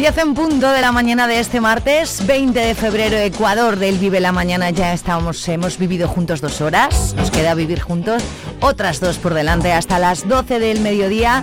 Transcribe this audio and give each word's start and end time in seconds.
10 0.00 0.16
en 0.16 0.32
punto 0.32 0.72
de 0.72 0.80
la 0.80 0.92
mañana 0.92 1.26
de 1.26 1.40
este 1.40 1.60
martes, 1.60 2.26
20 2.26 2.58
de 2.58 2.74
febrero, 2.74 3.18
Ecuador 3.18 3.76
del 3.76 3.98
Vive 3.98 4.18
la 4.18 4.32
Mañana. 4.32 4.70
Ya 4.70 4.94
estamos, 4.94 5.46
hemos 5.46 5.76
vivido 5.76 6.08
juntos 6.08 6.40
dos 6.40 6.62
horas, 6.62 7.14
nos 7.18 7.30
queda 7.30 7.52
vivir 7.52 7.80
juntos 7.80 8.22
otras 8.60 9.00
dos 9.00 9.18
por 9.18 9.34
delante 9.34 9.72
hasta 9.72 9.98
las 9.98 10.28
12 10.28 10.58
del 10.58 10.80
mediodía. 10.80 11.42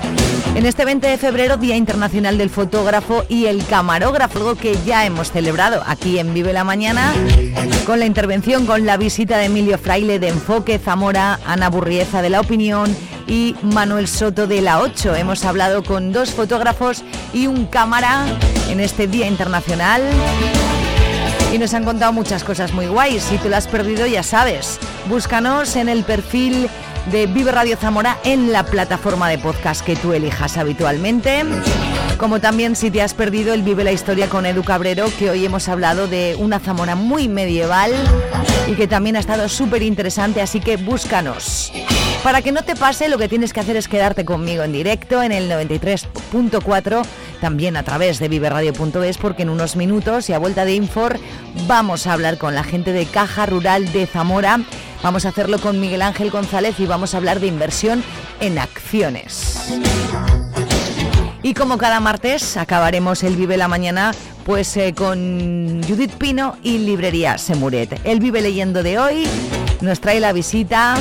En 0.56 0.66
este 0.66 0.86
20 0.86 1.06
de 1.06 1.18
febrero, 1.18 1.58
Día 1.58 1.76
Internacional 1.76 2.38
del 2.38 2.50
Fotógrafo 2.50 3.24
y 3.30 3.46
el 3.46 3.66
Camarógrafo, 3.66 4.40
algo 4.40 4.56
que 4.56 4.76
ya 4.86 5.06
hemos 5.06 5.32
celebrado 5.32 5.84
aquí 5.86 6.18
en 6.20 6.34
Vive 6.34 6.54
la 6.54 6.64
Mañana, 6.64 7.14
con 7.86 8.00
la 8.00 8.06
intervención, 8.06 8.66
con 8.66 8.86
la 8.86 8.98
visita 8.98 9.38
de 9.38 9.46
Emilio 9.46 9.78
Fraile 9.78 10.20
de 10.20 10.30
Enfoque 10.30 10.80
Zamora, 10.80 11.40
Ana 11.46 11.70
Burrieza 11.70 12.22
de 12.22 12.30
La 12.30 12.40
Opinión 12.40 12.96
y 13.28 13.56
Manuel 13.62 14.08
Soto 14.08 14.48
de 14.48 14.62
La 14.62 14.82
8. 14.82 15.16
Hemos 15.16 15.46
hablado 15.46 15.84
con 15.84 16.12
dos 16.12 16.32
fotógrafos 16.32 17.04
y 17.34 17.48
un 17.48 17.66
cámara 17.66 18.26
en 18.70 18.80
este 18.80 19.08
Día 19.08 19.28
Internacional. 19.28 20.02
Y 21.54 21.58
nos 21.58 21.74
han 21.74 21.86
contado 21.86 22.12
muchas 22.12 22.44
cosas 22.44 22.74
muy 22.74 22.88
guays. 22.88 23.24
Si 23.24 23.38
te 23.38 23.50
lo 23.50 23.56
has 23.56 23.68
perdido, 23.68 24.06
ya 24.06 24.22
sabes. 24.22 24.80
Búscanos 25.08 25.76
en 25.78 25.88
el 25.88 26.04
perfil 26.04 26.68
de 27.12 27.26
Vive 27.28 27.52
Radio 27.52 27.78
Zamora 27.78 28.18
en 28.24 28.52
la 28.52 28.64
plataforma 28.64 29.30
de 29.30 29.38
podcast 29.38 29.86
que 29.86 29.96
tú 29.96 30.14
elijas 30.14 30.58
habitualmente. 30.58 31.44
Como 32.18 32.40
también 32.40 32.76
si 32.76 32.92
te 32.92 33.02
has 33.02 33.14
perdido 33.14 33.54
el 33.54 33.62
Vive 33.62 33.84
la 33.84 33.92
Historia 33.92 34.28
con 34.28 34.46
Edu 34.46 34.64
Cabrero, 34.64 35.06
que 35.18 35.30
hoy 35.30 35.46
hemos 35.46 35.70
hablado 35.70 36.08
de 36.08 36.36
una 36.40 36.60
Zamora 36.60 36.96
muy 36.96 37.28
medieval 37.28 37.92
y 38.68 38.74
que 38.74 38.88
también 38.88 39.16
ha 39.16 39.20
estado 39.20 39.48
súper 39.50 39.84
interesante, 39.84 40.42
así 40.42 40.60
que 40.60 40.78
búscanos. 40.78 41.72
Para 42.24 42.42
que 42.42 42.52
no 42.52 42.64
te 42.64 42.76
pase, 42.76 43.08
lo 43.08 43.18
que 43.18 43.30
tienes 43.30 43.54
que 43.54 43.60
hacer 43.60 43.78
es 43.78 43.88
quedarte 43.88 44.26
conmigo 44.26 44.64
en 44.64 44.74
directo 44.74 45.22
en 45.22 45.32
el 45.32 45.50
93.4, 45.50 47.06
también 47.40 47.78
a 47.78 47.84
través 47.84 48.20
de 48.20 48.28
viveradio.es, 48.28 49.18
porque 49.18 49.44
en 49.44 49.50
unos 49.50 49.76
minutos 49.76 50.30
y 50.30 50.34
a 50.34 50.40
vuelta 50.40 50.66
de 50.66 50.74
Infor 50.74 51.20
vamos 51.68 52.08
a 52.08 52.14
hablar 52.14 52.38
con 52.38 52.56
la 52.56 52.64
gente 52.64 52.92
de 52.92 53.06
Caja 53.06 53.46
Rural 53.46 53.92
de 53.94 54.08
Zamora. 54.08 54.60
Vamos 55.04 55.26
a 55.26 55.30
hacerlo 55.30 55.60
con 55.60 55.80
Miguel 55.80 56.02
Ángel 56.02 56.32
González 56.32 56.80
y 56.80 56.86
vamos 56.86 57.14
a 57.14 57.18
hablar 57.18 57.40
de 57.40 57.48
inversión 57.48 58.04
en 58.40 58.60
acciones. 58.60 59.70
Y 61.44 61.54
como 61.54 61.78
cada 61.78 62.00
martes 62.00 62.58
acabaremos 62.58 63.24
el 63.24 63.36
Vive 63.36 63.58
la 63.58 63.68
Mañana 63.68 64.12
pues 64.46 64.76
eh, 64.78 64.94
con 64.96 65.82
Judith 65.88 66.14
Pino 66.14 66.58
y 66.64 66.80
Librería 66.80 67.38
Semuret. 67.38 68.00
El 68.04 68.20
Vive 68.20 68.42
leyendo 68.42 68.82
de 68.82 68.98
hoy 68.98 69.28
nos 69.82 70.00
trae 70.00 70.20
la 70.20 70.34
visita 70.34 70.96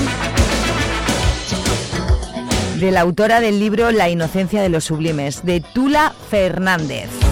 de 2.78 2.90
la 2.90 3.00
autora 3.00 3.40
del 3.40 3.58
libro 3.58 3.90
La 3.90 4.08
inocencia 4.08 4.60
de 4.60 4.68
los 4.68 4.84
sublimes, 4.84 5.44
de 5.44 5.60
Tula 5.60 6.12
Fernández. 6.30 7.25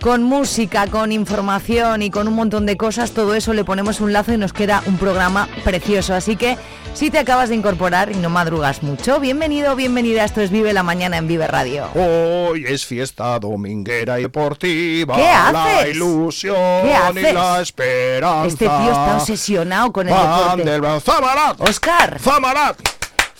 Con 0.00 0.22
música, 0.22 0.86
con 0.86 1.12
información 1.12 2.00
y 2.00 2.10
con 2.10 2.26
un 2.26 2.34
montón 2.34 2.64
de 2.64 2.78
cosas, 2.78 3.12
todo 3.12 3.34
eso 3.34 3.52
le 3.52 3.64
ponemos 3.64 4.00
un 4.00 4.14
lazo 4.14 4.32
y 4.32 4.38
nos 4.38 4.54
queda 4.54 4.82
un 4.86 4.96
programa 4.96 5.46
precioso. 5.62 6.14
Así 6.14 6.36
que 6.36 6.56
si 6.94 7.10
te 7.10 7.18
acabas 7.18 7.50
de 7.50 7.54
incorporar 7.56 8.10
y 8.10 8.14
no 8.14 8.30
madrugas 8.30 8.82
mucho, 8.82 9.20
bienvenido, 9.20 9.76
bienvenida. 9.76 10.24
Esto 10.24 10.40
es 10.40 10.50
Vive 10.50 10.72
la 10.72 10.82
Mañana 10.82 11.18
en 11.18 11.28
Vive 11.28 11.46
Radio. 11.46 11.88
Hoy 11.94 12.64
es 12.66 12.86
fiesta 12.86 13.38
dominguera 13.38 14.18
y 14.18 14.22
deportiva. 14.22 15.16
¿Qué 15.16 15.28
haces? 15.28 15.54
La 15.54 15.88
ilusión 15.88 16.56
¿Qué 16.82 16.94
haces? 16.94 17.30
y 17.30 17.34
la 17.34 17.60
esperanza. 17.60 18.46
Este 18.46 18.64
tío 18.64 18.90
está 18.90 19.16
obsesionado 19.18 19.92
con 19.92 20.08
el 20.08 20.14
Van 20.14 20.56
deporte. 20.56 20.70
del 20.88 21.00
Zamarat. 21.02 21.60
Oscar. 21.60 22.18
Zamarat. 22.18 22.78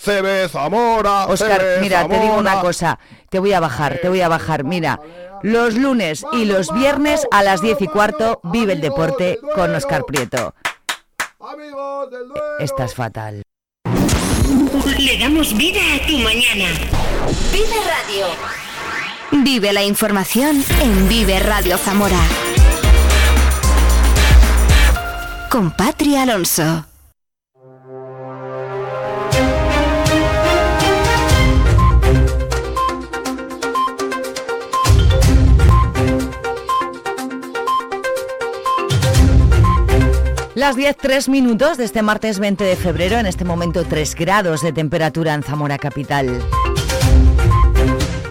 CB 0.03 0.49
Zamora. 0.49 1.27
Oscar, 1.27 1.63
mira, 1.79 2.07
te 2.07 2.19
digo 2.19 2.35
una 2.35 2.59
cosa. 2.59 2.99
Te 3.29 3.39
voy 3.39 3.53
a 3.53 3.59
bajar, 3.59 3.99
te 4.01 4.09
voy 4.09 4.21
a 4.21 4.27
bajar. 4.27 4.63
Mira, 4.63 4.99
los 5.43 5.75
lunes 5.75 6.25
y 6.33 6.45
los 6.45 6.73
viernes 6.73 7.27
a 7.31 7.43
las 7.43 7.61
10 7.61 7.81
y 7.81 7.87
cuarto 7.87 8.39
vive 8.43 8.73
el 8.73 8.81
deporte 8.81 9.39
con 9.55 9.73
Oscar 9.75 10.03
Prieto. 10.05 10.55
Amigos 11.39 12.11
del 12.11 12.27
Duero. 12.27 12.59
Estás 12.59 12.95
fatal. 12.95 13.43
Le 14.97 15.17
damos 15.19 15.55
vida 15.55 15.81
a 15.95 16.07
tu 16.07 16.17
mañana. 16.19 16.69
Vive 17.51 17.75
Radio. 17.85 18.27
Vive 19.43 19.73
la 19.73 19.83
información 19.83 20.63
en 20.81 21.07
Vive 21.07 21.39
Radio 21.39 21.77
Zamora. 21.77 22.19
Con 25.49 25.71
Patria 25.71 26.23
Alonso. 26.23 26.90
Las 40.61 40.75
10, 40.75 40.95
3 40.95 41.27
minutos 41.29 41.79
de 41.79 41.85
este 41.85 42.03
martes 42.03 42.37
20 42.37 42.63
de 42.63 42.75
febrero, 42.75 43.17
en 43.17 43.25
este 43.25 43.43
momento 43.43 43.83
3 43.83 44.13
grados 44.13 44.61
de 44.61 44.71
temperatura 44.71 45.33
en 45.33 45.41
Zamora 45.41 45.79
Capital. 45.79 46.39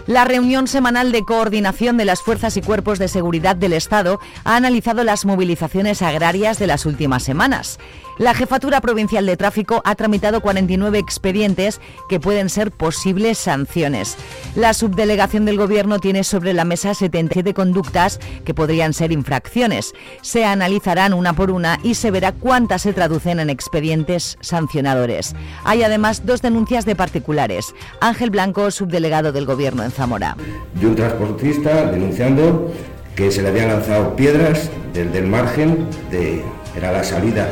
La 0.06 0.24
reunión 0.24 0.68
semanal 0.68 1.10
de 1.10 1.24
coordinación 1.24 1.96
de 1.96 2.04
las 2.04 2.22
fuerzas 2.22 2.56
y 2.56 2.62
cuerpos 2.62 3.00
de 3.00 3.08
seguridad 3.08 3.56
del 3.56 3.72
Estado 3.72 4.20
ha 4.44 4.54
analizado 4.54 5.02
las 5.02 5.24
movilizaciones 5.24 6.02
agrarias 6.02 6.60
de 6.60 6.68
las 6.68 6.86
últimas 6.86 7.24
semanas. 7.24 7.80
La 8.20 8.34
Jefatura 8.34 8.82
Provincial 8.82 9.24
de 9.24 9.38
Tráfico 9.38 9.80
ha 9.82 9.94
tramitado 9.94 10.42
49 10.42 10.98
expedientes 10.98 11.80
que 12.06 12.20
pueden 12.20 12.50
ser 12.50 12.70
posibles 12.70 13.38
sanciones. 13.38 14.18
La 14.54 14.74
subdelegación 14.74 15.46
del 15.46 15.56
Gobierno 15.56 16.00
tiene 16.00 16.22
sobre 16.22 16.52
la 16.52 16.66
mesa 16.66 16.92
77 16.92 17.54
conductas 17.54 18.20
que 18.44 18.52
podrían 18.52 18.92
ser 18.92 19.10
infracciones. 19.10 19.94
Se 20.20 20.44
analizarán 20.44 21.14
una 21.14 21.32
por 21.32 21.50
una 21.50 21.80
y 21.82 21.94
se 21.94 22.10
verá 22.10 22.32
cuántas 22.32 22.82
se 22.82 22.92
traducen 22.92 23.40
en 23.40 23.48
expedientes 23.48 24.36
sancionadores. 24.42 25.34
Hay 25.64 25.82
además 25.82 26.26
dos 26.26 26.42
denuncias 26.42 26.84
de 26.84 26.96
particulares. 26.96 27.74
Ángel 28.02 28.28
Blanco, 28.28 28.70
subdelegado 28.70 29.32
del 29.32 29.46
Gobierno 29.46 29.82
en 29.82 29.92
Zamora. 29.92 30.36
de 30.74 30.86
un 30.86 30.94
transportista 30.94 31.90
denunciando 31.90 32.70
que 33.16 33.30
se 33.30 33.40
le 33.40 33.48
habían 33.48 33.68
lanzado 33.68 34.14
piedras 34.14 34.70
desde 34.92 35.20
el 35.20 35.26
margen 35.26 35.88
de 36.10 36.44
era 36.76 36.92
la 36.92 37.02
salida 37.02 37.48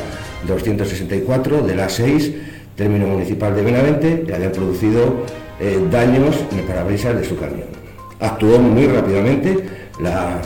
264 0.48 1.62
de 1.62 1.76
la 1.76 1.88
6 1.88 2.32
término 2.74 3.06
municipal 3.06 3.54
de 3.54 3.62
Benavente 3.62 4.24
le 4.26 4.34
habían 4.34 4.52
producido 4.52 5.24
eh, 5.60 5.78
daños 5.90 6.36
en 6.52 6.60
el 6.60 6.64
parabrisas 6.64 7.16
de 7.16 7.24
su 7.24 7.36
camión. 7.36 7.66
Actuó 8.20 8.58
muy 8.58 8.86
rápidamente 8.86 9.58
la 10.00 10.40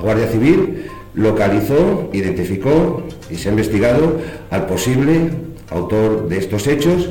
Guardia 0.00 0.26
Civil, 0.28 0.86
localizó, 1.14 2.10
identificó 2.12 3.02
y 3.30 3.36
se 3.36 3.48
ha 3.48 3.52
investigado 3.52 4.18
al 4.50 4.66
posible 4.66 5.30
autor 5.70 6.28
de 6.28 6.38
estos 6.38 6.66
hechos 6.66 7.10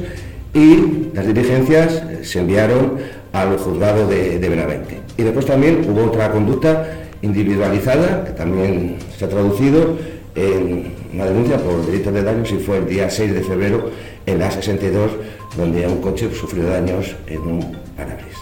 y 0.54 1.09
las 1.13 1.27
diligencias 1.27 2.04
se 2.24 2.39
enviaron 2.39 2.94
al 3.33 3.57
juzgado 3.57 4.07
de, 4.07 4.39
de 4.39 4.50
Benavente. 4.50 5.00
Y 5.18 5.24
después 5.24 5.45
también 5.45 5.86
hubo 5.89 6.06
otra 6.06 6.31
conducta 6.31 6.88
individualizada 7.21 8.24
que 8.25 8.31
también 8.31 8.98
se 9.18 9.25
ha 9.25 9.30
traducido 9.30 9.98
en 10.36 11.05
una 11.15 11.25
denuncia 11.25 11.57
por 11.57 11.85
delitos 11.85 12.13
de 12.13 12.23
daños 12.23 12.51
y 12.51 12.57
fue 12.57 12.77
el 12.77 12.88
día 12.88 13.09
6 13.09 13.33
de 13.33 13.41
febrero 13.41 13.89
en 14.25 14.39
la 14.39 14.51
62 14.51 15.12
donde 15.56 15.88
un 15.88 16.01
coche 16.01 16.29
sufrió 16.33 16.67
daños 16.67 17.15
en 17.27 17.41
un 17.41 17.77
parabrisas. 17.95 18.41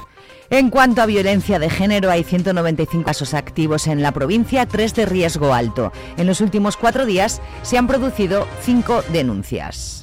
En 0.50 0.70
cuanto 0.70 1.02
a 1.02 1.06
violencia 1.06 1.60
de 1.60 1.70
género, 1.70 2.12
hay 2.12 2.24
195 2.24 3.06
casos 3.06 3.34
activos 3.34 3.88
en 3.88 4.02
la 4.02 4.12
provincia, 4.12 4.66
tres 4.66 4.94
de 4.94 5.06
riesgo 5.06 5.54
alto. 5.54 5.92
En 6.18 6.28
los 6.28 6.42
últimos 6.42 6.78
cuatro 6.78 7.06
días 7.06 7.42
se 7.64 7.78
han 7.78 7.88
producido 7.88 8.48
cinco 8.62 9.04
denuncias. 9.12 10.03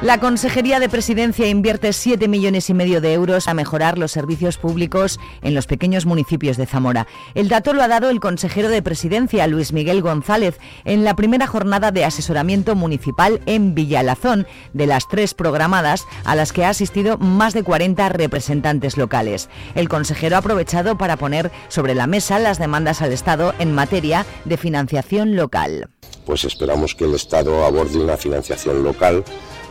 La 0.00 0.20
Consejería 0.20 0.78
de 0.78 0.88
Presidencia 0.88 1.48
invierte 1.48 1.92
7 1.92 2.28
millones 2.28 2.70
y 2.70 2.74
medio 2.74 3.00
de 3.00 3.14
euros 3.14 3.48
a 3.48 3.54
mejorar 3.54 3.98
los 3.98 4.12
servicios 4.12 4.56
públicos 4.56 5.18
en 5.42 5.56
los 5.56 5.66
pequeños 5.66 6.06
municipios 6.06 6.56
de 6.56 6.66
Zamora. 6.66 7.08
El 7.34 7.48
dato 7.48 7.72
lo 7.72 7.82
ha 7.82 7.88
dado 7.88 8.08
el 8.08 8.20
consejero 8.20 8.68
de 8.68 8.80
Presidencia, 8.80 9.48
Luis 9.48 9.72
Miguel 9.72 10.00
González, 10.00 10.60
en 10.84 11.02
la 11.02 11.16
primera 11.16 11.48
jornada 11.48 11.90
de 11.90 12.04
asesoramiento 12.04 12.76
municipal 12.76 13.40
en 13.46 13.74
Villalazón, 13.74 14.46
de 14.72 14.86
las 14.86 15.08
tres 15.08 15.34
programadas, 15.34 16.06
a 16.24 16.36
las 16.36 16.52
que 16.52 16.64
ha 16.64 16.68
asistido 16.68 17.18
más 17.18 17.52
de 17.52 17.64
40 17.64 18.08
representantes 18.10 18.96
locales. 18.96 19.48
El 19.74 19.88
consejero 19.88 20.36
ha 20.36 20.38
aprovechado 20.38 20.96
para 20.96 21.16
poner 21.16 21.50
sobre 21.66 21.96
la 21.96 22.06
mesa 22.06 22.38
las 22.38 22.60
demandas 22.60 23.02
al 23.02 23.12
Estado 23.12 23.52
en 23.58 23.72
materia 23.74 24.24
de 24.44 24.58
financiación 24.58 25.34
local. 25.34 25.90
Pues 26.24 26.44
esperamos 26.44 26.94
que 26.94 27.04
el 27.04 27.14
Estado 27.14 27.64
aborde 27.64 27.98
una 27.98 28.16
financiación 28.16 28.84
local 28.84 29.24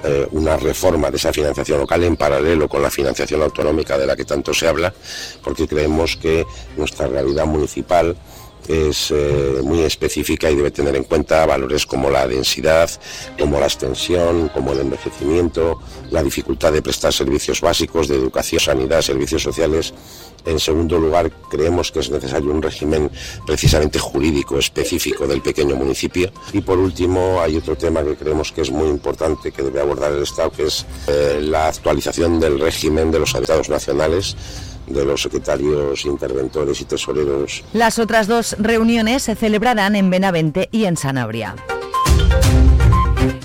eh, 0.04 0.28
una 0.32 0.58
reforma 0.58 1.10
de 1.10 1.18
esa 1.18 1.34
financiación 1.34 1.80
local 1.80 2.04
en 2.04 2.16
paralelo 2.16 2.68
con 2.68 2.82
la 2.82 2.90
financiación 2.90 3.42
autonómica 3.42 3.98
de 3.98 4.06
la 4.06 4.16
que 4.16 4.26
tanto 4.26 4.54
se 4.54 4.68
habla, 4.68 4.94
porque 5.44 5.68
creemos 5.68 6.18
que 6.18 6.46
nuestra 6.76 7.08
realidad 7.08 7.46
municipal 7.46 8.16
es 8.68 9.12
eh, 9.12 9.62
muy 9.64 9.82
específica 9.82 10.50
y 10.50 10.56
debe 10.56 10.72
tener 10.72 10.96
en 10.96 11.04
cuenta 11.04 11.46
valores 11.46 11.86
como 11.86 12.10
la 12.10 12.28
densidad, 12.28 12.90
como 13.40 13.60
la 13.60 13.66
extensión, 13.66 14.50
como 14.50 14.74
el 14.74 14.80
envejecimiento, 14.80 15.80
la 16.12 16.24
dificultad 16.24 16.74
de 16.74 16.82
prestar 16.82 17.14
servicios 17.14 17.62
básicos 17.62 18.08
de 18.08 18.16
educación, 18.16 18.60
sanidad, 18.60 19.02
servicios 19.02 19.44
sociales. 19.44 19.94
En 20.46 20.60
segundo 20.60 20.98
lugar, 20.98 21.30
creemos 21.50 21.92
que 21.92 22.00
es 22.00 22.10
necesario 22.10 22.52
un 22.52 22.62
régimen 22.62 23.12
precisamente 23.46 24.00
jurídico 24.00 24.58
específico 24.58 25.28
del 25.28 25.42
pequeño 25.42 25.76
municipio. 25.76 26.32
Y 26.54 26.62
por 26.62 26.78
último, 26.78 27.42
hay 27.42 27.58
otro 27.58 27.76
tema 27.76 28.04
que 28.04 28.16
creemos 28.16 28.52
que 28.52 28.62
es 28.62 28.72
muy 28.72 28.88
importante 28.88 29.52
que 29.52 29.62
debe 29.62 29.82
abordar 29.82 30.14
el 30.14 30.24
Estado, 30.24 30.52
que 30.52 30.68
es 30.68 30.86
eh, 31.08 31.40
la 31.42 31.68
actualización 31.68 32.40
del 32.40 32.60
régimen 32.60 33.12
de 33.12 33.20
los 33.20 33.36
habitados 33.36 33.68
nacionales 33.68 34.38
de 34.88 35.06
los 35.06 35.22
secretarios 35.22 36.06
interventores 36.06 36.82
y 36.82 36.86
tesoreros. 36.86 37.64
Las 37.74 38.00
otras 38.00 38.28
dos 38.28 38.56
reuniones 38.60 39.24
se 39.24 39.36
celebrarán 39.36 39.96
en 39.96 40.10
Benavente 40.10 40.70
y 40.72 40.86
en 40.86 40.98
Sanabria. 40.98 41.56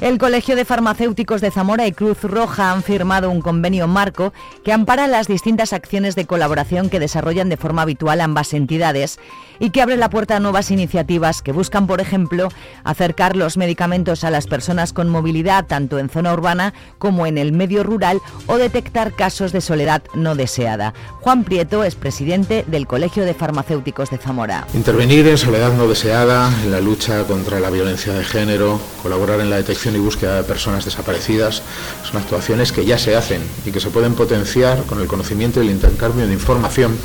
El 0.02 0.18
Colegio 0.18 0.56
de 0.56 0.64
Farmacéuticos 0.64 1.40
de 1.40 1.52
Zamora 1.52 1.86
y 1.86 1.92
Cruz 1.92 2.24
Roja 2.24 2.72
han 2.72 2.82
firmado 2.82 3.30
un 3.30 3.40
convenio 3.40 3.86
marco 3.86 4.32
que 4.64 4.72
ampara 4.72 5.06
las 5.06 5.28
distintas 5.28 5.72
acciones 5.72 6.16
de 6.16 6.26
colaboración 6.26 6.90
que 6.90 6.98
desarrollan 6.98 7.48
de 7.48 7.56
forma 7.56 7.82
habitual 7.82 8.20
ambas 8.20 8.52
entidades 8.52 9.20
y 9.60 9.70
que 9.70 9.80
abre 9.80 9.96
la 9.96 10.10
puerta 10.10 10.34
a 10.34 10.40
nuevas 10.40 10.72
iniciativas 10.72 11.40
que 11.40 11.52
buscan, 11.52 11.86
por 11.86 12.00
ejemplo, 12.00 12.48
acercar 12.82 13.36
los 13.36 13.56
medicamentos 13.56 14.24
a 14.24 14.30
las 14.32 14.48
personas 14.48 14.92
con 14.92 15.08
movilidad 15.08 15.66
tanto 15.66 16.00
en 16.00 16.08
zona 16.08 16.32
urbana 16.32 16.74
como 16.98 17.24
en 17.24 17.38
el 17.38 17.52
medio 17.52 17.84
rural 17.84 18.20
o 18.48 18.56
detectar 18.56 19.12
casos 19.12 19.52
de 19.52 19.60
soledad 19.60 20.02
no 20.14 20.34
deseada. 20.34 20.94
Juan 21.20 21.44
Prieto 21.44 21.84
es 21.84 21.94
presidente 21.94 22.64
del 22.66 22.88
Colegio 22.88 23.24
de 23.24 23.34
Farmacéuticos 23.34 24.10
de 24.10 24.18
Zamora. 24.18 24.66
Intervenir 24.74 25.28
en 25.28 25.38
soledad 25.38 25.72
no 25.74 25.86
deseada, 25.86 26.50
en 26.64 26.72
la 26.72 26.80
lucha 26.80 27.22
contra 27.22 27.60
la 27.60 27.70
violencia 27.70 28.12
de 28.14 28.24
género, 28.24 28.80
colaborar 29.00 29.38
en 29.38 29.48
la 29.48 29.58
detección 29.58 29.91
y 29.96 30.00
búsqueda 30.00 30.36
de 30.36 30.44
personas 30.44 30.84
desaparecidas, 30.84 31.62
son 32.08 32.20
actuaciones 32.20 32.72
que 32.72 32.84
ya 32.84 32.98
se 32.98 33.16
hacen 33.16 33.42
y 33.64 33.70
que 33.70 33.80
se 33.80 33.90
pueden 33.90 34.14
potenciar 34.14 34.82
con 34.84 35.00
el 35.00 35.06
conocimiento 35.06 35.62
y 35.62 35.66
el 35.66 35.72
intercambio 35.72 36.26
de 36.26 36.32
información 36.32 36.96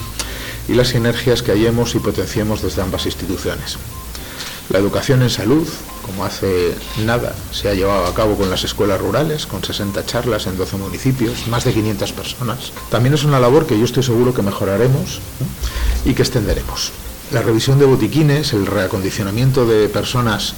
y 0.67 0.73
las 0.73 0.89
sinergias 0.89 1.41
que 1.41 1.51
hallemos 1.51 1.95
y 1.95 1.99
potenciemos 1.99 2.61
desde 2.61 2.81
ambas 2.81 3.05
instituciones. 3.05 3.77
La 4.69 4.79
educación 4.79 5.21
en 5.21 5.29
salud, 5.29 5.65
como 6.05 6.25
hace 6.25 6.75
nada 7.05 7.33
se 7.51 7.69
ha 7.69 7.73
llevado 7.73 8.05
a 8.05 8.13
cabo 8.13 8.35
con 8.35 8.49
las 8.49 8.65
escuelas 8.65 8.99
rurales, 8.99 9.45
con 9.45 9.63
60 9.63 10.05
charlas 10.05 10.45
en 10.45 10.57
12 10.57 10.75
municipios, 10.75 11.47
más 11.47 11.63
de 11.63 11.73
500 11.73 12.11
personas, 12.11 12.73
también 12.89 13.13
es 13.13 13.23
una 13.23 13.39
labor 13.39 13.65
que 13.65 13.79
yo 13.79 13.85
estoy 13.85 14.03
seguro 14.03 14.33
que 14.33 14.41
mejoraremos 14.41 15.21
y 16.03 16.13
que 16.13 16.21
extenderemos. 16.21 16.91
La 17.31 17.41
revisión 17.41 17.79
de 17.79 17.85
botiquines, 17.85 18.51
el 18.51 18.65
reacondicionamiento 18.65 19.65
de 19.65 19.87
personas 19.87 20.53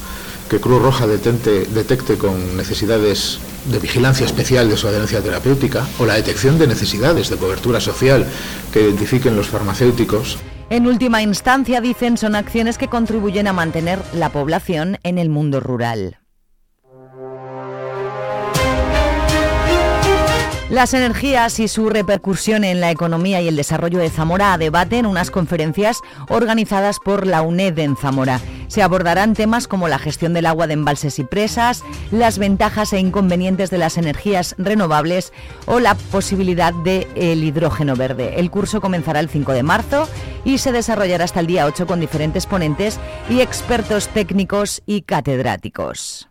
que 0.50 0.60
Cruz 0.60 0.82
Roja 0.82 1.06
detecte 1.08 2.18
con 2.18 2.58
necesidades 2.58 3.40
de 3.66 3.80
vigilancia 3.80 4.26
especial 4.26 4.68
de 4.70 4.78
su 4.78 4.88
adherencia 4.88 5.22
terapéutica 5.22 5.88
o 6.00 6.06
la 6.06 6.16
detección 6.16 6.58
de 6.58 6.68
necesidades 6.68 7.30
de 7.30 7.38
cobertura 7.38 7.80
social 7.80 8.26
que 8.74 8.82
identifiquen 8.82 9.36
los 9.36 9.48
farmacéuticos. 9.48 10.38
En 10.70 10.88
última 10.88 11.22
instancia, 11.22 11.82
dicen, 11.82 12.18
son 12.18 12.36
acciones 12.36 12.78
que 12.78 12.88
contribuyen 12.88 13.48
a 13.48 13.54
mantener 13.54 14.00
la 14.14 14.30
población 14.30 14.98
en 15.04 15.18
el 15.18 15.30
mundo 15.30 15.60
rural. 15.60 16.20
Las 20.70 20.94
energías 20.94 21.60
y 21.60 21.68
su 21.68 21.90
repercusión 21.90 22.64
en 22.64 22.80
la 22.80 22.92
economía 22.92 23.42
y 23.42 23.48
el 23.48 23.56
desarrollo 23.56 23.98
de 23.98 24.12
Zamora 24.12 24.56
debaten 24.60 25.08
unas 25.08 25.32
conferencias 25.32 26.00
organizadas 26.30 27.00
por 27.04 27.26
la 27.26 27.42
UNED 27.42 27.80
en 27.80 27.96
Zamora. 27.96 28.40
Se 28.70 28.84
abordarán 28.84 29.34
temas 29.34 29.68
como 29.68 29.88
la 29.88 29.98
gestión 29.98 30.34
del 30.34 30.46
agua 30.46 30.68
de 30.68 30.74
embalses 30.74 31.18
y 31.18 31.24
presas, 31.24 31.84
las 32.12 32.38
ventajas 32.38 32.94
e 32.94 33.00
inconvenientes 33.00 33.72
de 33.72 33.80
las 33.80 33.98
energías 33.98 34.54
renovables 34.60 35.34
o 35.66 35.80
la 35.80 35.96
posibilidad 35.96 36.72
del 36.74 37.44
hidrógeno 37.44 37.96
verde. 37.96 38.40
El 38.40 38.52
curso 38.52 38.80
comenzará 38.80 39.20
el 39.20 39.30
5 39.30 39.54
de 39.54 39.64
marzo 39.64 40.08
y 40.46 40.60
se 40.60 40.72
desarrollará 40.72 41.26
hasta 41.26 41.40
el 41.40 41.48
día 41.48 41.66
8 41.66 41.88
con 41.88 42.00
diferentes 42.00 42.46
ponentes 42.46 43.00
y 43.28 43.42
expertos 43.42 44.08
técnicos 44.08 44.84
y 44.86 45.02
catedráticos. 45.02 46.30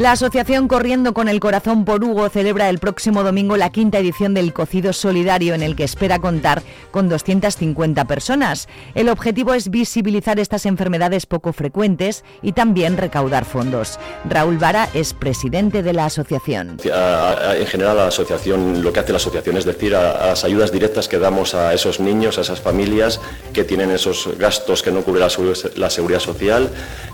La 0.00 0.12
asociación 0.12 0.66
Corriendo 0.66 1.12
con 1.12 1.28
el 1.28 1.40
Corazón 1.40 1.84
por 1.84 2.02
Hugo 2.02 2.30
celebra 2.30 2.70
el 2.70 2.78
próximo 2.78 3.22
domingo 3.22 3.58
la 3.58 3.68
quinta 3.68 3.98
edición 3.98 4.32
del 4.32 4.54
Cocido 4.54 4.94
Solidario 4.94 5.52
en 5.52 5.62
el 5.62 5.76
que 5.76 5.84
espera 5.84 6.18
contar 6.18 6.62
con 6.90 7.10
250 7.10 8.06
personas. 8.06 8.66
El 8.94 9.10
objetivo 9.10 9.52
es 9.52 9.68
visibilizar 9.68 10.40
estas 10.40 10.64
enfermedades 10.64 11.26
poco 11.26 11.52
frecuentes 11.52 12.24
y 12.40 12.52
también 12.52 12.96
recaudar 12.96 13.44
fondos. 13.44 13.98
Raúl 14.26 14.56
Vara 14.56 14.88
es 14.94 15.12
presidente 15.12 15.82
de 15.82 15.92
la 15.92 16.06
asociación. 16.06 16.78
En 16.82 17.66
general 17.66 17.98
la 17.98 18.06
asociación, 18.06 18.82
lo 18.82 18.94
que 18.94 19.00
hace 19.00 19.12
la 19.12 19.18
asociación 19.18 19.58
es 19.58 19.66
decir, 19.66 19.94
a, 19.94 20.28
las 20.28 20.44
ayudas 20.44 20.72
directas 20.72 21.08
que 21.08 21.18
damos 21.18 21.54
a 21.54 21.74
esos 21.74 22.00
niños, 22.00 22.38
a 22.38 22.40
esas 22.40 22.62
familias 22.62 23.20
que 23.52 23.64
tienen 23.64 23.90
esos 23.90 24.30
gastos 24.38 24.82
que 24.82 24.92
no 24.92 25.02
cubre 25.02 25.20
la, 25.20 25.90
seguridad 25.90 26.20
social, 26.20 26.70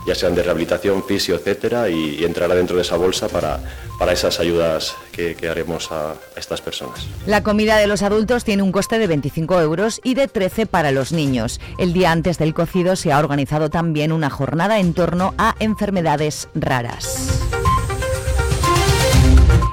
ya 0.07 0.15
sean 0.15 0.37
de 0.37 0.45
rehabilitación, 0.45 1.03
fisio, 1.03 1.35
etcétera, 1.35 1.89
y, 1.89 2.21
y 2.21 2.25
entrará 2.25 2.55
dentro 2.55 2.76
de 2.77 2.83
esa 2.83 2.97
bolsa 2.97 3.29
para, 3.29 3.61
para 3.99 4.13
esas 4.13 4.41
ayudas 4.41 4.95
que, 5.13 5.35
que 5.35 5.49
haremos 5.49 5.91
a, 5.91 6.15
estas 6.37 6.61
personas. 6.61 7.07
La 7.27 7.43
comida 7.43 7.79
de 7.79 7.87
los 7.87 8.03
adultos 8.03 8.45
tiene 8.45 8.63
un 8.63 8.73
coste 8.73 8.99
de 8.99 9.07
25 9.07 9.61
euros 9.61 10.01
y 10.05 10.15
de 10.15 10.29
13 10.29 10.67
para 10.67 10.93
los 10.93 11.13
niños. 11.13 11.61
El 11.79 11.93
día 11.93 12.13
antes 12.13 12.39
del 12.39 12.55
cocido 12.55 12.97
se 12.97 13.13
ha 13.13 13.19
organizado 13.19 13.71
también 13.71 14.13
una 14.13 14.31
jornada 14.31 14.79
en 14.79 14.95
torno 14.95 15.35
a 15.39 15.57
enfermedades 15.59 16.49
raras. 16.55 17.66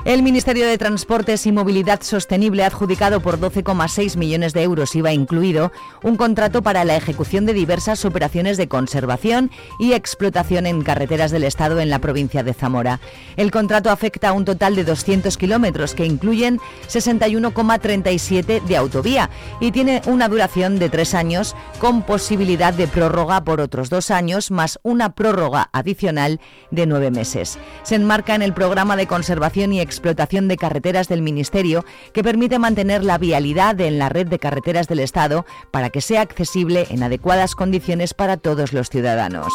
El 0.06 0.22
Ministerio 0.22 0.68
de 0.68 0.78
Transportes 0.78 1.46
y 1.46 1.54
Movilidad 1.54 2.02
Sostenible 2.02 2.66
ha 2.66 2.68
adjudicado 2.68 3.22
por 3.22 3.40
12,6 3.40 4.18
millones 4.18 4.52
de 4.52 4.62
euros 4.62 4.94
IVA 4.98 5.14
incluido 5.14 5.72
un 6.04 6.18
contrato 6.18 6.62
para 6.62 6.84
la 6.84 6.98
ejecución 6.98 7.46
de 7.46 7.54
diversas 7.54 8.04
operaciones 8.04 8.58
de 8.58 8.68
conservación 8.68 9.50
y 9.80 9.94
explotación 9.94 10.66
en 10.66 10.82
carreteras 10.82 11.32
del 11.32 11.46
Estado 11.46 11.80
en 11.80 11.90
la 11.90 12.00
provincia 12.00 12.44
de 12.44 12.54
Zamora. 12.54 13.00
El 13.38 13.50
contrato 13.50 13.92
afecta 13.92 14.28
a 14.28 14.34
un 14.34 14.44
total 14.44 14.76
de 14.76 14.84
200 14.84 15.38
kilómetros 15.38 15.94
que 15.94 16.06
incluyen 16.06 16.60
61,37 16.90 18.62
de 18.62 18.76
autovía 18.76 19.30
y 19.62 19.72
tiene 19.72 20.02
una 20.06 20.28
duración 20.28 20.80
de 20.80 20.90
tres 20.90 21.14
años 21.14 21.56
con 21.80 22.02
posibilidad 22.02 22.74
de 22.74 22.90
prórroga 22.90 23.46
por 23.46 23.62
otros 23.62 23.90
dos 23.90 24.12
años 24.12 24.52
más 24.52 24.82
una 24.84 25.16
prórroga 25.16 25.70
adicional 25.72 26.42
de 26.72 26.88
nueve 26.88 27.10
meses. 27.10 27.58
Se 27.84 27.96
enmarca 27.96 28.36
en 28.36 28.42
el 28.42 28.54
programa 28.54 28.98
de 28.98 29.08
conservación 29.08 29.72
y 29.72 29.80
explotación 29.94 30.48
de 30.48 30.58
carreteras 30.58 31.08
del 31.08 31.22
Ministerio 31.22 31.86
que 32.14 32.24
permite 32.24 32.60
mantener 32.60 33.04
la 33.04 33.18
vialidad 33.18 33.80
en 33.80 34.00
la 34.00 34.10
red 34.10 34.28
de 34.28 34.40
carreteras 34.40 34.88
del 34.88 35.00
Estado 35.00 35.46
para 35.72 35.90
que 35.90 36.02
sea 36.02 36.22
accesible 36.22 36.88
en 36.90 37.04
adecuadas 37.04 37.56
condiciones 37.56 38.14
para 38.14 38.38
todos 38.38 38.74
los 38.74 38.90
ciudadanos. 38.90 39.54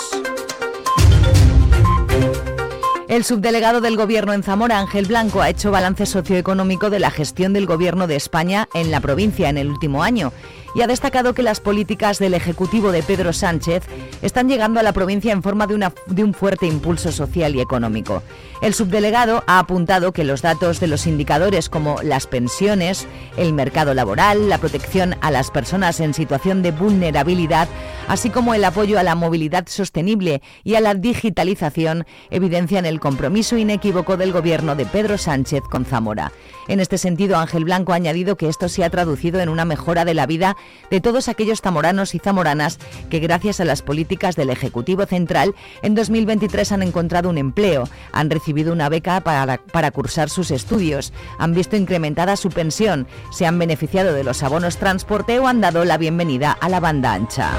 El 3.09 3.25
subdelegado 3.25 3.81
del 3.81 3.97
Gobierno 3.97 4.35
en 4.35 4.43
Zamora, 4.43 4.79
Ángel 4.79 5.07
Blanco, 5.07 5.41
ha 5.41 5.49
hecho 5.49 5.71
balance 5.71 6.05
socioeconómico 6.05 6.91
de 6.91 6.99
la 6.99 7.11
gestión 7.11 7.55
del 7.55 7.65
Gobierno 7.65 8.07
de 8.07 8.17
España 8.17 8.69
en 8.75 8.91
la 8.91 9.01
provincia 9.01 9.49
en 9.49 9.57
el 9.57 9.71
último 9.71 10.03
año 10.03 10.31
y 10.75 10.83
ha 10.83 10.87
destacado 10.87 11.35
que 11.35 11.43
las 11.43 11.61
políticas 11.61 12.19
del 12.19 12.35
Ejecutivo 12.35 12.93
de 12.93 13.03
Pedro 13.03 13.33
Sánchez 13.33 13.85
están 14.23 14.49
llegando 14.49 14.81
a 14.81 14.83
la 14.83 14.93
provincia 14.93 15.33
en 15.33 15.43
forma 15.43 15.67
de, 15.67 15.91
de 16.07 16.25
un 16.25 16.35
fuerte 16.35 16.67
impulso 16.67 17.13
social 17.13 17.55
y 17.55 17.61
económico. 17.61 18.23
El 18.63 18.75
subdelegado 18.75 19.45
ha 19.47 19.59
apuntado 19.59 20.13
que 20.13 20.25
los 20.25 20.43
datos 20.43 20.81
de 20.81 20.89
los 20.89 21.07
indicadores 21.07 21.69
como 21.69 22.03
las 22.03 22.27
pensiones, 22.27 23.07
el 23.37 23.53
mercado 23.53 23.95
laboral, 23.95 24.49
la 24.49 24.59
protección 24.59 25.17
a 25.21 25.31
las 25.31 25.51
personas 25.51 26.01
en 26.01 26.15
situación 26.15 26.63
de 26.63 26.73
vulnerabilidad 26.73 27.69
así 28.09 28.31
como 28.31 28.55
el 28.55 28.65
apoyo 28.65 28.99
a 28.99 29.03
la 29.03 29.15
movilidad 29.15 29.67
sostenible 29.69 30.43
y 30.65 30.75
a 30.75 30.81
la 30.81 30.95
digitalización, 30.95 32.07
evidencian 32.31 32.87
el 32.87 33.01
compromiso 33.01 33.57
inequívoco 33.57 34.17
del 34.17 34.33
gobierno 34.33 34.75
de 34.75 34.87
Pedro 34.87 35.19
Sánchez 35.19 35.63
con 35.71 35.85
Zamora. 35.85 36.33
En 36.67 36.81
este 36.81 36.99
sentido, 36.99 37.37
Ángel 37.37 37.65
Blanco 37.65 37.93
ha 37.93 37.97
añadido 37.97 38.37
que 38.37 38.49
esto 38.49 38.69
se 38.69 38.83
ha 38.83 38.91
traducido 38.91 39.41
en 39.41 39.49
una 39.49 39.65
mejora 39.65 40.05
de 40.05 40.15
la 40.15 40.27
vida 40.27 40.57
de 40.91 41.01
todos 41.01 41.29
aquellos 41.29 41.61
zamoranos 41.61 42.15
y 42.15 42.19
zamoranas 42.19 42.79
que 43.11 43.19
gracias 43.19 43.61
a 43.61 43.65
las 43.65 43.83
políticas 43.83 44.37
del 44.37 44.51
Ejecutivo 44.51 45.07
Central 45.07 45.55
en 45.83 45.95
2023 45.95 46.73
han 46.73 46.83
encontrado 46.83 47.29
un 47.29 47.39
empleo, 47.39 47.89
han 48.13 48.31
recibido 48.31 48.73
una 48.73 48.89
beca 48.89 49.21
para, 49.21 49.91
cursar 49.91 50.31
sus 50.31 50.51
estudios, 50.51 51.13
han 51.39 51.55
visto 51.55 51.77
incrementada 51.77 52.37
su 52.37 52.51
pensión, 52.51 53.07
se 53.31 53.47
han 53.47 53.59
beneficiado 53.59 54.13
de 54.13 54.25
los 54.25 54.43
abonos 54.43 54.77
transporte 54.77 55.39
o 55.39 55.47
han 55.47 55.61
dado 55.61 55.85
la 55.85 55.99
bienvenida 55.99 56.53
a 56.53 56.69
la 56.69 56.81
banda 56.81 57.13
ancha. 57.13 57.51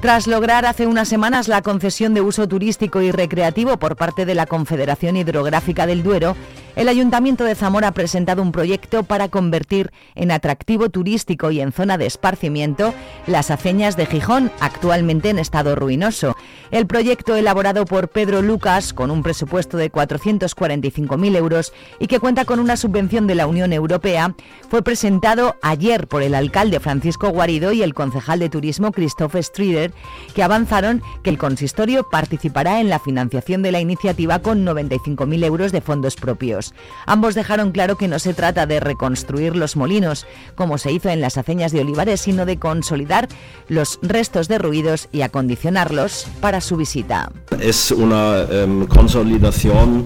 Tras 0.00 0.26
lograr 0.26 0.64
hace 0.64 0.86
unas 0.86 1.08
semanas 1.08 1.46
la 1.46 1.60
concesión 1.60 2.14
de 2.14 2.22
uso 2.22 2.48
turístico 2.48 3.02
y 3.02 3.10
recreativo 3.10 3.76
por 3.76 3.96
parte 3.96 4.24
de 4.24 4.34
la 4.34 4.46
Confederación 4.46 5.18
Hidrográfica 5.18 5.86
del 5.86 6.02
Duero, 6.02 6.36
el 6.76 6.88
Ayuntamiento 6.88 7.44
de 7.44 7.54
Zamora 7.54 7.88
ha 7.88 7.92
presentado 7.92 8.40
un 8.40 8.52
proyecto 8.52 9.02
para 9.02 9.28
convertir 9.28 9.90
en 10.14 10.30
atractivo 10.30 10.88
turístico 10.88 11.50
y 11.50 11.60
en 11.60 11.72
zona 11.72 11.98
de 11.98 12.06
esparcimiento 12.06 12.94
las 13.26 13.50
aceñas 13.50 13.96
de 13.98 14.06
Gijón, 14.06 14.50
actualmente 14.60 15.28
en 15.28 15.38
estado 15.38 15.74
ruinoso. 15.74 16.36
El 16.70 16.86
proyecto 16.86 17.36
elaborado 17.36 17.84
por 17.84 18.08
Pedro 18.08 18.40
Lucas, 18.40 18.94
con 18.94 19.10
un 19.10 19.22
presupuesto 19.22 19.76
de 19.76 19.90
445.000 19.92 21.36
euros 21.36 21.72
y 21.98 22.06
que 22.06 22.20
cuenta 22.20 22.44
con 22.44 22.60
una 22.60 22.76
subvención 22.76 23.26
de 23.26 23.34
la 23.34 23.46
Unión 23.46 23.72
Europea, 23.72 24.34
fue 24.70 24.82
presentado 24.82 25.56
ayer 25.62 26.06
por 26.06 26.22
el 26.22 26.34
alcalde 26.34 26.80
Francisco 26.80 27.28
Guarido 27.28 27.72
y 27.72 27.82
el 27.82 27.92
concejal 27.94 28.38
de 28.38 28.48
turismo 28.48 28.92
Christophe 28.92 29.42
Strider, 29.42 29.89
que 30.34 30.42
avanzaron 30.42 31.02
que 31.22 31.30
el 31.30 31.38
consistorio 31.38 32.08
participará 32.10 32.80
en 32.80 32.88
la 32.88 32.98
financiación 32.98 33.62
de 33.62 33.72
la 33.72 33.80
iniciativa 33.80 34.40
con 34.40 34.64
95.000 34.64 35.44
euros 35.44 35.72
de 35.72 35.80
fondos 35.80 36.16
propios. 36.16 36.74
Ambos 37.06 37.34
dejaron 37.34 37.72
claro 37.72 37.96
que 37.96 38.08
no 38.08 38.18
se 38.18 38.34
trata 38.34 38.66
de 38.66 38.80
reconstruir 38.80 39.56
los 39.56 39.76
molinos, 39.76 40.26
como 40.54 40.78
se 40.78 40.92
hizo 40.92 41.08
en 41.08 41.20
las 41.20 41.36
aceñas 41.36 41.72
de 41.72 41.80
Olivares, 41.80 42.20
sino 42.20 42.46
de 42.46 42.58
consolidar 42.58 43.28
los 43.68 43.98
restos 44.02 44.48
derruidos 44.48 45.08
y 45.12 45.22
acondicionarlos 45.22 46.26
para 46.40 46.60
su 46.60 46.76
visita. 46.76 47.30
Es 47.60 47.90
una 47.90 48.42
em, 48.50 48.86
consolidación, 48.86 50.04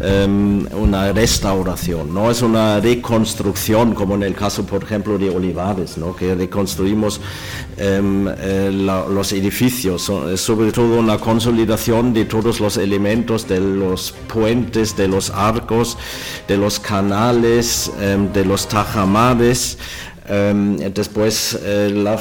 em, 0.00 0.66
una 0.74 1.12
restauración, 1.12 2.12
no 2.12 2.30
es 2.30 2.42
una 2.42 2.80
reconstrucción 2.80 3.94
como 3.94 4.14
en 4.14 4.22
el 4.22 4.34
caso, 4.34 4.64
por 4.64 4.82
ejemplo, 4.82 5.18
de 5.18 5.30
Olivares, 5.30 5.98
¿no? 5.98 6.14
que 6.14 6.34
reconstruimos 6.34 7.20
em, 7.76 8.28
eh, 8.28 8.70
los 8.72 9.25
edificios, 9.32 10.10
es 10.32 10.40
sobre 10.40 10.72
todo 10.72 10.98
una 10.98 11.18
consolidación 11.18 12.12
de 12.12 12.24
todos 12.24 12.60
los 12.60 12.76
elementos 12.76 13.46
de 13.48 13.60
los 13.60 14.12
puentes, 14.32 14.96
de 14.96 15.08
los 15.08 15.30
arcos, 15.30 15.96
de 16.48 16.56
los 16.56 16.78
canales, 16.80 17.90
em, 18.00 18.32
de 18.32 18.44
los 18.44 18.68
tajamares, 18.68 19.78
em, 20.28 20.76
después 20.92 21.58
eh, 21.62 21.90
la, 21.94 22.18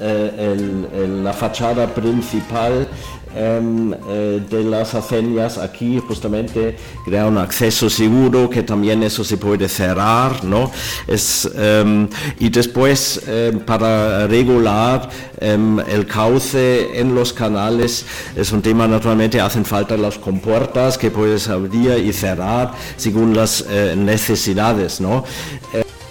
eh, 0.00 1.08
la 1.22 1.32
fachada 1.32 1.86
principal 1.94 2.82
eh, 2.82 3.17
de 3.34 4.64
las 4.64 4.94
aceñas 4.94 5.58
aquí 5.58 6.00
justamente 6.06 6.76
crea 7.04 7.26
un 7.26 7.38
acceso 7.38 7.90
seguro 7.90 8.48
que 8.48 8.62
también 8.62 9.02
eso 9.02 9.22
se 9.24 9.36
puede 9.36 9.68
cerrar 9.68 10.44
¿no? 10.44 10.70
es, 11.06 11.48
em, 11.54 12.08
y 12.38 12.48
después 12.48 13.22
em, 13.26 13.60
para 13.60 14.26
regular 14.26 15.08
el 15.40 16.06
cauce 16.06 16.98
en 16.98 17.14
los 17.14 17.32
canales 17.32 18.04
es 18.36 18.50
un 18.50 18.62
tema 18.62 18.88
naturalmente 18.88 19.40
hacen 19.40 19.64
falta 19.64 19.96
las 19.96 20.18
compuertas 20.18 20.98
que 20.98 21.10
puedes 21.10 21.48
abrir 21.48 21.98
y 22.04 22.12
cerrar 22.12 22.72
según 22.96 23.36
las 23.36 23.64
eh, 23.68 23.94
necesidades 23.96 25.00
¿no? 25.00 25.24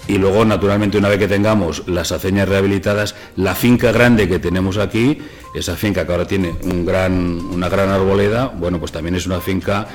Y 0.08 0.16
luego, 0.16 0.44
naturalmente, 0.44 0.96
una 0.96 1.10
vez 1.10 1.18
que 1.18 1.28
tengamos 1.28 1.82
las 1.86 2.12
aceñas 2.12 2.48
rehabilitadas, 2.48 3.14
la 3.36 3.54
finca 3.54 3.92
grande 3.92 4.26
que 4.26 4.38
tenemos 4.38 4.78
aquí, 4.78 5.18
esa 5.54 5.76
finca 5.76 6.06
que 6.06 6.12
ahora 6.12 6.26
tiene 6.26 6.54
un 6.64 6.86
gran, 6.86 7.12
una 7.12 7.68
gran 7.68 7.90
arboleda, 7.90 8.46
bueno, 8.46 8.78
pues 8.80 8.90
también 8.90 9.14
es 9.14 9.26
una 9.26 9.40
finca 9.40 9.86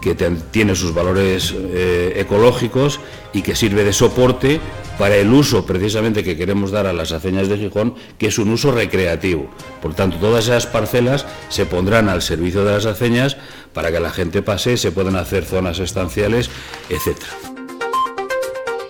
que 0.00 0.14
tiene 0.14 0.76
sus 0.76 0.94
valores 0.94 1.52
eh, 1.56 2.12
ecológicos 2.16 3.00
y 3.32 3.42
que 3.42 3.56
sirve 3.56 3.82
de 3.82 3.92
soporte 3.92 4.60
para 4.98 5.16
el 5.16 5.32
uso 5.32 5.66
precisamente 5.66 6.22
que 6.22 6.36
queremos 6.36 6.70
dar 6.70 6.86
a 6.86 6.92
las 6.92 7.10
aceñas 7.10 7.48
de 7.48 7.58
Gijón, 7.58 7.96
que 8.18 8.28
es 8.28 8.38
un 8.38 8.50
uso 8.50 8.70
recreativo. 8.70 9.50
Por 9.82 9.94
tanto, 9.94 10.18
todas 10.18 10.44
esas 10.44 10.66
parcelas 10.66 11.26
se 11.48 11.66
pondrán 11.66 12.08
al 12.08 12.22
servicio 12.22 12.64
de 12.64 12.72
las 12.72 12.86
aceñas 12.86 13.36
para 13.72 13.90
que 13.90 13.98
la 13.98 14.10
gente 14.10 14.42
pase, 14.42 14.76
se 14.76 14.92
puedan 14.92 15.16
hacer 15.16 15.44
zonas 15.44 15.80
estanciales, 15.80 16.50
etcétera. 16.88 17.55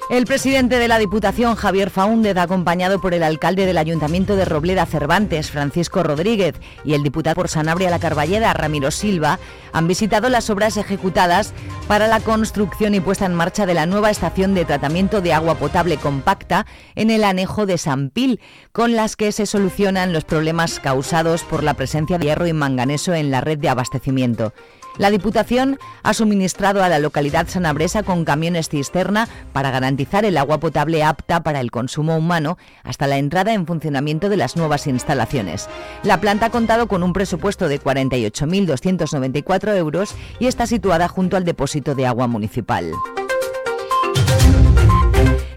El 0.09 0.25
presidente 0.25 0.79
de 0.79 0.87
la 0.87 0.99
Diputación, 0.99 1.57
Javier 1.57 1.91
Faúndez, 1.91 2.37
acompañado 2.37 3.01
por 3.01 3.13
el 3.13 3.25
alcalde 3.25 3.67
del 3.67 3.77
Ayuntamiento 3.77 4.37
de 4.37 4.45
Robleda 4.45 4.87
Cervantes, 4.87 5.51
Francisco 5.51 6.05
Rodríguez, 6.05 6.55
y 6.85 6.95
el 6.95 7.03
diputado 7.03 7.35
por 7.35 7.49
Sanabria 7.49 7.91
la 7.91 7.99
Carballeda, 7.99 8.53
Ramiro 8.53 8.93
Silva, 8.93 9.41
han 9.73 9.89
visitado 9.89 10.29
las 10.29 10.49
obras 10.49 10.77
ejecutadas 10.77 11.55
para 11.89 12.07
la 12.07 12.21
construcción 12.21 12.95
y 12.95 13.01
puesta 13.01 13.27
en 13.27 13.35
marcha 13.35 13.67
de 13.67 13.75
la 13.75 13.87
nueva 13.87 14.13
estación 14.13 14.55
de 14.55 14.65
tratamiento 14.65 15.21
de 15.21 15.33
agua 15.33 15.57
potable 15.57 15.97
compacta 15.97 16.67
en 16.95 17.11
el 17.11 17.25
anejo 17.25 17.67
de 17.67 17.77
San 17.77 18.11
Pil, 18.11 18.39
con 18.71 18.95
las 18.95 19.17
que 19.17 19.33
se 19.33 19.45
solucionan 19.45 20.13
los 20.13 20.25
problemas 20.25 20.79
causados 20.79 21.43
por 21.43 21.65
la 21.65 21.75
presencia 21.75 22.17
de 22.19 22.27
hierro 22.27 22.47
y 22.47 22.53
manganeso 22.53 23.13
en 23.13 23.33
la 23.33 23.41
red 23.41 23.59
de 23.59 23.71
abastecimiento. 23.71 24.53
La 24.99 25.11
Diputación 25.11 25.79
ha 26.03 26.15
suministrado 26.15 26.83
a 26.83 26.89
la 26.89 26.99
localidad 26.99 27.47
sanabresa 27.49 28.03
con 28.03 28.25
camiones 28.25 28.69
cisterna 28.69 29.29
para 29.53 29.71
garantizar 29.71 30.25
el 30.25 30.39
agua 30.39 30.59
potable 30.59 31.05
apta 31.05 31.43
para 31.43 31.61
el 31.61 31.71
consumo 31.71 32.17
humano 32.17 32.57
hasta 32.83 33.07
la 33.07 33.19
entrada 33.19 33.53
en 33.53 33.67
funcionamiento 33.67 34.29
de 34.29 34.39
las 34.39 34.57
nuevas 34.57 34.87
instalaciones. 34.87 35.69
La 36.03 36.21
planta 36.21 36.47
ha 36.47 36.51
contado 36.51 36.89
con 36.89 37.03
un 37.03 37.13
presupuesto 37.13 37.69
de 37.69 37.81
48.294 37.81 39.77
euros 39.77 40.15
y 40.39 40.47
está 40.47 40.67
situada 40.67 41.09
junto 41.09 41.37
al 41.37 41.45
depósito 41.45 41.95
de 41.95 42.07
agua 42.07 42.27
municipal. 42.27 42.93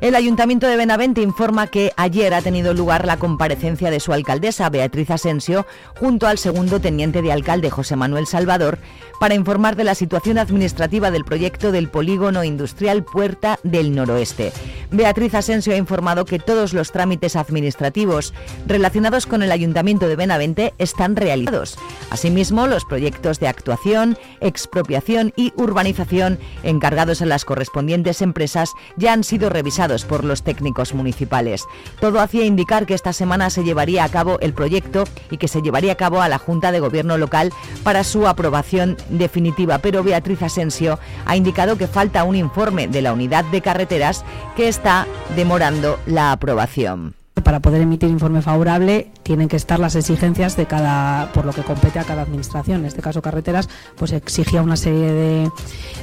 El 0.09 0.15
Ayuntamiento 0.15 0.65
de 0.65 0.75
Benavente 0.75 1.21
informa 1.21 1.67
que 1.67 1.93
ayer 1.95 2.33
ha 2.33 2.41
tenido 2.41 2.73
lugar 2.73 3.05
la 3.05 3.17
comparecencia 3.17 3.91
de 3.91 3.99
su 3.99 4.11
alcaldesa, 4.11 4.67
Beatriz 4.71 5.11
Asensio, 5.11 5.67
junto 5.99 6.25
al 6.25 6.39
segundo 6.39 6.81
teniente 6.81 7.21
de 7.21 7.31
alcalde, 7.31 7.69
José 7.69 7.95
Manuel 7.95 8.25
Salvador, 8.25 8.79
para 9.19 9.35
informar 9.35 9.75
de 9.75 9.83
la 9.83 9.93
situación 9.93 10.39
administrativa 10.39 11.11
del 11.11 11.25
proyecto 11.25 11.71
del 11.71 11.89
polígono 11.89 12.43
industrial 12.43 13.03
Puerta 13.03 13.59
del 13.61 13.93
Noroeste. 13.93 14.51
Beatriz 14.89 15.35
Asensio 15.35 15.73
ha 15.73 15.77
informado 15.77 16.25
que 16.25 16.39
todos 16.39 16.73
los 16.73 16.91
trámites 16.91 17.35
administrativos 17.35 18.33
relacionados 18.65 19.27
con 19.27 19.43
el 19.43 19.51
Ayuntamiento 19.51 20.07
de 20.07 20.15
Benavente 20.15 20.73
están 20.79 21.15
realizados. 21.17 21.77
Asimismo, 22.09 22.65
los 22.65 22.83
proyectos 22.85 23.39
de 23.39 23.47
actuación, 23.47 24.17
expropiación 24.41 25.33
y 25.35 25.53
urbanización 25.55 26.39
encargados 26.63 27.21
a 27.21 27.27
las 27.27 27.45
correspondientes 27.45 28.23
empresas 28.23 28.73
ya 28.97 29.13
han 29.13 29.23
sido 29.23 29.49
revisados 29.49 29.99
por 30.06 30.24
los 30.24 30.44
técnicos 30.44 30.94
municipales. 30.94 31.65
Todo 32.00 32.20
hacía 32.20 32.46
indicar 32.46 32.86
que 32.86 32.94
esta 32.94 33.13
semana 33.13 33.50
se 33.50 33.63
llevaría 33.63 34.03
a 34.03 34.10
cabo 34.10 34.39
el 34.39 34.53
proyecto 34.53 35.03
y 35.29 35.38
que 35.38 35.48
se 35.48 35.62
llevaría 35.62 35.94
a 35.94 35.98
cabo 35.98 36.22
a 36.22 36.29
la 36.29 36.38
Junta 36.38 36.72
de 36.72 36.79
Gobierno 36.79 37.18
local 37.18 37.51
para 37.84 38.03
su 38.03 38.27
aprobación 38.27 38.98
definitiva, 39.10 39.79
pero 39.79 40.03
Beatriz 40.03 40.41
Asensio 40.41 41.00
ha 41.25 41.36
indicado 41.36 41.77
que 41.77 41.88
falta 41.88 42.24
un 42.24 42.36
informe 42.36 42.88
de 42.88 43.01
la 43.01 43.13
unidad 43.13 43.46
de 43.46 43.62
carreteras 43.62 44.24
que 44.56 44.68
está 44.68 45.08
demorando 45.36 46.00
la 46.06 46.32
aprobación 46.32 47.18
para 47.41 47.60
poder 47.60 47.81
emitir 47.81 48.10
informe 48.10 48.41
favorable 48.41 49.12
tienen 49.24 49.48
que 49.48 49.55
estar 49.55 49.79
las 49.79 49.96
exigencias 49.96 50.55
de 50.58 50.65
cada 50.65 51.31
por 51.34 51.46
lo 51.46 51.53
que 51.53 51.63
compete 51.63 52.00
a 52.00 52.03
cada 52.03 52.22
administración. 52.22 52.81
En 52.81 52.86
este 52.86 53.01
caso 53.01 53.22
carreteras 53.22 53.69
pues 53.96 54.12
exigía 54.12 54.62
una 54.62 54.77
serie 54.77 55.12
de, 55.12 55.51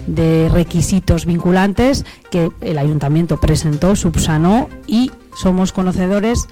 de 0.06 0.48
requisitos 0.52 1.26
vinculantes 1.26 2.04
que 2.30 2.50
el 2.60 2.78
ayuntamiento 2.78 3.38
presentó 3.40 3.96
subsanó 3.96 4.68
y 4.86 5.10
somos 5.36 5.72
conocedores 5.72 6.48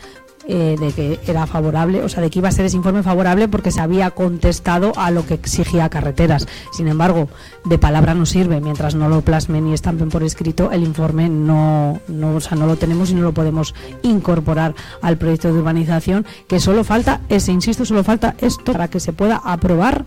eh, 0.47 0.77
de 0.79 0.93
que 0.93 1.21
era 1.27 1.47
favorable, 1.47 2.03
o 2.03 2.09
sea, 2.09 2.23
de 2.23 2.31
que 2.31 2.39
iba 2.39 2.49
a 2.49 2.53
ser 2.53 2.67
ese 2.67 2.77
informe 2.77 3.03
favorable 3.03 3.49
porque 3.49 3.71
se 3.71 3.81
había 3.81 4.11
contestado 4.11 4.93
a 4.97 5.11
lo 5.11 5.27
que 5.27 5.35
exigía 5.35 5.89
carreteras. 5.89 6.47
Sin 6.73 6.89
embargo, 6.89 7.29
de 7.65 7.79
palabra 7.79 8.15
no 8.15 8.27
sirve, 8.27 8.61
mientras 8.61 8.95
no 8.95 9.09
lo 9.09 9.23
plasmen 9.23 9.69
y 9.69 9.75
estampen 9.75 10.11
por 10.11 10.23
escrito, 10.23 10.71
el 10.71 10.83
informe 10.83 11.29
no, 11.29 12.01
no, 12.09 12.37
o 12.37 12.41
sea, 12.41 12.57
no 12.57 12.67
lo 12.67 12.77
tenemos 12.77 13.11
y 13.11 13.15
no 13.15 13.23
lo 13.23 13.33
podemos 13.33 13.75
incorporar 14.03 14.75
al 15.01 15.17
proyecto 15.17 15.53
de 15.53 15.59
urbanización, 15.59 16.27
que 16.47 16.61
solo 16.61 16.85
falta 16.85 17.21
ese, 17.29 17.53
insisto, 17.53 17.85
solo 17.85 18.05
falta 18.05 18.35
esto 18.39 18.73
para 18.73 18.89
que 18.89 19.01
se 19.01 19.13
pueda 19.13 19.37
aprobar 19.37 20.05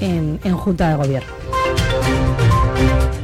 en, 0.00 0.40
en 0.44 0.56
Junta 0.56 0.88
de 0.88 0.96
Gobierno. 0.96 1.57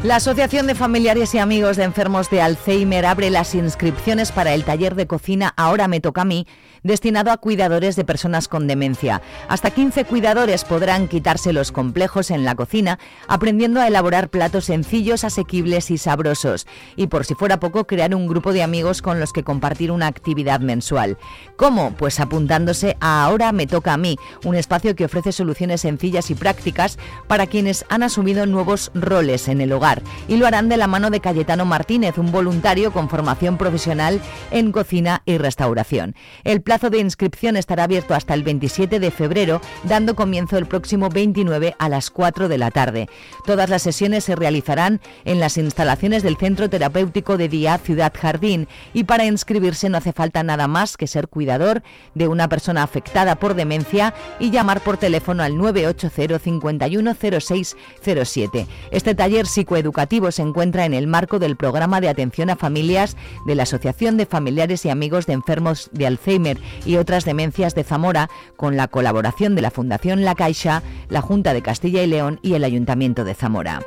La 0.04 0.16
Asociación 0.16 0.66
de 0.66 0.74
Familiares 0.74 1.34
y 1.34 1.38
Amigos 1.38 1.78
de 1.78 1.84
Enfermos 1.84 2.28
de 2.28 2.42
Alzheimer 2.42 3.06
abre 3.06 3.30
las 3.30 3.54
inscripciones 3.54 4.32
para 4.32 4.52
el 4.52 4.62
taller 4.62 4.96
de 4.96 5.06
cocina 5.06 5.54
Ahora 5.56 5.88
me 5.88 6.00
toca 6.00 6.22
a 6.22 6.24
mí, 6.26 6.46
destinado 6.84 7.32
a 7.32 7.38
cuidadores 7.38 7.96
de 7.96 8.04
personas 8.04 8.46
con 8.46 8.68
demencia. 8.68 9.20
Hasta 9.48 9.72
15 9.72 10.04
cuidadores 10.04 10.64
podrán 10.64 11.08
quitarse 11.08 11.52
los 11.52 11.72
complejos 11.72 12.30
en 12.30 12.44
la 12.44 12.54
cocina, 12.54 13.00
aprendiendo 13.26 13.80
a 13.80 13.88
elaborar 13.88 14.28
platos 14.28 14.66
sencillos, 14.66 15.24
asequibles 15.24 15.90
y 15.90 15.98
sabrosos. 15.98 16.68
Y 16.94 17.08
por 17.08 17.24
si 17.24 17.34
fuera 17.34 17.58
poco, 17.58 17.88
crear 17.88 18.14
un 18.14 18.28
grupo 18.28 18.52
de 18.52 18.62
amigos 18.62 19.02
con 19.02 19.18
los 19.18 19.32
que 19.32 19.42
compartir 19.42 19.90
una 19.90 20.06
actividad 20.06 20.60
mensual. 20.60 21.18
¿Cómo? 21.56 21.96
Pues 21.96 22.20
apuntándose 22.20 22.96
a 23.00 23.24
Ahora 23.24 23.52
me 23.52 23.66
toca 23.66 23.94
a 23.94 23.96
mí, 23.96 24.18
un 24.44 24.54
espacio 24.54 24.94
que 24.94 25.06
ofrece 25.06 25.32
soluciones 25.32 25.80
sencillas 25.80 26.30
y 26.30 26.34
prácticas 26.34 26.98
para 27.26 27.46
quienes 27.46 27.86
han 27.88 28.02
asumido 28.02 28.44
nuevos 28.44 28.90
roles 28.94 29.48
en 29.48 29.62
el 29.62 29.72
hogar 29.72 30.02
y 30.28 30.36
lo 30.36 30.46
harán 30.46 30.68
de 30.68 30.76
la 30.76 30.86
mano 30.86 31.08
de 31.08 31.20
Cayetano 31.20 31.64
Martínez, 31.64 32.18
un 32.18 32.30
voluntario 32.30 32.92
con 32.92 33.08
formación 33.08 33.56
profesional 33.56 34.20
en 34.50 34.72
cocina 34.72 35.22
y 35.24 35.38
restauración. 35.38 36.14
El 36.44 36.60
plazo 36.74 36.90
de 36.90 36.98
inscripción 36.98 37.56
estará 37.56 37.84
abierto 37.84 38.14
hasta 38.14 38.34
el 38.34 38.42
27 38.42 38.98
de 38.98 39.12
febrero, 39.12 39.60
dando 39.84 40.16
comienzo 40.16 40.58
el 40.58 40.66
próximo 40.66 41.08
29 41.08 41.76
a 41.78 41.88
las 41.88 42.10
4 42.10 42.48
de 42.48 42.58
la 42.58 42.72
tarde. 42.72 43.08
Todas 43.46 43.70
las 43.70 43.82
sesiones 43.82 44.24
se 44.24 44.34
realizarán 44.34 45.00
en 45.24 45.38
las 45.38 45.56
instalaciones 45.56 46.24
del 46.24 46.36
Centro 46.36 46.68
Terapéutico 46.68 47.36
de 47.36 47.48
Día 47.48 47.78
Ciudad 47.78 48.12
Jardín 48.12 48.66
y 48.92 49.04
para 49.04 49.24
inscribirse 49.24 49.88
no 49.88 49.98
hace 49.98 50.12
falta 50.12 50.42
nada 50.42 50.66
más 50.66 50.96
que 50.96 51.06
ser 51.06 51.28
cuidador 51.28 51.84
de 52.16 52.26
una 52.26 52.48
persona 52.48 52.82
afectada 52.82 53.36
por 53.36 53.54
demencia 53.54 54.12
y 54.40 54.50
llamar 54.50 54.80
por 54.80 54.96
teléfono 54.96 55.44
al 55.44 55.56
980 55.56 56.40
51 56.40 57.14
0607. 57.14 58.66
Este 58.90 59.14
taller 59.14 59.46
psicoeducativo 59.46 59.84
educativo 59.84 60.32
se 60.32 60.42
encuentra 60.42 60.86
en 60.86 60.94
el 60.94 61.06
marco 61.06 61.38
del 61.38 61.54
programa 61.54 62.00
de 62.00 62.08
atención 62.08 62.50
a 62.50 62.56
familias 62.56 63.16
de 63.46 63.54
la 63.54 63.62
Asociación 63.62 64.16
de 64.16 64.26
Familiares 64.26 64.84
y 64.84 64.90
Amigos 64.90 65.26
de 65.26 65.34
Enfermos 65.34 65.88
de 65.92 66.08
Alzheimer 66.08 66.58
y 66.84 66.96
otras 66.96 67.24
demencias 67.24 67.74
de 67.74 67.84
Zamora, 67.84 68.28
con 68.56 68.76
la 68.76 68.88
colaboración 68.88 69.54
de 69.54 69.62
la 69.62 69.70
Fundación 69.70 70.24
La 70.24 70.34
Caixa, 70.34 70.82
la 71.08 71.20
Junta 71.20 71.54
de 71.54 71.62
Castilla 71.62 72.02
y 72.02 72.06
León 72.06 72.40
y 72.42 72.54
el 72.54 72.64
Ayuntamiento 72.64 73.24
de 73.24 73.34
Zamora. 73.34 73.80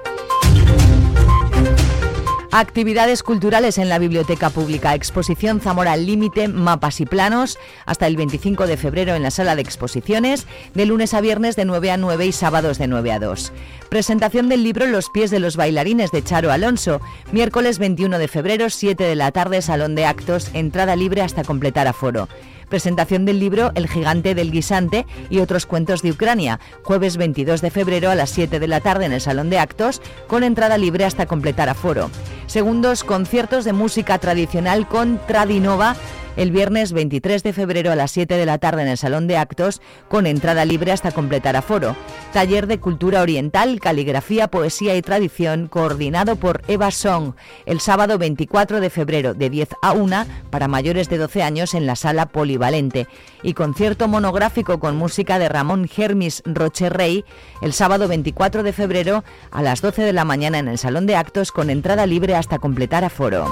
Actividades 2.52 3.24
culturales 3.24 3.78
en 3.78 3.90
la 3.90 4.00
Biblioteca 4.00 4.50
Pública. 4.50 4.96
Exposición 4.96 5.60
Zamora 5.60 5.92
al 5.92 6.06
Límite, 6.06 6.48
mapas 6.48 7.02
y 7.02 7.06
planos. 7.06 7.60
Hasta 7.86 8.08
el 8.08 8.16
25 8.16 8.68
de 8.68 8.78
febrero 8.78 9.16
en 9.16 9.22
la 9.22 9.32
sala 9.32 9.56
de 9.56 9.62
exposiciones. 9.62 10.48
De 10.74 10.86
lunes 10.86 11.14
a 11.14 11.22
viernes 11.22 11.56
de 11.56 11.66
9 11.66 11.92
a 11.92 11.98
9 11.98 12.26
y 12.26 12.32
sábados 12.32 12.78
de 12.78 12.88
9 12.88 13.12
a 13.12 13.20
2. 13.20 13.52
Presentación 13.90 14.48
del 14.48 14.64
libro 14.64 14.88
Los 14.88 15.10
pies 15.10 15.30
de 15.30 15.40
los 15.40 15.58
bailarines 15.58 16.12
de 16.12 16.24
Charo 16.24 16.52
Alonso. 16.52 17.02
Miércoles 17.32 17.80
21 17.80 18.18
de 18.18 18.28
febrero, 18.28 18.70
7 18.70 19.04
de 19.04 19.16
la 19.16 19.32
tarde, 19.32 19.62
Salón 19.62 19.96
de 19.96 20.06
Actos. 20.06 20.50
Entrada 20.54 20.96
libre 20.96 21.22
hasta 21.22 21.44
completar 21.44 21.86
aforo. 21.88 22.30
Presentación 22.70 23.26
del 23.26 23.40
libro 23.40 23.72
El 23.76 23.88
gigante 23.88 24.36
del 24.36 24.52
guisante 24.52 25.06
y 25.30 25.40
otros 25.40 25.66
cuentos 25.66 26.02
de 26.02 26.12
Ucrania, 26.12 26.60
jueves 26.84 27.18
22 27.18 27.62
de 27.62 27.72
febrero 27.72 28.10
a 28.12 28.16
las 28.16 28.30
7 28.30 28.60
de 28.60 28.68
la 28.68 28.82
tarde 28.82 29.06
en 29.06 29.14
el 29.14 29.22
Salón 29.22 29.50
de 29.50 29.60
Actos, 29.60 30.02
con 30.28 30.44
entrada 30.44 30.78
libre 30.78 31.06
hasta 31.06 31.26
completar 31.26 31.70
aforo. 31.70 32.10
Segundos 32.46 33.04
conciertos 33.04 33.66
de 33.66 33.74
música 33.74 34.18
tradicional 34.20 34.88
con 34.88 35.20
Tradinova 35.28 35.96
el 36.38 36.52
viernes 36.52 36.94
23 36.94 37.44
de 37.44 37.52
febrero 37.52 37.92
a 37.92 37.96
las 37.96 38.12
7 38.12 38.36
de 38.36 38.46
la 38.46 38.60
tarde 38.60 38.84
en 38.84 38.88
el 38.88 38.98
Salón 38.98 39.28
de 39.28 39.38
Actos, 39.38 39.82
con 40.08 40.28
entrada 40.28 40.64
libre 40.64 40.92
hasta 40.92 41.12
completar 41.12 41.56
aforo. 41.56 41.96
Taller 42.32 42.68
de 42.68 42.80
Cultura 42.80 43.22
Oriental, 43.22 43.80
Caligrafía, 43.80 44.48
Poesía 44.48 44.96
y 44.96 45.02
Tradición, 45.02 45.68
coordinado 45.68 46.36
por 46.36 46.62
Eva 46.68 46.92
Song, 46.92 47.34
el 47.66 47.80
sábado 47.80 48.18
24 48.18 48.80
de 48.80 48.90
febrero 48.90 49.34
de 49.34 49.50
10 49.50 49.70
a 49.82 49.94
1 49.94 50.26
para 50.52 50.68
mayores 50.68 51.10
de 51.10 51.18
12 51.18 51.42
años 51.42 51.74
en 51.74 51.88
la 51.88 51.96
Sala 51.96 52.28
Polivalente. 52.28 53.08
Y 53.42 53.54
concierto 53.54 54.08
monográfico 54.08 54.80
con 54.80 54.96
música 54.96 55.40
de 55.40 55.50
Ramón 55.50 55.88
Germis 55.88 56.44
Rocherrey, 56.46 57.26
el 57.62 57.74
sábado 57.74 58.08
24 58.08 58.62
de 58.62 58.74
febrero 58.74 59.24
a 59.52 59.64
las 59.64 59.82
12 59.82 60.04
de 60.04 60.14
la 60.14 60.26
mañana 60.26 60.60
en 60.60 60.68
el 60.68 60.78
Salón 60.78 61.08
de 61.08 61.16
Actos, 61.16 61.52
con 61.52 61.72
entrada 61.72 62.06
libre 62.06 62.36
hasta 62.36 62.60
completar 62.60 63.04
aforo. 63.04 63.48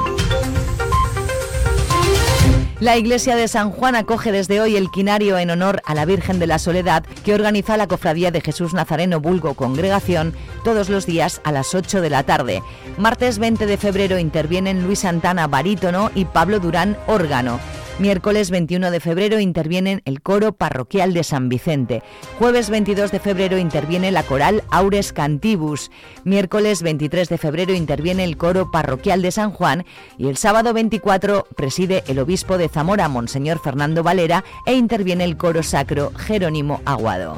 La 2.86 2.98
iglesia 2.98 3.36
de 3.36 3.48
San 3.48 3.72
Juan 3.72 3.96
acoge 3.96 4.32
desde 4.32 4.62
hoy 4.62 4.76
el 4.76 4.92
quinario 4.92 5.40
en 5.40 5.50
honor 5.50 5.82
a 5.86 5.96
la 5.96 6.06
Virgen 6.06 6.38
de 6.38 6.46
la 6.46 6.60
Soledad 6.60 7.04
que 7.24 7.34
organiza 7.34 7.78
la 7.78 7.88
Cofradía 7.88 8.30
de 8.30 8.42
Jesús 8.42 8.76
Nazareno 8.76 9.20
Vulgo 9.20 9.56
Congregación 9.56 10.36
todos 10.64 10.90
los 10.90 11.08
días 11.08 11.42
a 11.44 11.52
las 11.52 11.74
8 11.74 12.00
de 12.00 12.12
la 12.12 12.22
tarde. 12.22 12.62
Martes 13.00 13.40
20 13.40 13.66
de 13.66 13.78
febrero 13.78 14.20
intervienen 14.20 14.84
Luis 14.84 15.00
Santana 15.00 15.48
barítono 15.48 16.12
y 16.14 16.26
Pablo 16.26 16.60
Durán 16.60 16.96
órgano. 17.08 17.60
Miércoles 17.98 18.52
21 18.52 18.92
de 18.92 19.00
febrero 19.00 19.40
intervienen 19.40 20.02
el 20.04 20.22
coro 20.22 20.52
parroquial 20.52 21.14
de 21.14 21.24
San 21.24 21.48
Vicente. 21.48 22.04
Jueves 22.38 22.70
22 22.70 23.10
de 23.10 23.20
febrero 23.22 23.58
interviene 23.58 24.12
la 24.12 24.24
coral 24.24 24.66
Aures 24.70 25.14
Cantibus. 25.14 25.92
Miércoles 26.26 26.82
23 26.82 27.30
de 27.30 27.38
febrero 27.38 27.74
interviene 27.74 28.26
el 28.26 28.36
coro 28.36 28.70
parroquial 28.70 29.22
de 29.22 29.32
San 29.32 29.52
Juan 29.52 29.86
y 30.18 30.28
el 30.28 30.36
sábado 30.36 30.74
24 30.74 31.48
preside 31.56 32.04
el 32.08 32.20
obispo 32.20 32.58
de 32.58 32.68
Zamora, 32.68 33.08
Monseñor 33.08 33.60
Fernando 33.60 34.04
Valera, 34.04 34.44
e 34.66 34.74
interviene 34.74 35.24
el 35.24 35.38
coro 35.38 35.64
sacro 35.64 36.12
Jerónimo 36.18 36.82
Aguado. 36.84 37.38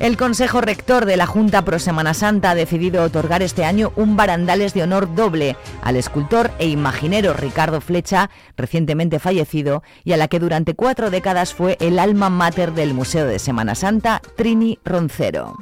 El 0.00 0.16
Consejo 0.16 0.60
Rector 0.60 1.06
de 1.06 1.16
la 1.16 1.26
Junta 1.26 1.62
Pro 1.64 1.80
Semana 1.80 2.14
Santa 2.14 2.50
ha 2.50 2.54
decidido 2.54 3.02
otorgar 3.02 3.42
este 3.42 3.64
año 3.64 3.92
un 3.96 4.16
barandales 4.16 4.72
de 4.72 4.84
honor 4.84 5.12
doble 5.14 5.56
al 5.82 5.96
escultor 5.96 6.52
e 6.60 6.68
imaginero 6.68 7.32
Ricardo 7.32 7.80
Flecha, 7.80 8.30
recientemente 8.56 9.18
fallecido, 9.18 9.82
y 10.04 10.12
a 10.12 10.16
la 10.16 10.28
que 10.28 10.38
durante 10.38 10.74
cuatro 10.74 11.10
décadas 11.10 11.52
fue 11.52 11.76
el 11.80 11.98
alma 11.98 12.30
mater 12.30 12.72
del 12.74 12.94
Museo 12.94 13.26
de 13.26 13.40
Semana 13.40 13.74
Santa, 13.74 14.22
Trini 14.36 14.78
Roncero. 14.84 15.56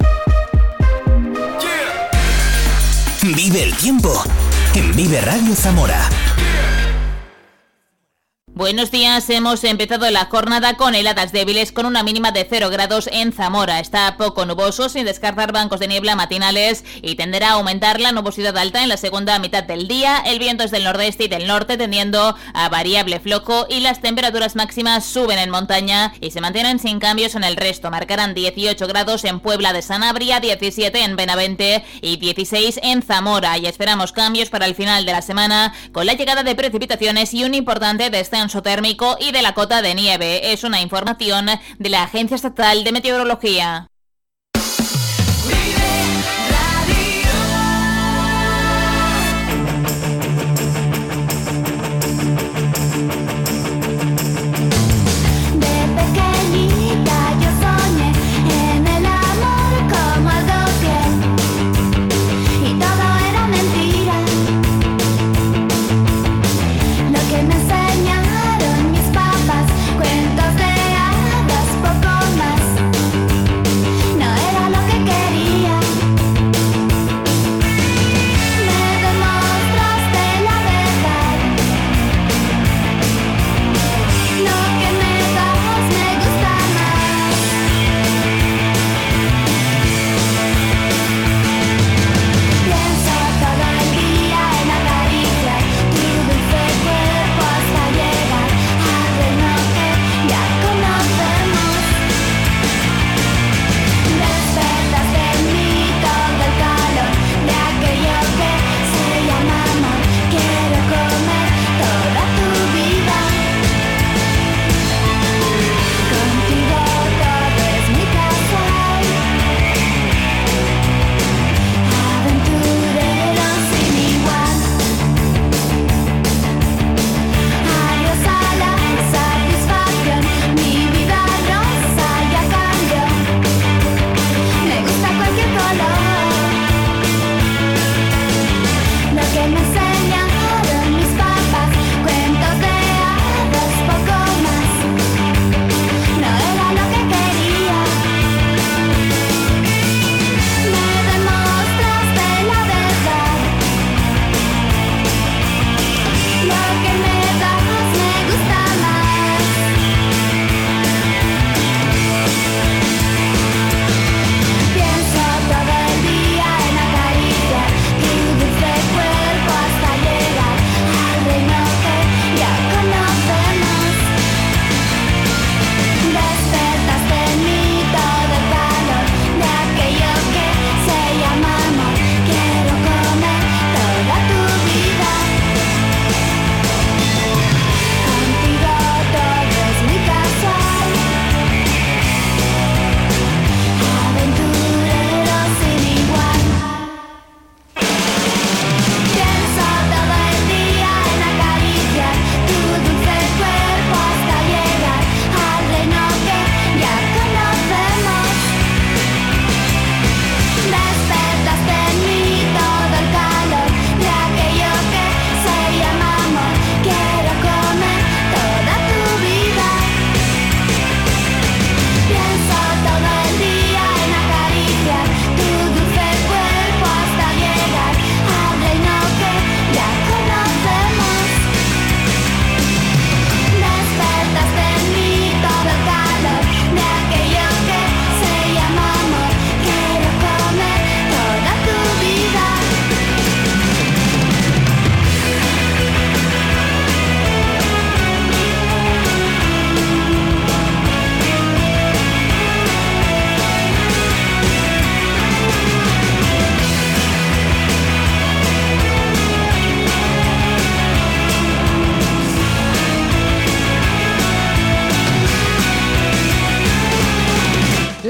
Vive 3.23 3.63
el 3.63 3.75
tiempo 3.75 4.23
en 4.75 4.95
Vive 4.95 5.19
Radio 5.21 5.55
Zamora. 5.55 6.07
Buenos 8.57 8.89
días, 8.89 9.29
hemos 9.29 9.63
empezado 9.63 10.09
la 10.09 10.25
jornada 10.25 10.77
con 10.77 10.95
heladas 10.95 11.31
débiles 11.31 11.71
con 11.71 11.85
una 11.85 12.01
mínima 12.01 12.31
de 12.31 12.43
0 12.49 12.71
grados 12.71 13.07
en 13.13 13.31
Zamora. 13.31 13.79
Está 13.79 14.17
poco 14.17 14.47
nuboso 14.47 14.89
sin 14.89 15.05
descartar 15.05 15.51
bancos 15.51 15.79
de 15.79 15.87
niebla 15.87 16.15
matinales 16.15 16.83
y 17.03 17.13
tenderá 17.13 17.49
a 17.49 17.51
aumentar 17.51 17.99
la 17.99 18.13
nubosidad 18.13 18.57
alta 18.57 18.81
en 18.81 18.89
la 18.89 18.97
segunda 18.97 19.37
mitad 19.37 19.63
del 19.63 19.87
día. 19.87 20.23
El 20.25 20.39
viento 20.39 20.63
es 20.63 20.71
del 20.71 20.85
nordeste 20.85 21.25
y 21.25 21.27
del 21.27 21.45
norte 21.45 21.77
tendiendo 21.77 22.35
a 22.55 22.69
variable 22.69 23.19
floco 23.19 23.67
y 23.69 23.81
las 23.81 24.01
temperaturas 24.01 24.55
máximas 24.55 25.05
suben 25.05 25.37
en 25.37 25.51
montaña 25.51 26.15
y 26.19 26.31
se 26.31 26.41
mantienen 26.41 26.79
sin 26.79 26.99
cambios 26.99 27.35
en 27.35 27.43
el 27.43 27.57
resto. 27.57 27.91
Marcarán 27.91 28.33
18 28.33 28.87
grados 28.87 29.23
en 29.25 29.39
Puebla 29.39 29.71
de 29.71 29.83
Sanabria, 29.83 30.39
17 30.39 31.03
en 31.03 31.15
Benavente 31.15 31.85
y 32.01 32.17
16 32.17 32.79
en 32.81 33.03
Zamora. 33.03 33.55
Y 33.59 33.67
esperamos 33.67 34.13
cambios 34.13 34.49
para 34.49 34.65
el 34.65 34.73
final 34.73 35.05
de 35.05 35.11
la 35.11 35.21
semana 35.21 35.75
con 35.91 36.07
la 36.07 36.13
llegada 36.13 36.41
de 36.41 36.55
precipitaciones 36.55 37.35
y 37.35 37.43
un 37.43 37.53
importante 37.53 38.09
descenso 38.09 38.46
térmico 38.47 39.17
y 39.19 39.31
de 39.31 39.41
la 39.41 39.53
cota 39.53 39.81
de 39.81 39.93
nieve. 39.93 40.53
Es 40.53 40.63
una 40.63 40.81
información 40.81 41.47
de 41.77 41.89
la 41.89 42.03
Agencia 42.03 42.35
Estatal 42.35 42.83
de 42.83 42.91
Meteorología. 42.91 43.89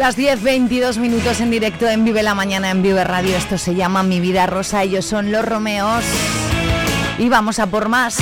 Las 0.07 0.15
10, 0.15 0.41
22 0.41 0.99
minutos 0.99 1.41
en 1.41 1.51
directo 1.51 1.85
en 1.85 2.05
Vive 2.05 2.23
la 2.23 2.33
Mañana 2.33 2.71
en 2.71 2.81
Vive 2.81 3.03
Radio. 3.03 3.35
Esto 3.35 3.57
se 3.57 3.75
llama 3.75 4.03
Mi 4.03 4.21
Vida 4.21 4.45
Rosa. 4.45 4.81
Ellos 4.81 5.03
son 5.03 5.33
los 5.33 5.43
Romeos. 5.43 6.01
Y 7.17 7.27
vamos 7.27 7.59
a 7.59 7.67
por 7.67 7.89
más. 7.89 8.17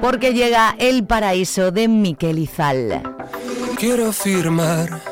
Porque 0.00 0.32
llega 0.32 0.76
El 0.78 1.04
Paraíso 1.04 1.72
de 1.72 1.88
Miquel 1.88 2.38
Izal. 2.38 3.02
Quiero 3.78 4.12
firmar 4.12 5.02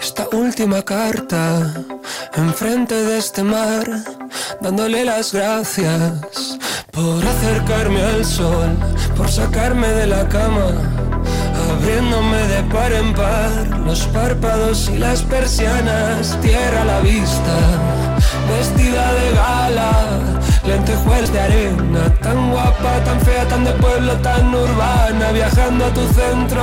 esta 0.00 0.28
última 0.30 0.80
carta 0.82 1.74
enfrente 2.36 2.94
de 2.94 3.18
este 3.18 3.42
mar, 3.42 3.84
dándole 4.60 5.04
las 5.04 5.32
gracias 5.32 6.51
por 6.92 7.26
acercarme 7.26 8.02
al 8.02 8.24
sol, 8.24 8.76
por 9.16 9.30
sacarme 9.30 9.88
de 9.88 10.06
la 10.06 10.28
cama, 10.28 10.68
abriéndome 11.70 12.36
de 12.48 12.62
par 12.64 12.92
en 12.92 13.14
par 13.14 13.78
los 13.86 14.00
párpados 14.08 14.90
y 14.90 14.98
las 14.98 15.22
persianas, 15.22 16.38
tierra 16.42 16.82
a 16.82 16.84
la 16.84 17.00
vista, 17.00 17.56
vestida 18.46 19.10
de 19.14 19.32
gala, 19.32 19.92
lentejuelas 20.66 21.32
de 21.32 21.40
arena, 21.40 22.14
tan 22.20 22.50
guapa, 22.50 23.02
tan 23.06 23.20
fea, 23.22 23.48
tan 23.48 23.64
de 23.64 23.72
pueblo, 23.72 24.12
tan 24.16 24.54
urbana, 24.54 25.32
viajando 25.32 25.86
a 25.86 25.94
tu 25.94 26.06
centro, 26.12 26.62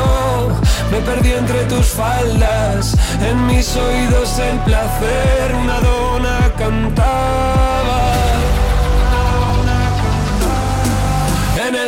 me 0.92 1.00
perdí 1.00 1.32
entre 1.32 1.64
tus 1.64 1.88
faldas, 1.88 2.96
en 3.28 3.48
mis 3.48 3.76
oídos 3.76 4.38
el 4.38 4.60
placer, 4.60 5.56
una 5.64 5.80
dona 5.80 6.54
cantaba. 6.56 7.79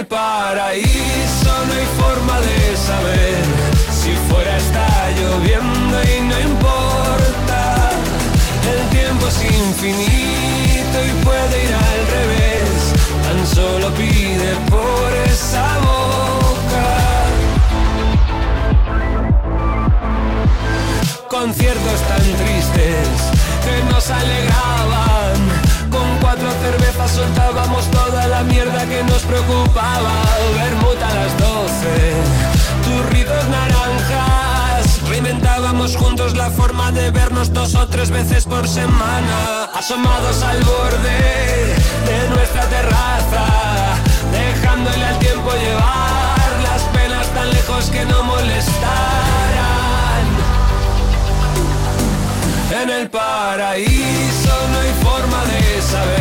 El 0.01 0.07
paraíso 0.07 1.51
no 1.67 1.73
hay 1.73 1.87
forma 2.01 2.39
de 2.41 2.75
saber 2.75 3.43
si 4.01 4.11
fuera 4.29 4.57
está 4.57 4.87
lloviendo 5.11 5.95
y 6.03 6.21
no 6.29 6.39
importa. 6.39 7.61
El 8.73 8.81
tiempo 8.89 9.27
es 9.27 9.43
infinito 9.43 10.97
y 11.09 11.11
puede 11.23 11.55
ir 11.65 11.73
al 11.73 12.01
revés. 12.17 12.93
Tan 13.25 13.39
solo 13.45 13.91
pide 13.93 14.49
por 14.69 15.09
esa 15.31 15.67
boca. 15.89 16.87
Conciertos 21.29 21.99
tan 22.09 22.25
tristes 22.41 23.07
que 23.65 23.75
nos 23.91 24.09
alegraban 24.09 25.37
con 25.91 26.07
cuatro 26.21 26.49
cervezas 26.63 26.81
soltábamos 27.12 27.86
toda 27.91 28.28
la 28.28 28.43
mierda 28.43 28.86
que 28.86 29.04
nos 29.04 29.21
preocupaba. 29.24 30.13
Vermut 30.56 31.02
a 31.02 31.13
las 31.13 31.38
doce, 31.38 31.95
turritos 32.84 33.45
naranjas. 33.50 35.10
Reinventábamos 35.10 35.95
juntos 35.97 36.36
la 36.36 36.50
forma 36.50 36.91
de 36.91 37.12
vernos 37.12 37.52
dos 37.54 37.76
o 37.76 37.88
tres 37.88 38.10
veces 38.10 38.45
por 38.45 38.67
semana. 38.67 39.65
Asomados 39.76 40.41
al 40.41 40.63
borde 40.63 41.76
de 42.10 42.30
nuestra 42.30 42.63
terraza, 42.65 43.45
dejándole 44.32 45.06
al 45.06 45.19
tiempo 45.19 45.52
llevar 45.52 46.52
las 46.63 46.82
penas 46.95 47.28
tan 47.36 47.50
lejos 47.50 47.89
que 47.89 48.06
no 48.06 48.24
molestaran. 48.24 48.82
En 52.82 52.89
el 52.89 53.10
paraíso 53.10 54.54
no 54.71 54.80
hay 54.80 54.93
forma 55.04 55.43
de 55.45 55.82
saber 55.82 56.20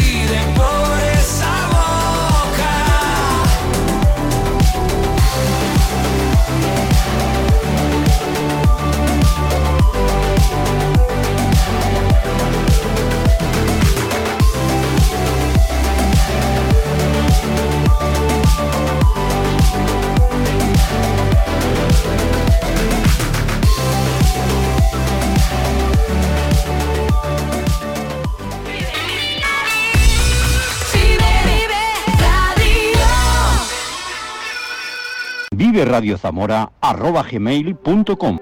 Vive 35.71 35.85
Radio 35.85 36.17
Zamora 36.17 36.69
arroba 36.81 37.23
gmail.com 37.23 38.39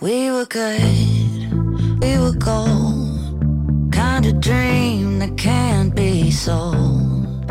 We 0.00 0.30
were 0.30 0.46
good, 0.46 2.00
we 2.00 2.16
were 2.16 2.32
gold, 2.38 3.92
kind 3.92 4.24
of 4.24 4.40
dream 4.40 5.18
that 5.18 5.36
can't 5.36 5.94
be 5.94 6.30
sold. 6.30 7.44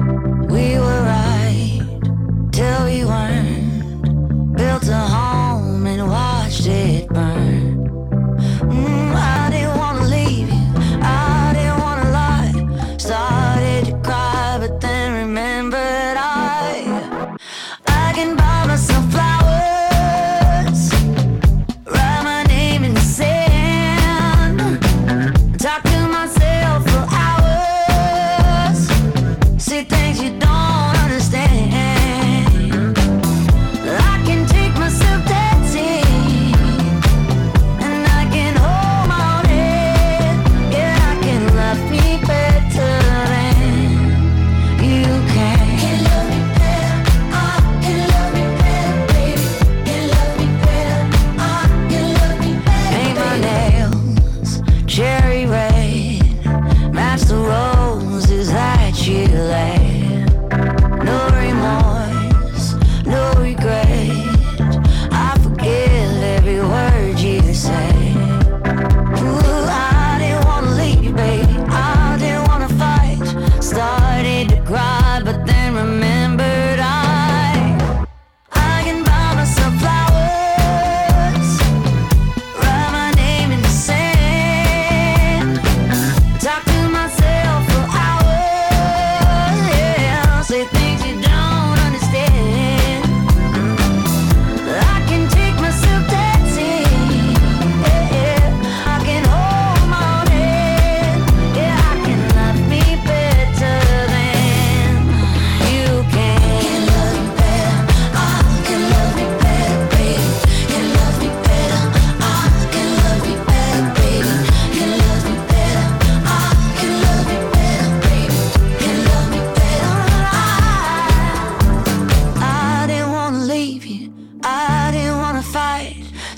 We 0.49 0.79
were 0.79 1.03
right 1.03 1.81
till 2.51 2.85
we 2.85 3.05
weren't, 3.05 4.57
built 4.57 4.87
a 4.87 4.97
home 4.97 5.85
and 5.85 6.09
watched 6.09 6.65
it 6.65 7.00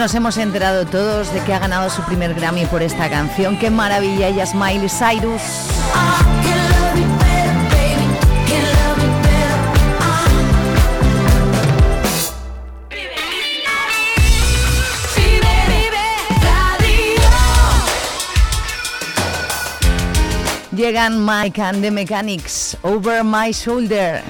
nos 0.00 0.14
hemos 0.14 0.38
enterado 0.38 0.86
todos 0.86 1.30
de 1.34 1.44
que 1.44 1.52
ha 1.52 1.58
ganado 1.58 1.90
su 1.90 2.00
primer 2.04 2.32
Grammy 2.32 2.64
por 2.64 2.82
esta 2.82 3.10
canción. 3.10 3.58
¡Qué 3.58 3.68
maravilla! 3.68 4.28
Ella 4.28 4.44
es 4.44 4.54
Miley 4.54 4.88
Cyrus. 4.88 5.42
Llegan 20.74 21.26
Mike 21.26 21.60
and 21.60 21.82
the 21.82 21.90
Mechanics, 21.90 22.74
Over 22.80 23.22
My 23.22 23.52
Shoulder. 23.52 24.22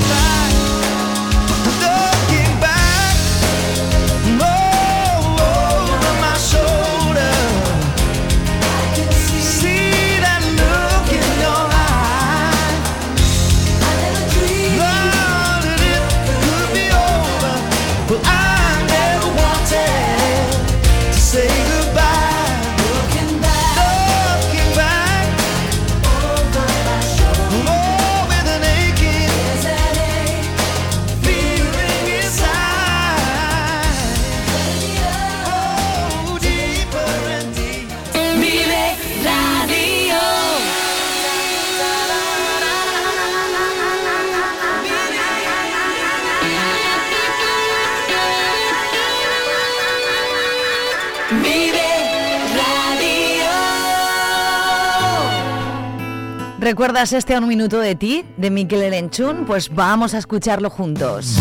Lord. 0.00 0.21
¿Recuerdas 56.72 57.12
este 57.12 57.34
a 57.34 57.38
un 57.38 57.46
minuto 57.46 57.80
de 57.80 57.94
ti, 57.94 58.24
de 58.38 58.48
Miquel 58.48 58.80
Elenchun? 58.80 59.44
Pues 59.44 59.68
vamos 59.74 60.14
a 60.14 60.18
escucharlo 60.18 60.70
juntos. 60.70 61.36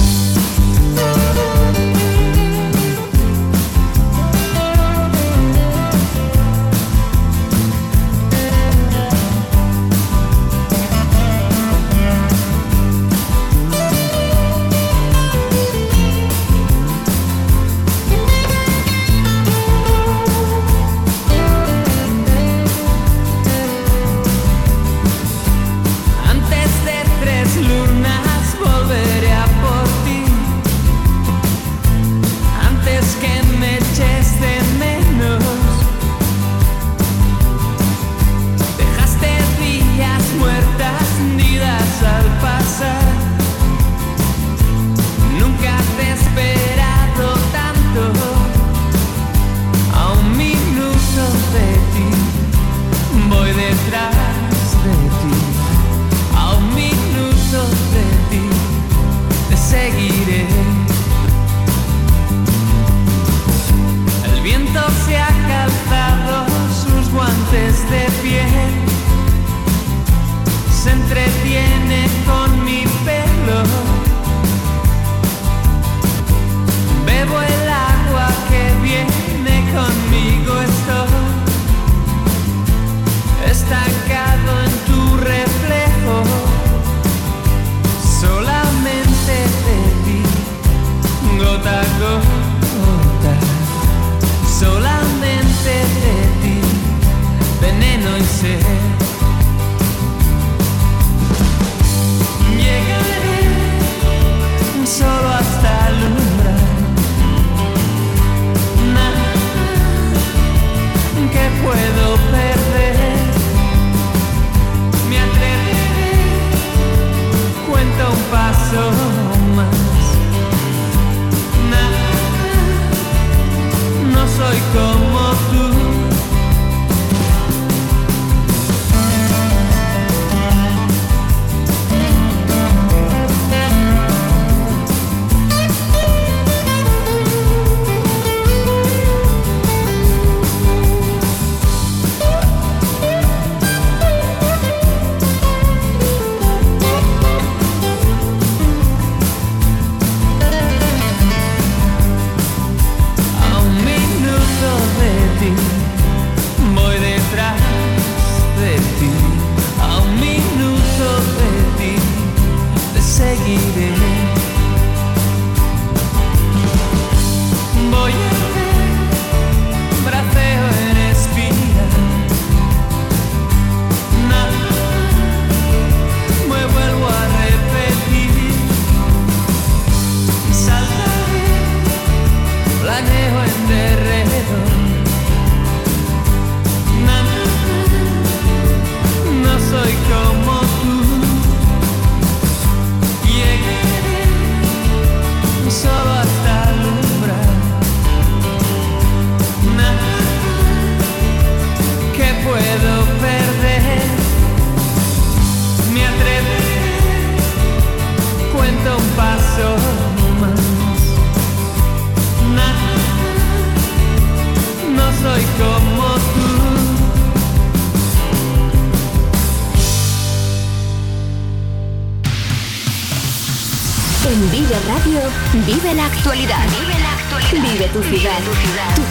Te 163.18 164.41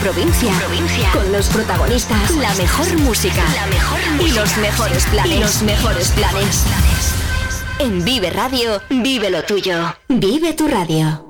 provincia, 0.01 0.53
con 1.13 1.31
los 1.31 1.49
protagonistas, 1.49 2.31
la 2.37 2.55
mejor 2.55 2.99
música, 3.01 3.43
la 3.55 3.67
mejor 3.67 4.01
y 4.19 4.31
los 4.33 4.57
mejores 4.57 5.05
planes. 5.07 5.33
Y 5.33 5.39
los 5.39 5.63
mejores 5.63 6.09
planes. 6.13 6.65
En 7.79 8.05
Vive 8.05 8.31
Radio, 8.31 8.81
vive 8.89 9.31
lo 9.31 9.43
tuyo. 9.43 9.95
Vive 10.09 10.55
tu 10.55 10.69
radio. 10.69 11.30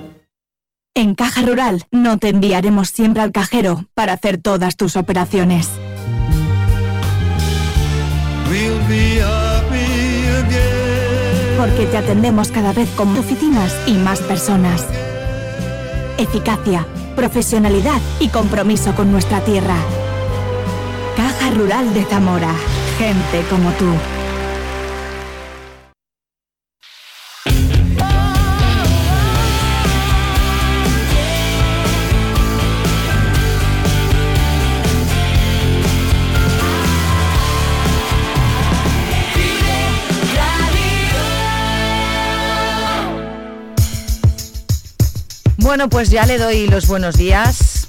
En 0.93 1.15
Caja 1.15 1.41
Rural 1.43 1.85
no 1.89 2.17
te 2.17 2.27
enviaremos 2.27 2.89
siempre 2.89 3.21
al 3.21 3.31
cajero 3.31 3.85
para 3.93 4.11
hacer 4.11 4.37
todas 4.37 4.75
tus 4.75 4.97
operaciones. 4.97 5.69
Porque 11.57 11.85
te 11.85 11.97
atendemos 11.97 12.49
cada 12.49 12.73
vez 12.73 12.89
con 12.89 13.17
oficinas 13.17 13.73
y 13.87 13.93
más 13.93 14.19
personas. 14.19 14.85
Eficacia, 16.17 16.85
profesionalidad 17.15 18.01
y 18.19 18.27
compromiso 18.27 18.93
con 18.93 19.13
nuestra 19.13 19.39
tierra. 19.45 19.77
Caja 21.15 21.51
Rural 21.51 21.93
de 21.93 22.03
Zamora. 22.03 22.53
Gente 22.97 23.47
como 23.49 23.71
tú. 23.71 24.20
Bueno, 45.71 45.87
pues 45.87 46.09
ya 46.09 46.25
le 46.25 46.37
doy 46.37 46.67
los 46.67 46.85
buenos 46.85 47.15
días, 47.15 47.87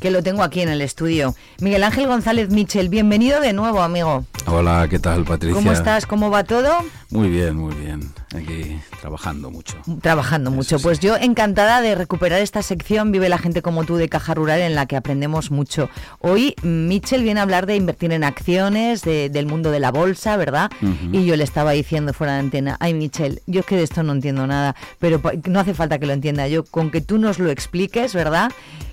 que 0.00 0.10
lo 0.10 0.22
tengo 0.22 0.42
aquí 0.42 0.62
en 0.62 0.70
el 0.70 0.80
estudio. 0.80 1.34
Miguel 1.60 1.84
Ángel 1.84 2.06
González 2.06 2.48
Michel, 2.48 2.88
bienvenido 2.88 3.42
de 3.42 3.52
nuevo, 3.52 3.82
amigo. 3.82 4.24
Hola, 4.46 4.86
¿qué 4.88 4.98
tal, 4.98 5.24
Patricia? 5.24 5.54
¿Cómo 5.54 5.72
estás? 5.72 6.06
¿Cómo 6.06 6.30
va 6.30 6.44
todo? 6.44 6.72
Muy 7.10 7.28
bien, 7.28 7.54
muy 7.54 7.74
bien. 7.74 8.00
Aquí 8.34 8.78
trabajando 9.00 9.50
mucho. 9.50 9.76
Trabajando 10.02 10.50
mucho. 10.50 10.78
Pues 10.78 11.00
yo 11.00 11.16
encantada 11.16 11.80
de 11.80 11.94
recuperar 11.94 12.40
esta 12.40 12.62
sección 12.62 13.10
Vive 13.12 13.28
la 13.28 13.38
gente 13.38 13.62
como 13.62 13.84
tú 13.84 13.96
de 13.96 14.08
Caja 14.08 14.34
Rural 14.34 14.60
en 14.60 14.74
la 14.74 14.86
que 14.86 14.96
aprendemos 14.96 15.50
mucho. 15.50 15.88
Hoy 16.20 16.54
Mitchell 16.62 17.22
viene 17.22 17.40
a 17.40 17.42
hablar 17.44 17.66
de 17.66 17.76
invertir 17.76 18.12
en 18.12 18.24
acciones, 18.24 19.02
de- 19.02 19.28
del 19.30 19.46
mundo 19.46 19.70
de 19.70 19.80
la 19.80 19.90
bolsa, 19.90 20.36
¿verdad? 20.36 20.70
Y 21.12 21.24
yo 21.24 21.36
le 21.36 21.44
estaba 21.44 21.72
diciendo 21.72 22.12
fuera 22.12 22.34
de 22.34 22.40
antena, 22.40 22.76
ay 22.80 22.94
Mitchell, 22.94 23.40
yo 23.46 23.60
es 23.60 23.66
que 23.66 23.76
de 23.76 23.82
esto 23.82 24.02
no 24.02 24.12
entiendo 24.12 24.46
nada, 24.46 24.74
pero 24.98 25.20
no 25.48 25.60
hace 25.60 25.74
falta 25.74 25.98
que 25.98 26.06
lo 26.06 26.12
entienda 26.12 26.48
yo, 26.48 26.64
con 26.64 26.90
que 26.90 27.00
tú 27.00 27.18
nos 27.18 27.38
lo 27.38 27.50
expliques, 27.50 28.14
¿verdad? 28.14 28.50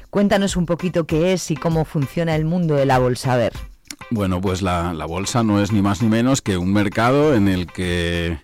Cuéntanos 0.10 0.56
un 0.56 0.66
poquito 0.66 1.06
qué 1.06 1.34
es 1.34 1.52
y 1.52 1.56
cómo 1.56 1.84
funciona 1.84 2.36
el 2.36 2.46
mundo 2.46 2.76
de 2.76 2.86
la 2.86 3.00
bolsa. 3.00 3.34
A 3.34 3.38
ver. 3.38 3.54
Bueno, 4.12 4.40
pues 4.40 4.62
la, 4.62 4.94
la 4.94 5.06
bolsa 5.06 5.44
no 5.44 5.62
es 5.62 5.72
ni 5.72 5.82
más 5.82 6.02
ni 6.02 6.08
menos 6.10 6.42
que 6.42 6.58
un 6.58 6.72
mercado 6.72 7.36
en 7.36 7.48
el 7.48 7.68
que 7.68 8.38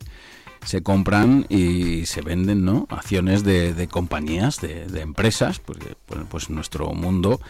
se 0.65 0.83
compran 0.83 1.45
y 1.49 2.05
se 2.05 2.21
venden 2.21 2.65
¿no? 2.65 2.87
acciones 2.89 3.43
de, 3.43 3.73
de 3.73 3.87
compañías, 3.87 4.61
de, 4.61 4.87
de 4.87 5.01
empresas, 5.01 5.59
porque 5.59 5.95
pues 6.29 6.49
nuestro 6.49 6.91
mundo 6.93 7.41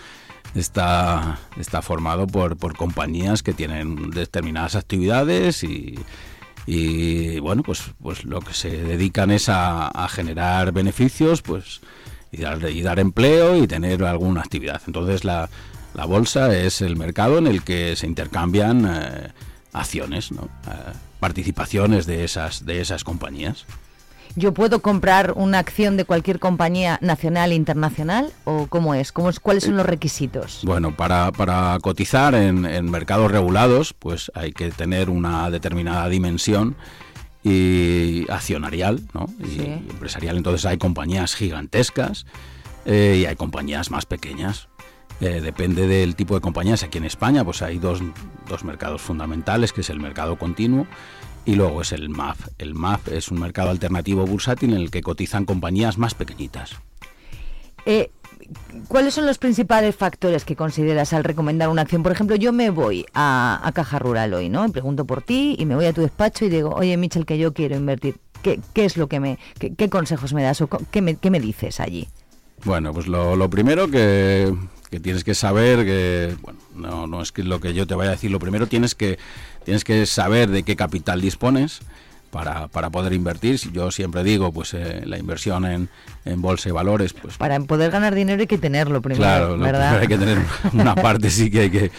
está, 0.56 1.40
está 1.58 1.82
formado 1.82 2.28
por, 2.28 2.58
por 2.58 2.76
compañías 2.76 3.44
que 3.44 3.54
tienen 3.54 4.12
determinadas 4.12 4.76
actividades 4.76 5.64
y, 5.64 6.00
y, 6.66 7.40
bueno, 7.40 7.64
pues, 7.64 7.92
pues 8.02 8.24
lo 8.24 8.40
que 8.42 8.54
se 8.54 8.70
dedican 8.70 9.32
es 9.32 9.50
a, 9.50 9.88
a 9.88 10.08
generar 10.08 10.72
beneficios 10.72 11.42
pues 11.42 11.82
y 12.32 12.42
dar, 12.42 12.70
y 12.70 12.82
dar 12.82 13.00
empleo 13.00 13.58
y 13.58 13.68
tener 13.68 14.04
alguna 14.04 14.42
actividad. 14.42 14.82
Entonces 14.88 15.24
la, 15.26 15.50
la 15.94 16.06
bolsa 16.06 16.56
es 16.56 16.82
el 16.82 16.96
mercado 16.96 17.38
en 17.38 17.48
el 17.48 17.64
que 17.64 17.96
se 17.96 18.08
intercambian 18.08 18.86
eh, 18.90 19.32
acciones, 19.74 20.32
¿no? 20.32 20.44
Eh, 20.68 20.94
participaciones 21.20 22.06
de 22.06 22.24
esas, 22.24 22.66
de 22.66 22.82
esas 22.82 23.04
compañías. 23.04 23.66
¿Yo 24.36 24.54
puedo 24.54 24.82
comprar 24.82 25.34
una 25.36 25.60
acción 25.60 25.98
de 25.98 26.06
cualquier 26.06 26.40
compañía 26.40 26.98
nacional 27.02 27.52
e 27.52 27.56
internacional? 27.56 28.32
¿O 28.46 28.68
cómo 28.68 28.96
es? 28.96 29.12
¿Cómo 29.12 29.30
es 29.30 29.42
¿Cuáles 29.42 29.66
son 29.66 29.76
los 29.76 29.86
requisitos? 29.86 30.62
Bueno, 30.64 30.96
para, 30.96 31.32
para 31.34 31.78
cotizar 31.82 32.34
en, 32.34 32.66
en 32.66 32.90
mercados 32.90 33.30
regulados, 33.30 33.94
pues 33.94 34.32
hay 34.34 34.54
que 34.54 34.72
tener 34.72 35.10
una 35.10 35.50
determinada 35.50 36.08
dimensión 36.08 36.76
y 37.44 38.26
accionarial, 38.30 39.02
¿no? 39.14 39.28
Sí. 39.44 39.62
y 39.62 39.90
empresarial. 39.90 40.38
Entonces 40.38 40.66
hay 40.66 40.78
compañías 40.78 41.36
gigantescas 41.36 42.26
eh, 42.86 43.20
y 43.22 43.26
hay 43.26 43.36
compañías 43.36 43.92
más 43.92 44.06
pequeñas. 44.06 44.68
Eh, 45.22 45.40
depende 45.40 45.88
del 45.88 46.16
tipo 46.16 46.34
de 46.34 46.42
compañías. 46.42 46.84
Aquí 46.84 46.98
en 46.98 47.06
España, 47.06 47.46
pues 47.46 47.62
hay 47.62 47.78
dos, 47.78 48.02
dos 48.50 48.64
mercados 48.64 49.02
fundamentales, 49.02 49.72
que 49.72 49.82
es 49.82 49.90
el 49.92 50.00
mercado 50.00 50.38
continuo 50.38 50.88
y 51.46 51.56
luego 51.56 51.82
es 51.84 51.92
el 51.92 52.10
MAF. 52.10 52.48
El 52.58 52.74
MAF 52.74 53.08
es 53.10 53.30
un 53.30 53.40
mercado 53.40 53.70
alternativo 53.70 54.26
bursátil 54.26 54.72
en 54.74 54.78
el 54.78 54.92
que 54.92 55.02
cotizan 55.02 55.46
compañías 55.46 55.98
más 55.98 56.16
pequeñitas. 56.16 56.72
Eh, 57.86 58.10
¿Cuáles 58.88 59.14
son 59.14 59.26
los 59.26 59.38
principales 59.38 59.96
factores 59.96 60.44
que 60.44 60.56
consideras 60.56 61.14
al 61.14 61.24
recomendar 61.24 61.70
una 61.70 61.84
acción? 61.84 62.04
Por 62.04 62.12
ejemplo, 62.12 62.36
yo 62.36 62.52
me 62.52 62.70
voy 62.70 63.06
a, 63.14 63.62
a 63.64 63.72
Caja 63.72 64.00
Rural 64.00 64.34
hoy, 64.34 64.50
¿no? 64.50 64.64
Me 64.64 64.70
pregunto 64.70 65.06
por 65.06 65.22
ti 65.22 65.56
y 65.58 65.66
me 65.66 65.76
voy 65.76 65.86
a 65.86 65.94
tu 65.94 66.02
despacho 66.02 66.46
y 66.46 66.50
digo, 66.50 66.72
oye, 66.76 66.98
Michel, 66.98 67.26
que 67.26 67.38
yo 67.38 67.54
quiero 67.54 67.76
invertir. 67.76 68.18
¿Qué, 68.42 68.60
qué 68.74 68.86
es 68.86 68.98
lo 68.98 69.08
que 69.08 69.20
me, 69.20 69.38
qué, 69.60 69.76
qué 69.76 69.88
consejos 69.88 70.34
me 70.34 70.42
das 70.42 70.62
o 70.62 70.68
qué 70.68 71.02
me, 71.02 71.16
qué 71.16 71.30
me 71.30 71.40
dices 71.40 71.80
allí? 71.80 72.08
Bueno, 72.66 72.92
pues 72.92 73.08
lo, 73.08 73.36
lo 73.36 73.50
primero 73.50 73.88
que, 73.88 74.54
que 74.92 75.00
tienes 75.00 75.24
que 75.24 75.34
saber, 75.34 75.86
que 75.86 76.36
bueno, 76.42 76.60
no, 76.76 77.08
no 77.08 77.22
es 77.22 77.32
que 77.32 77.44
lo 77.44 77.62
que 77.62 77.74
yo 77.74 77.88
te 77.88 77.96
vaya 77.96 78.10
a 78.10 78.14
decir, 78.14 78.30
lo 78.30 78.40
primero 78.40 78.68
tienes 78.68 78.94
que, 78.94 79.18
tienes 79.64 79.86
que 79.86 80.06
saber 80.06 80.50
de 80.50 80.64
qué 80.64 80.76
capital 80.76 81.22
dispones 81.22 81.80
para, 82.30 82.68
para 82.68 82.90
poder 82.90 83.14
invertir. 83.14 83.58
Si 83.58 83.72
Yo 83.72 83.90
siempre 83.92 84.24
digo, 84.24 84.52
pues 84.52 84.74
eh, 84.74 85.04
la 85.06 85.18
inversión 85.18 85.66
en, 85.66 85.90
en 86.26 86.42
bolsa 86.42 86.68
y 86.68 86.74
valores, 86.74 87.14
pues 87.14 87.38
Para 87.38 87.58
poder 87.62 87.90
ganar 87.90 88.14
dinero 88.16 88.42
hay 88.42 88.48
que 88.48 88.58
tenerlo 88.58 89.02
primero, 89.02 89.24
Claro, 89.24 89.58
¿verdad? 89.58 90.00
hay 90.00 90.08
que 90.08 90.18
tener 90.18 90.40
una 90.74 90.96
parte 90.96 91.30
sí 91.30 91.50
que 91.50 91.62
hay 91.62 91.70
que 91.70 91.92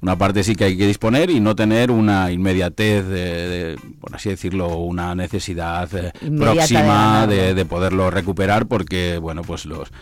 una 0.00 0.16
parte 0.16 0.42
sí 0.42 0.56
que 0.56 0.64
hay 0.64 0.76
que 0.76 0.86
disponer 0.88 1.30
y 1.30 1.38
no 1.38 1.54
tener 1.54 1.92
una 1.92 2.32
inmediatez 2.32 3.06
de, 3.06 3.48
de, 3.48 3.78
por 4.00 4.16
así 4.16 4.28
decirlo, 4.28 4.76
una 4.76 5.14
necesidad 5.14 5.88
eh, 5.94 6.12
próxima 6.36 7.26
de, 7.26 7.54
de 7.54 7.64
poderlo 7.64 8.10
recuperar 8.10 8.66
porque 8.66 9.18
bueno, 9.18 9.42
pues 9.42 9.66
los 9.66 9.92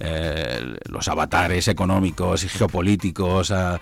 eh, 0.00 0.76
los 0.88 1.08
avatares 1.08 1.68
económicos 1.68 2.44
y 2.44 2.48
geopolíticos 2.48 3.50
a, 3.50 3.80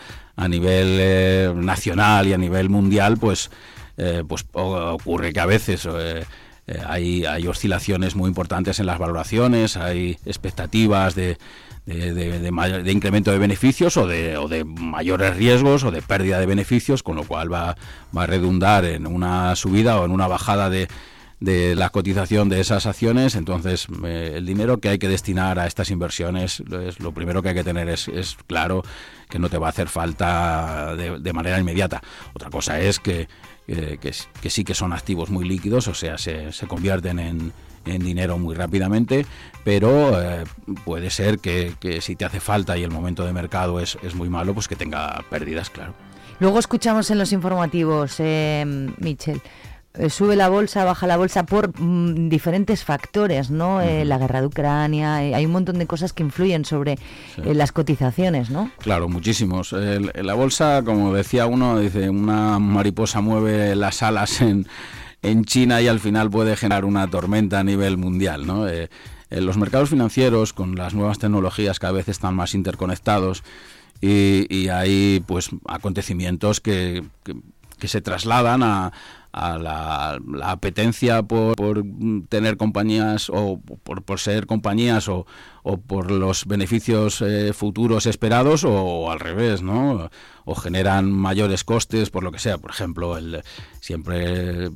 nivel 0.49 0.99
eh, 1.01 1.53
nacional 1.55 2.27
y 2.27 2.33
a 2.33 2.39
nivel 2.39 2.69
mundial, 2.71 3.17
pues 3.19 3.51
eh, 3.97 4.23
pues 4.29 4.45
ocurre 4.53 5.33
que 5.33 5.41
a 5.41 5.47
veces 5.47 5.89
hay, 6.87 7.25
hay 7.25 7.47
oscilaciones 7.47 8.17
muy 8.17 8.29
importantes 8.29 8.81
en 8.81 8.87
las 8.87 8.99
valoraciones, 8.99 9.77
hay 9.77 10.19
expectativas 10.27 11.15
de, 11.15 11.39
de, 11.87 12.13
de- 12.13 12.83
de 12.83 12.93
incremento 12.93 13.31
de 13.31 13.39
beneficios 13.39 13.97
o 13.97 14.07
de, 14.07 14.37
o 14.37 14.49
de 14.49 14.65
mayores 14.65 15.37
riesgos 15.37 15.85
o 15.85 15.91
de 15.93 16.03
pérdida 16.03 16.41
de 16.41 16.47
beneficios, 16.47 17.03
con 17.05 17.17
lo 17.17 17.23
cual 17.25 17.53
va, 17.53 17.77
va 18.17 18.25
a 18.25 18.27
redundar 18.27 18.85
en 18.85 19.07
una 19.07 19.55
subida 19.55 20.01
o 20.01 20.05
en 20.05 20.11
una 20.11 20.27
bajada 20.27 20.69
de, 20.69 20.89
de 21.41 21.75
la 21.75 21.91
cotización 21.91 22.49
de 22.49 22.61
esas 22.61 22.87
acciones. 22.87 23.35
Entonces, 23.35 23.87
eh, 24.05 24.35
el 24.37 24.47
dinero 24.47 24.79
que 24.79 24.89
hay 24.89 24.99
que 24.99 25.09
destinar 25.09 25.59
a 25.59 25.67
estas 25.67 25.91
inversiones, 25.91 26.63
es, 26.87 27.01
lo 27.01 27.13
primero 27.13 27.43
que 27.43 27.51
hay 27.51 27.55
que 27.55 27.65
tener 27.65 27.89
es, 27.89 28.09
es 28.09 28.37
claro 28.47 28.83
que 29.29 29.39
no 29.39 29.49
te 29.49 29.59
va 29.59 29.67
a 29.67 29.71
hacer 29.71 29.89
falta 29.89 30.95
de, 30.97 31.19
de 31.19 31.33
manera 31.33 31.59
inmediata. 31.59 32.03
Otra 32.35 32.51
cosa 32.51 32.81
es 32.81 33.01
que, 33.01 33.29
que, 33.67 33.99
que 33.99 34.51
sí 34.51 34.65
que 34.65 34.75
son 34.75 34.93
activos 34.93 35.31
muy 35.31 35.45
líquidos, 35.47 35.89
o 35.89 35.95
sea, 35.95 36.17
se, 36.19 36.53
se 36.53 36.67
convierten 36.67 37.19
en, 37.19 37.53
en 37.87 38.03
dinero 38.03 38.39
muy 38.39 38.55
rápidamente, 38.55 39.27
pero 39.65 40.21
eh, 40.21 40.45
puede 40.85 41.11
ser 41.11 41.39
que, 41.39 41.75
que 41.81 42.01
si 42.01 42.17
te 42.17 42.25
hace 42.25 42.41
falta 42.41 42.77
y 42.77 42.83
el 42.83 42.91
momento 42.91 43.25
de 43.25 43.33
mercado 43.33 43.81
es, 43.81 43.99
es 44.03 44.15
muy 44.15 44.29
malo, 44.29 44.55
pues 44.55 44.69
que 44.69 44.77
tenga 44.77 45.25
pérdidas, 45.31 45.71
claro. 45.71 45.95
Luego 46.39 46.59
escuchamos 46.59 47.11
en 47.11 47.19
los 47.19 47.33
informativos, 47.33 48.17
eh, 48.19 48.65
Michel, 48.99 49.37
eh, 49.37 49.41
sube 50.11 50.37
la 50.37 50.49
bolsa, 50.49 50.85
baja 50.85 51.07
la 51.07 51.17
bolsa 51.17 51.45
por 51.47 51.79
mm, 51.81 52.29
diferentes 52.29 52.85
factores, 52.85 53.51
¿no? 53.51 53.81
Eh, 53.81 54.05
la 54.05 54.19
guerra 54.19 54.41
de 54.41 54.47
Ucrania, 54.47 55.25
eh, 55.25 55.35
hay 55.35 55.47
un 55.47 55.53
montón 55.53 55.79
de 55.79 55.87
cosas 55.87 56.13
que 56.13 56.23
influyen 56.23 56.65
sobre 56.65 56.93
eh, 57.45 57.55
las 57.55 57.73
cotizaciones, 57.73 58.51
¿no? 58.51 58.71
Claro, 58.79 59.09
muchísimos. 59.09 59.73
El- 59.73 60.13
la 60.15 60.35
bolsa, 60.35 60.83
como 60.85 61.13
decía 61.15 61.47
uno, 61.47 61.79
dice, 61.79 62.11
una 62.11 62.59
mariposa 62.59 63.21
mueve 63.21 63.75
las 63.77 64.03
alas 64.03 64.41
en, 64.41 64.67
en 65.23 65.45
China 65.45 65.81
y 65.81 65.89
al 65.89 66.01
final 66.01 66.31
puede 66.31 66.57
generar 66.57 66.85
una 66.85 67.09
tormenta 67.09 67.61
a 67.61 67.65
nivel 67.65 67.97
mundial, 67.97 68.47
¿no? 68.47 68.69
Eh, 68.69 68.91
en 69.31 69.45
los 69.47 69.57
mercados 69.57 69.91
financieros, 69.91 70.53
con 70.53 70.77
las 70.77 70.95
nuevas 70.95 71.19
tecnologías, 71.19 71.79
cada 71.81 71.93
vez 71.95 72.09
están 72.09 72.35
más 72.37 72.55
interconectados 72.55 73.43
y, 74.01 74.47
y 74.55 74.69
hay, 74.69 75.23
pues, 75.27 75.49
acontecimientos 75.67 76.61
que, 76.61 77.03
que- 77.25 77.35
que 77.79 77.89
se 77.89 78.01
trasladan 78.01 78.63
a, 78.63 78.93
a 79.37 79.59
la, 79.59 80.19
apetencia 80.51 81.23
por, 81.23 81.57
por, 81.57 81.85
tener 82.29 82.57
compañías 82.57 83.31
o 83.31 83.61
por, 83.61 84.03
por 84.03 84.19
ser 84.19 84.47
compañías 84.47 85.09
o, 85.09 85.27
o 85.69 85.79
por 85.79 86.13
los 86.13 86.47
beneficios 86.47 87.21
eh, 87.23 87.53
futuros 87.53 88.07
esperados 88.07 88.63
o, 88.63 89.11
al 89.11 89.19
revés, 89.19 89.63
¿no? 89.63 90.11
O 90.45 90.55
generan 90.55 91.11
mayores 91.11 91.65
costes 91.65 92.09
por 92.09 92.23
lo 92.23 92.31
que 92.31 92.39
sea. 92.39 92.57
Por 92.57 92.71
ejemplo, 92.71 93.17
el, 93.17 93.43
siempre 93.81 94.71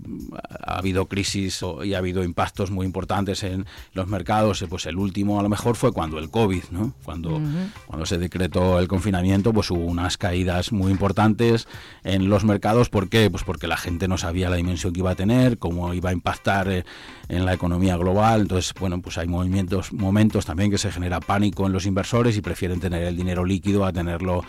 ha 0.67 0.79
habido 0.79 1.07
crisis 1.07 1.61
y 1.85 1.95
ha 1.95 1.99
habido 1.99 2.25
impactos 2.25 2.73
muy 2.73 2.87
importantes 2.87 3.45
en 3.45 3.67
los 3.93 4.09
mercados. 4.09 4.63
eh, 4.63 4.67
Pues 4.69 4.85
el 4.87 4.97
último 4.97 5.39
a 5.39 5.45
lo 5.45 5.49
mejor 5.49 5.77
fue 5.77 5.93
cuando 5.93 6.19
el 6.19 6.29
COVID, 6.29 6.65
¿no? 6.73 6.93
Cuando, 7.05 7.41
cuando 7.87 8.05
se 8.05 8.19
decretó 8.19 8.81
el 8.81 8.89
confinamiento, 8.89 9.53
pues 9.53 9.71
hubo 9.71 9.85
unas 9.85 10.17
caídas 10.17 10.73
muy 10.73 10.91
importantes 10.91 11.69
en 12.03 12.29
los 12.29 12.43
mercados. 12.45 12.89
¿Por 12.91 13.09
qué? 13.09 13.31
Pues 13.31 13.45
porque 13.45 13.69
la 13.69 13.77
gente 13.77 14.09
no 14.09 14.19
sabía 14.19 14.51
la 14.51 14.57
dimensión 14.57 14.93
que 14.93 14.99
iba 14.99 15.13
a 15.13 15.15
tener, 15.15 15.59
cómo 15.59 15.95
iba 15.95 16.11
a 16.11 16.13
impactar 16.13 16.69
eh, 16.69 16.85
en 17.31 17.47
la 17.47 17.55
economía 17.55 17.97
global. 17.97 18.43
Entonces, 18.43 18.75
bueno, 18.79 19.01
pues 19.01 19.17
hay 19.17 19.29
movimientos, 19.29 19.93
momentos 19.93 20.45
también 20.45 20.71
que 20.71 20.77
se 20.79 20.91
genera 20.93 21.21
pánico 21.21 21.65
en 21.67 21.73
los 21.73 21.87
inversores 21.87 22.37
y 22.37 22.43
prefieren 22.43 22.81
tener 22.81 23.05
el 23.05 23.17
dinero 23.17 23.45
líquido 23.45 23.85
a 23.87 23.93
tenerlo 23.93 24.45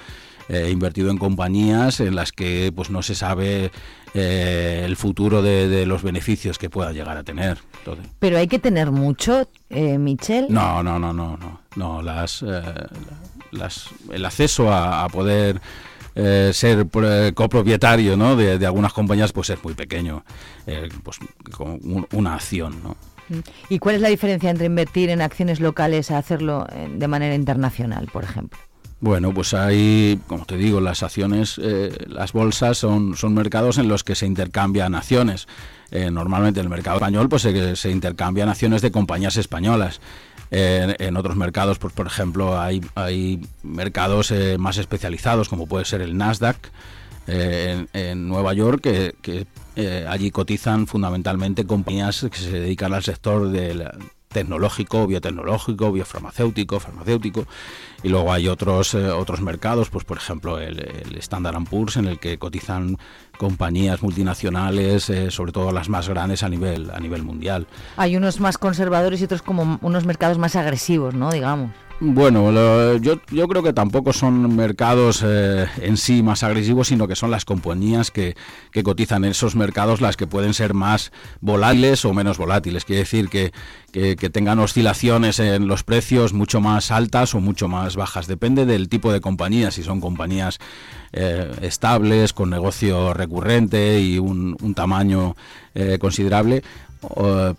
eh, 0.50 0.70
invertido 0.72 1.12
en 1.12 1.18
compañías 1.18 2.00
en 2.00 2.16
las 2.16 2.32
que 2.32 2.74
pues 2.76 2.90
no 2.90 3.04
se 3.04 3.14
sabe 3.16 3.72
eh, 4.14 4.82
el 4.84 4.98
futuro 4.98 5.42
de, 5.42 5.70
de 5.70 5.86
los 5.86 6.02
beneficios 6.04 6.58
que 6.58 6.70
puedan 6.70 6.94
llegar 6.94 7.16
a 7.18 7.24
tener. 7.24 7.60
Entonces, 7.78 8.06
Pero 8.20 8.38
hay 8.38 8.48
que 8.48 8.60
tener 8.60 8.92
mucho, 8.92 9.48
eh, 9.70 9.98
Michel. 9.98 10.48
no, 10.50 10.82
no, 10.84 11.00
no, 11.00 11.14
no, 11.14 11.38
no, 11.38 11.62
no. 11.76 12.02
Las, 12.02 12.42
eh, 12.46 12.62
las, 13.52 13.86
el 14.12 14.26
acceso 14.26 14.74
a, 14.74 15.04
a 15.06 15.10
poder 15.10 15.62
eh, 16.16 16.52
ser 16.54 16.86
pro- 16.88 17.34
copropietario, 17.34 18.18
¿no? 18.18 18.36
de, 18.36 18.58
de 18.58 18.66
algunas 18.66 18.94
compañías, 18.94 19.32
pues 19.32 19.50
es 19.50 19.64
muy 19.64 19.74
pequeño, 19.74 20.24
eh, 20.68 20.90
pues 21.04 21.18
con 21.52 21.80
un- 21.84 22.08
una 22.14 22.36
acción, 22.36 22.82
¿no? 22.84 22.96
¿Y 23.70 23.80
cuál 23.80 23.96
es 23.96 24.02
la 24.02 24.10
diferencia 24.10 24.50
entre 24.50 24.66
invertir 24.66 25.10
en 25.10 25.22
acciones 25.22 25.62
locales 25.62 26.12
a 26.12 26.18
hacerlo 26.18 26.68
eh, 26.74 26.90
de 26.94 27.08
manera 27.08 27.34
internacional, 27.34 28.08
por 28.12 28.26
ejemplo? 28.26 28.60
Bueno, 29.00 29.34
pues 29.34 29.54
hay, 29.56 30.20
como 30.28 30.46
te 30.46 30.58
digo, 30.58 30.80
las 30.82 31.02
acciones, 31.02 31.60
eh, 31.64 31.98
las 32.08 32.34
bolsas 32.34 32.78
son, 32.78 33.16
son 33.16 33.34
mercados 33.34 33.78
en 33.80 33.88
los 33.88 34.04
que 34.04 34.14
se 34.16 34.28
intercambian 34.28 34.94
acciones. 34.94 35.48
Eh, 35.92 36.12
normalmente 36.12 36.60
en 36.60 36.66
el 36.68 36.70
mercado 36.70 36.98
español 36.98 37.28
pues 37.28 37.42
se, 37.42 37.76
se 37.76 37.90
intercambian 37.90 38.48
acciones 38.50 38.82
de 38.84 38.92
compañías 38.92 39.38
españolas. 39.38 40.02
En 40.54 41.16
otros 41.16 41.38
mercados, 41.38 41.80
pues 41.80 41.94
por 41.94 42.08
ejemplo, 42.08 42.60
hay, 42.60 42.82
hay 42.96 43.42
mercados 43.64 44.32
eh, 44.32 44.58
más 44.58 44.78
especializados, 44.78 45.48
como 45.48 45.66
puede 45.66 45.86
ser 45.86 46.02
el 46.02 46.18
Nasdaq 46.18 46.58
eh, 47.28 47.86
en, 47.94 48.02
en 48.02 48.28
Nueva 48.28 48.54
York, 48.54 48.82
que, 48.82 49.16
que, 49.22 49.48
eh, 49.78 50.06
allí 50.10 50.30
cotizan 50.30 50.88
fundamentalmente 50.88 51.66
compañías 51.66 52.28
que 52.30 52.38
se 52.38 52.52
dedican 52.52 52.94
al 52.94 53.02
sector 53.02 53.50
del 53.50 53.88
tecnológico, 54.28 55.08
biotecnológico, 55.08 55.94
biofarmacéutico, 55.94 56.82
farmacéutico, 56.82 57.46
y 58.04 58.10
luego 58.10 58.34
hay 58.34 58.50
otros 58.50 58.94
otros 58.94 59.40
mercados, 59.40 59.90
pues 59.90 60.04
por 60.04 60.18
ejemplo 60.18 60.60
el, 60.60 60.80
el 60.80 61.18
Standard 61.20 61.64
Poor's 61.70 61.96
en 61.96 62.08
el 62.08 62.20
que 62.20 62.38
cotizan 62.38 62.98
compañías 63.42 64.04
multinacionales, 64.04 65.10
eh, 65.10 65.32
sobre 65.32 65.52
todo 65.52 65.72
las 65.72 65.90
más 65.90 66.08
grandes 66.08 66.44
a 66.44 66.50
nivel 66.50 66.92
a 66.92 67.00
nivel 67.00 67.24
mundial. 67.24 67.66
Hay 67.98 68.16
unos 68.16 68.40
más 68.40 68.60
conservadores 68.60 69.20
y 69.20 69.24
otros 69.24 69.42
como 69.42 69.80
unos 69.82 70.06
mercados 70.06 70.38
más 70.38 70.56
agresivos, 70.56 71.16
¿no? 71.16 71.32
Digamos. 71.32 71.72
Bueno, 72.04 72.52
lo- 72.52 72.98
yo, 72.98 73.22
yo 73.30 73.48
creo 73.48 73.62
que 73.62 73.74
tampoco 73.74 74.12
son 74.12 74.56
mercados 74.56 75.24
eh, 75.24 75.68
en 75.84 75.98
sí 75.98 76.24
más 76.24 76.42
agresivos, 76.42 76.88
sino 76.88 77.08
que 77.08 77.16
son 77.16 77.30
las 77.30 77.46
compañías 77.46 78.10
que, 78.10 78.36
que 78.72 78.82
cotizan 78.82 79.24
en 79.24 79.32
esos 79.32 79.56
mercados 79.56 80.02
las 80.02 80.18
que 80.18 80.26
pueden 80.26 80.56
ser 80.56 80.74
más 80.74 81.12
volátiles 81.42 82.04
o 82.04 82.12
menos 82.16 82.40
volátiles. 82.40 82.86
Quiere 82.86 83.02
decir 83.02 83.30
que, 83.30 83.54
que, 83.92 84.16
que 84.16 84.32
tengan 84.32 84.58
oscilaciones 84.58 85.38
en 85.38 85.68
los 85.68 85.84
precios 85.84 86.34
mucho 86.34 86.60
más 86.60 86.90
altas 86.90 87.36
o 87.36 87.40
mucho 87.40 87.68
más 87.68 87.96
bajas. 87.96 88.26
Depende 88.26 88.66
del 88.66 88.90
tipo 88.90 89.14
de 89.14 89.22
compañía. 89.22 89.70
Si 89.70 89.84
son 89.84 90.02
compañías 90.02 90.58
eh, 91.14 91.52
estables, 91.62 92.34
con 92.34 92.50
negocio 92.50 93.14
recurrente 93.14 94.02
y 94.02 94.18
un, 94.18 94.58
un 94.60 94.74
tamaño 94.74 95.36
eh, 95.76 96.00
considerable, 96.00 96.64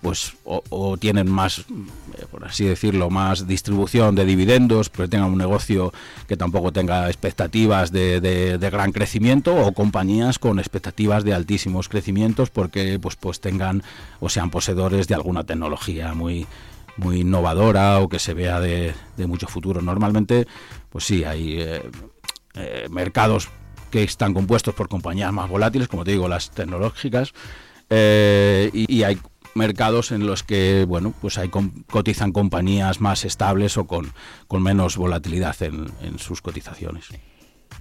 pues 0.01 0.35
o, 0.45 0.97
tienen 0.99 1.29
más, 1.29 1.59
eh, 1.59 2.27
por 2.31 2.45
así 2.45 2.65
decirlo, 2.65 3.11
más 3.11 3.47
distribución 3.47 4.15
de 4.15 4.25
dividendos, 4.25 4.89
pero 4.89 5.09
tengan 5.09 5.31
un 5.31 5.39
negocio 5.39 5.93
que 6.29 6.37
tampoco 6.37 6.73
tenga 6.73 7.09
expectativas 7.09 7.91
de, 7.91 8.59
gran 8.71 8.93
crecimiento, 8.93 9.55
o 9.55 9.73
compañías 9.73 10.39
con 10.39 10.59
expectativas 10.59 11.25
de 11.25 11.35
altísimos 11.35 11.89
crecimientos 11.89 12.51
porque 12.51 12.99
pues 13.01 13.17
pues 13.17 13.41
tengan 13.41 13.83
o 14.21 14.29
sean 14.29 14.51
poseedores 14.51 15.09
de 15.09 15.15
alguna 15.15 15.45
tecnología 15.45 16.15
muy 16.15 16.47
muy 16.97 17.21
innovadora 17.21 18.01
o 18.01 18.09
que 18.09 18.19
se 18.19 18.35
vea 18.35 18.61
de, 18.61 18.95
de 19.17 19.27
mucho 19.27 19.47
futuro. 19.49 19.81
Normalmente, 19.81 20.47
pues 20.91 21.05
sí, 21.05 21.25
hay 21.25 21.59
eh, 21.59 21.83
eh, 22.55 22.87
mercados 22.91 23.49
que 23.91 24.03
están 24.03 24.35
compuestos 24.35 24.75
por 24.75 24.89
compañías 24.89 25.33
más 25.33 25.49
volátiles, 25.49 25.89
como 25.89 26.05
te 26.05 26.13
digo, 26.13 26.29
las 26.29 26.51
tecnológicas, 26.51 27.33
y 27.91 29.03
hay 29.03 29.19
mercados 29.55 30.13
en 30.13 30.27
los 30.27 30.43
que, 30.43 30.85
bueno, 30.89 31.13
pues 31.21 31.39
hay 31.39 31.49
com- 31.49 31.73
cotizan 31.91 32.33
compañías 32.33 33.01
más 33.01 33.25
estables 33.25 33.77
o 33.77 33.87
con, 33.87 34.13
con 34.49 34.63
menos 34.63 34.97
volatilidad 34.97 35.61
en, 35.63 35.87
en 36.03 36.19
sus 36.19 36.41
cotizaciones. 36.43 37.07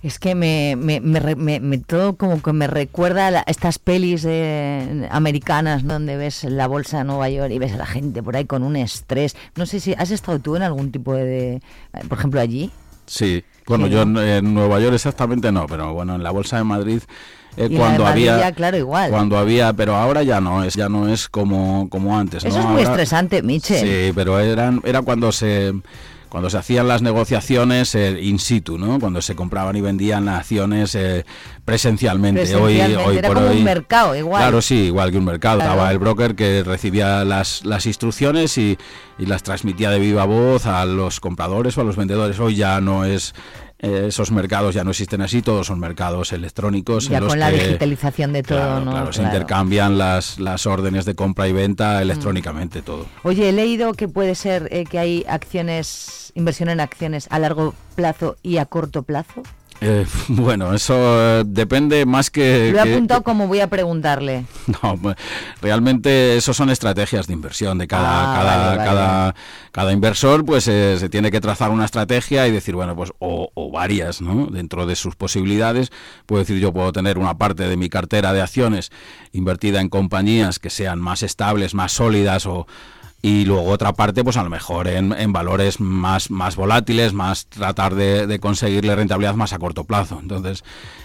Es 0.03 0.17
que 0.19 0.33
me, 0.35 0.75
me, 0.77 0.99
me, 0.99 1.35
me- 1.35 1.59
me- 1.59 1.77
todo 1.77 2.15
como 2.15 2.41
que 2.41 2.53
me 2.53 2.65
recuerda 2.65 3.27
a 3.27 3.41
estas 3.45 3.77
pelis 3.77 4.25
eh, 4.27 5.07
americanas 5.11 5.83
donde 5.85 6.17
ves 6.17 6.43
la 6.45 6.67
bolsa 6.67 6.99
de 6.99 7.03
Nueva 7.03 7.29
York 7.29 7.51
y 7.51 7.59
ves 7.59 7.73
a 7.73 7.77
la 7.77 7.85
gente 7.85 8.23
por 8.23 8.35
ahí 8.35 8.45
con 8.45 8.63
un 8.63 8.77
estrés. 8.77 9.35
No 9.55 9.65
sé 9.65 9.79
si 9.79 9.93
has 9.93 10.09
estado 10.09 10.39
tú 10.39 10.55
en 10.55 10.63
algún 10.63 10.91
tipo 10.91 11.13
de, 11.13 11.55
eh, 11.55 11.61
por 12.09 12.17
ejemplo, 12.17 12.39
allí. 12.39 12.71
Sí, 13.05 13.43
bueno, 13.67 13.85
Sí, 13.87 13.91
yo 13.91 14.01
en 14.03 14.53
Nueva 14.53 14.79
York 14.79 14.95
exactamente 14.95 15.51
no, 15.51 15.67
pero 15.67 15.93
bueno, 15.93 16.15
en 16.15 16.23
la 16.23 16.31
bolsa 16.31 16.57
de 16.57 16.63
Madrid 16.63 17.01
eh, 17.57 17.67
Y 17.69 17.69
la 17.69 17.69
de 17.69 17.77
cuando 17.77 18.03
Madrid 18.03 18.27
había 18.29 18.49
ya, 18.49 18.51
claro, 18.53 18.77
igual. 18.77 19.11
cuando 19.11 19.37
había, 19.37 19.73
pero 19.73 19.95
ahora 19.95 20.23
ya 20.23 20.39
no 20.41 20.63
es, 20.63 20.75
ya 20.75 20.89
no 20.89 21.07
es 21.07 21.27
como 21.29 21.89
como 21.89 22.17
antes. 22.17 22.43
Eso 22.45 22.55
¿no? 22.55 22.61
es 22.63 22.65
muy 22.69 22.77
Ahora- 22.81 22.91
estresante, 22.91 23.41
Michel. 23.43 23.79
Sí, 24.07 24.11
pero 24.15 24.39
eran 24.39 24.81
era 24.85 25.01
cuando 25.01 25.31
se 25.31 25.73
cuando 26.29 26.49
se 26.49 26.57
hacían 26.57 26.87
las 26.87 27.01
negociaciones 27.01 27.93
eh, 27.93 28.17
in 28.21 28.39
situ, 28.39 28.77
¿no? 28.77 29.01
Cuando 29.01 29.21
se 29.21 29.35
compraban 29.35 29.75
y 29.75 29.81
vendían 29.81 30.29
acciones 30.29 30.95
eh, 30.95 31.25
presencialmente. 31.65 32.41
Presencialmente, 32.43 32.95
Hoy, 32.97 33.03
hoy 33.05 33.17
era 33.17 33.27
por 33.27 33.37
como 33.37 33.49
un 33.49 33.57
hoy, 33.57 33.63
mercado, 33.63 34.15
igual. 34.15 34.41
Claro, 34.41 34.61
sí, 34.61 34.75
igual 34.85 35.11
que 35.11 35.17
un 35.17 35.25
mercado. 35.25 35.57
Claro. 35.57 35.71
Estaba 35.73 35.91
el 35.91 35.97
broker 35.99 36.35
que 36.35 36.63
recibía 36.63 37.25
las, 37.25 37.65
las 37.65 37.85
instrucciones 37.85 38.57
y, 38.57 38.77
y 39.19 39.25
las 39.25 39.43
transmitía 39.43 39.89
de 39.89 39.99
viva 39.99 40.23
voz 40.23 40.67
a 40.67 40.85
los 40.85 41.19
compradores 41.19 41.77
o 41.77 41.81
a 41.81 41.83
los 41.83 41.97
vendedores. 41.97 42.39
Hoy 42.39 42.55
ya 42.55 42.79
no 42.79 43.03
es 43.03 43.33
eh, 43.81 44.05
esos 44.07 44.31
mercados 44.31 44.75
ya 44.75 44.83
no 44.83 44.91
existen 44.91 45.21
así, 45.21 45.41
todos 45.41 45.67
son 45.67 45.79
mercados 45.79 46.31
electrónicos. 46.33 47.07
en 47.07 47.11
Ya 47.13 47.19
los 47.19 47.29
con 47.29 47.39
la 47.39 47.49
que- 47.51 47.57
digitalización 47.57 48.31
de 48.33 48.43
todo, 48.43 48.57
Claro, 48.59 48.85
¿no? 48.85 48.91
claro, 48.91 49.13
se 49.13 49.23
intercambian 49.23 49.97
las, 49.97 50.39
las 50.39 50.65
órdenes 50.67 51.05
de 51.05 51.15
compra 51.15 51.47
y 51.47 51.53
Mm. 51.53 51.55
venta 51.55 52.01
electrónicamente 52.01 52.81
todo. 52.81 53.05
Oye, 53.23 53.49
he 53.49 53.51
leído 53.51 53.93
que 53.93 54.07
puede 54.07 54.35
ser 54.35 54.67
eh, 54.71 54.85
que 54.85 54.99
hay 54.99 55.25
acciones, 55.27 56.31
inversión 56.35 56.69
en 56.69 56.79
acciones 56.79 57.27
a 57.29 57.39
largo 57.39 57.73
plazo 57.95 58.37
y 58.43 58.57
a 58.57 58.65
corto 58.65 59.03
plazo. 59.03 59.41
Eh, 59.83 60.05
bueno, 60.27 60.73
eso 60.75 60.93
eh, 61.39 61.43
depende 61.45 62.05
más 62.05 62.29
que... 62.29 62.69
Lo 62.71 62.79
he 62.79 62.83
que- 62.83 62.93
apuntado 62.93 63.23
como 63.23 63.47
voy 63.47 63.59
a 63.61 63.67
preguntarle. 63.67 64.45
No, 64.83 64.95
pues, 64.97 65.15
realmente 65.61 66.37
eso 66.37 66.53
son 66.53 66.69
estrategias 66.69 67.27
de 67.27 67.33
inversión 67.33 67.77
de 67.79 67.87
cada 67.87 68.31
Ah, 68.33 68.37
cada, 68.37 68.57
vale, 68.57 68.77
vale. 68.77 68.89
cada 68.89 69.35
cada 69.71 69.91
inversor 69.93 70.45
pues 70.45 70.67
eh, 70.67 70.97
se 70.99 71.09
tiene 71.09 71.31
que 71.31 71.39
trazar 71.41 71.71
una 71.71 71.85
estrategia 71.85 72.47
y 72.47 72.51
decir 72.51 72.75
bueno 72.75 72.95
pues 72.95 73.11
o, 73.19 73.49
o 73.53 73.71
varias 73.71 74.21
no 74.21 74.47
dentro 74.47 74.85
de 74.85 74.95
sus 74.95 75.15
posibilidades 75.15 75.91
puedo 76.25 76.41
decir 76.41 76.59
yo 76.59 76.73
puedo 76.73 76.91
tener 76.91 77.17
una 77.17 77.37
parte 77.37 77.67
de 77.67 77.77
mi 77.77 77.87
cartera 77.89 78.33
de 78.33 78.41
acciones 78.41 78.91
invertida 79.31 79.79
en 79.81 79.87
compañías 79.89 80.59
que 80.59 80.69
sean 80.69 80.99
más 80.99 81.23
estables 81.23 81.73
más 81.73 81.91
sólidas 81.93 82.45
o 82.45 82.67
y 83.21 83.45
luego 83.45 83.65
otra 83.65 83.93
parte 83.93 84.23
pues 84.23 84.37
a 84.37 84.43
lo 84.43 84.49
mejor 84.49 84.87
en, 84.87 85.13
en 85.13 85.31
valores 85.31 85.79
más 85.79 86.31
más 86.31 86.55
volátiles 86.55 87.13
más 87.13 87.45
tratar 87.45 87.95
de, 87.95 88.39
conseguirle 88.39 88.95
rentabilidad 88.95 89.35
más 89.35 89.53
a 89.53 89.59
corto 89.59 89.83
plazo 89.83 90.19
entonces 90.21 90.63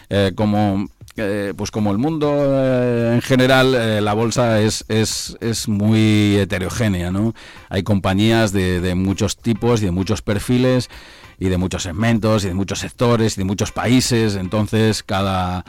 eh, 0.08 0.32
como 0.34 0.88
eh, 1.18 1.54
pues 1.56 1.70
como 1.70 1.92
el 1.92 1.98
mundo 1.98 2.30
eh, 2.30 3.14
en 3.14 3.22
general, 3.22 3.74
eh, 3.74 4.00
la 4.02 4.12
bolsa 4.12 4.60
es, 4.60 4.84
es, 4.88 5.34
es 5.40 5.66
muy 5.66 6.36
heterogénea, 6.36 7.10
¿no? 7.10 7.32
Hay 7.70 7.82
compañías 7.84 8.52
de, 8.52 8.82
de 8.82 8.94
muchos 8.94 9.38
tipos 9.38 9.80
y 9.80 9.86
de 9.86 9.92
muchos 9.92 10.20
perfiles 10.20 10.90
y 11.38 11.48
de 11.48 11.56
muchos 11.56 11.84
segmentos 11.84 12.44
y 12.44 12.48
de 12.48 12.54
muchos 12.54 12.80
sectores 12.80 13.36
y 13.36 13.40
de 13.40 13.44
muchos 13.44 13.72
países, 13.72 14.36
entonces 14.36 15.02
cada 15.02 15.64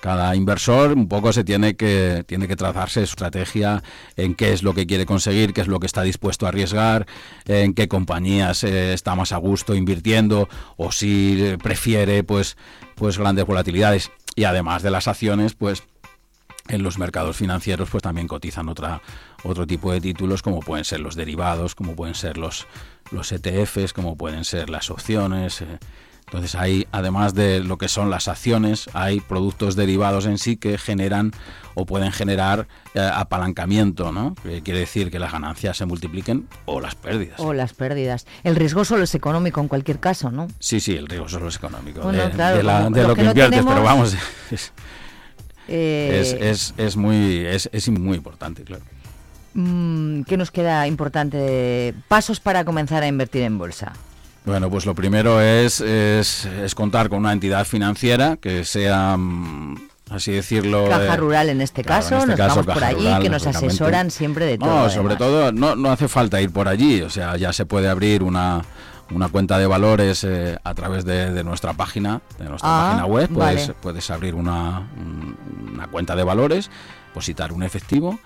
cada 0.00 0.34
inversor 0.34 0.92
un 0.92 1.08
poco 1.08 1.32
se 1.32 1.44
tiene 1.44 1.76
que 1.76 2.24
tiene 2.26 2.48
que 2.48 2.56
trazarse 2.56 3.00
su 3.00 3.12
estrategia 3.12 3.82
en 4.16 4.34
qué 4.34 4.52
es 4.52 4.62
lo 4.62 4.74
que 4.74 4.86
quiere 4.86 5.06
conseguir, 5.06 5.52
qué 5.52 5.60
es 5.60 5.68
lo 5.68 5.80
que 5.80 5.86
está 5.86 6.02
dispuesto 6.02 6.46
a 6.46 6.50
arriesgar, 6.50 7.06
en 7.46 7.74
qué 7.74 7.88
compañías 7.88 8.64
eh, 8.64 8.92
está 8.92 9.14
más 9.14 9.32
a 9.32 9.36
gusto 9.36 9.74
invirtiendo 9.74 10.48
o 10.76 10.92
si 10.92 11.56
prefiere 11.62 12.24
pues 12.24 12.56
pues 12.94 13.18
grandes 13.18 13.46
volatilidades 13.46 14.10
y 14.34 14.44
además 14.44 14.82
de 14.82 14.90
las 14.90 15.08
acciones 15.08 15.54
pues 15.54 15.82
en 16.68 16.82
los 16.82 16.98
mercados 16.98 17.36
financieros 17.36 17.88
pues 17.90 18.02
también 18.02 18.28
cotizan 18.28 18.68
otra 18.68 19.00
otro 19.42 19.66
tipo 19.66 19.92
de 19.92 20.00
títulos 20.00 20.42
como 20.42 20.60
pueden 20.60 20.84
ser 20.84 21.00
los 21.00 21.14
derivados, 21.14 21.74
como 21.74 21.94
pueden 21.94 22.14
ser 22.14 22.38
los 22.38 22.66
los 23.10 23.32
ETFs, 23.32 23.92
como 23.92 24.16
pueden 24.16 24.44
ser 24.44 24.68
las 24.68 24.90
opciones. 24.90 25.62
eh. 25.62 25.78
Entonces 26.28 26.54
hay, 26.54 26.86
además 26.92 27.32
de 27.32 27.60
lo 27.60 27.78
que 27.78 27.88
son 27.88 28.10
las 28.10 28.28
acciones, 28.28 28.90
hay 28.92 29.20
productos 29.20 29.76
derivados 29.76 30.26
en 30.26 30.36
sí 30.36 30.58
que 30.58 30.76
generan 30.76 31.32
o 31.74 31.86
pueden 31.86 32.12
generar 32.12 32.68
eh, 32.94 33.00
apalancamiento, 33.00 34.12
¿no? 34.12 34.34
Que 34.42 34.62
quiere 34.62 34.80
decir 34.80 35.10
que 35.10 35.18
las 35.18 35.32
ganancias 35.32 35.76
se 35.78 35.86
multipliquen 35.86 36.46
o 36.66 36.80
las 36.80 36.94
pérdidas. 36.96 37.40
O 37.40 37.54
las 37.54 37.72
pérdidas. 37.72 38.26
El 38.44 38.56
riesgo 38.56 38.84
solo 38.84 39.04
es 39.04 39.14
económico 39.14 39.60
en 39.62 39.68
cualquier 39.68 40.00
caso, 40.00 40.30
¿no? 40.30 40.48
Sí, 40.58 40.80
sí, 40.80 40.96
el 40.96 41.06
riesgo 41.06 41.28
solo 41.30 41.48
es 41.48 41.56
económico, 41.56 42.02
Bueno, 42.02 42.22
de, 42.24 42.30
claro, 42.30 42.56
de 42.58 42.62
la- 42.62 42.82
como 42.84 42.90
de 42.96 43.02
lo 43.02 43.08
lo 43.08 43.14
que 43.14 43.20
que, 43.20 43.24
no 43.24 43.30
inviertes, 43.30 43.50
tenemos, 43.60 43.72
pero 43.74 43.84
vamos, 43.86 44.14
es, 44.50 44.72
Eh, 45.68 46.18
es, 46.20 46.32
es, 46.32 46.74
es 46.76 46.96
muy, 46.96 47.38
es, 47.46 47.68
es 47.72 47.88
muy 47.88 48.16
importante, 48.16 48.64
claro. 48.64 48.82
mm, 49.54 50.22
¿Qué 50.22 50.36
nos 50.36 50.50
queda 50.50 50.86
importante? 50.86 51.94
Pasos 52.08 52.40
para 52.40 52.64
comenzar 52.64 53.02
a 53.02 53.06
invertir 53.06 53.42
en 53.42 53.56
bolsa. 53.58 53.92
Bueno, 54.48 54.70
pues 54.70 54.86
lo 54.86 54.94
primero 54.94 55.40
es, 55.40 55.80
es, 55.80 56.46
es 56.46 56.74
contar 56.74 57.08
con 57.10 57.18
una 57.20 57.32
entidad 57.32 57.66
financiera 57.66 58.36
que 58.38 58.64
sea, 58.64 59.14
mm, 59.18 59.76
así 60.10 60.32
decirlo... 60.32 60.88
Caja 60.88 61.14
eh, 61.14 61.16
rural 61.18 61.48
en 61.50 61.60
este 61.60 61.84
claro, 61.84 62.02
caso, 62.02 62.14
en 62.14 62.20
este 62.30 62.30
nos 62.30 62.38
caso, 62.38 62.60
vamos 62.60 62.74
por 62.74 62.84
allí, 62.84 63.04
Rural, 63.04 63.22
que 63.22 63.28
nos 63.28 63.46
asesoran 63.46 64.10
siempre 64.10 64.46
de 64.46 64.56
todo. 64.56 64.68
No, 64.68 64.88
sobre 64.90 65.14
además. 65.14 65.18
todo 65.18 65.52
no, 65.52 65.76
no 65.76 65.90
hace 65.90 66.08
falta 66.08 66.40
ir 66.40 66.50
por 66.50 66.66
allí, 66.66 67.02
o 67.02 67.10
sea, 67.10 67.36
ya 67.36 67.52
se 67.52 67.66
puede 67.66 67.88
abrir 67.90 68.22
una, 68.22 68.62
una 69.10 69.28
cuenta 69.28 69.58
de 69.58 69.66
valores 69.66 70.24
eh, 70.24 70.56
a 70.64 70.74
través 70.74 71.04
de, 71.04 71.30
de 71.30 71.44
nuestra 71.44 71.74
página, 71.74 72.22
de 72.38 72.48
nuestra 72.48 72.68
Ah, 72.70 72.84
página 72.92 73.04
web, 73.06 73.28
puedes, 73.28 73.66
vale. 73.68 73.78
puedes 73.82 74.10
abrir 74.10 74.34
una, 74.34 74.78
un- 74.96 75.36
una 75.74 75.86
cuenta 75.88 76.16
de 76.16 76.24
valores, 76.24 76.70
depositar 77.08 77.52
un 77.52 77.62
efectivo 77.64 78.18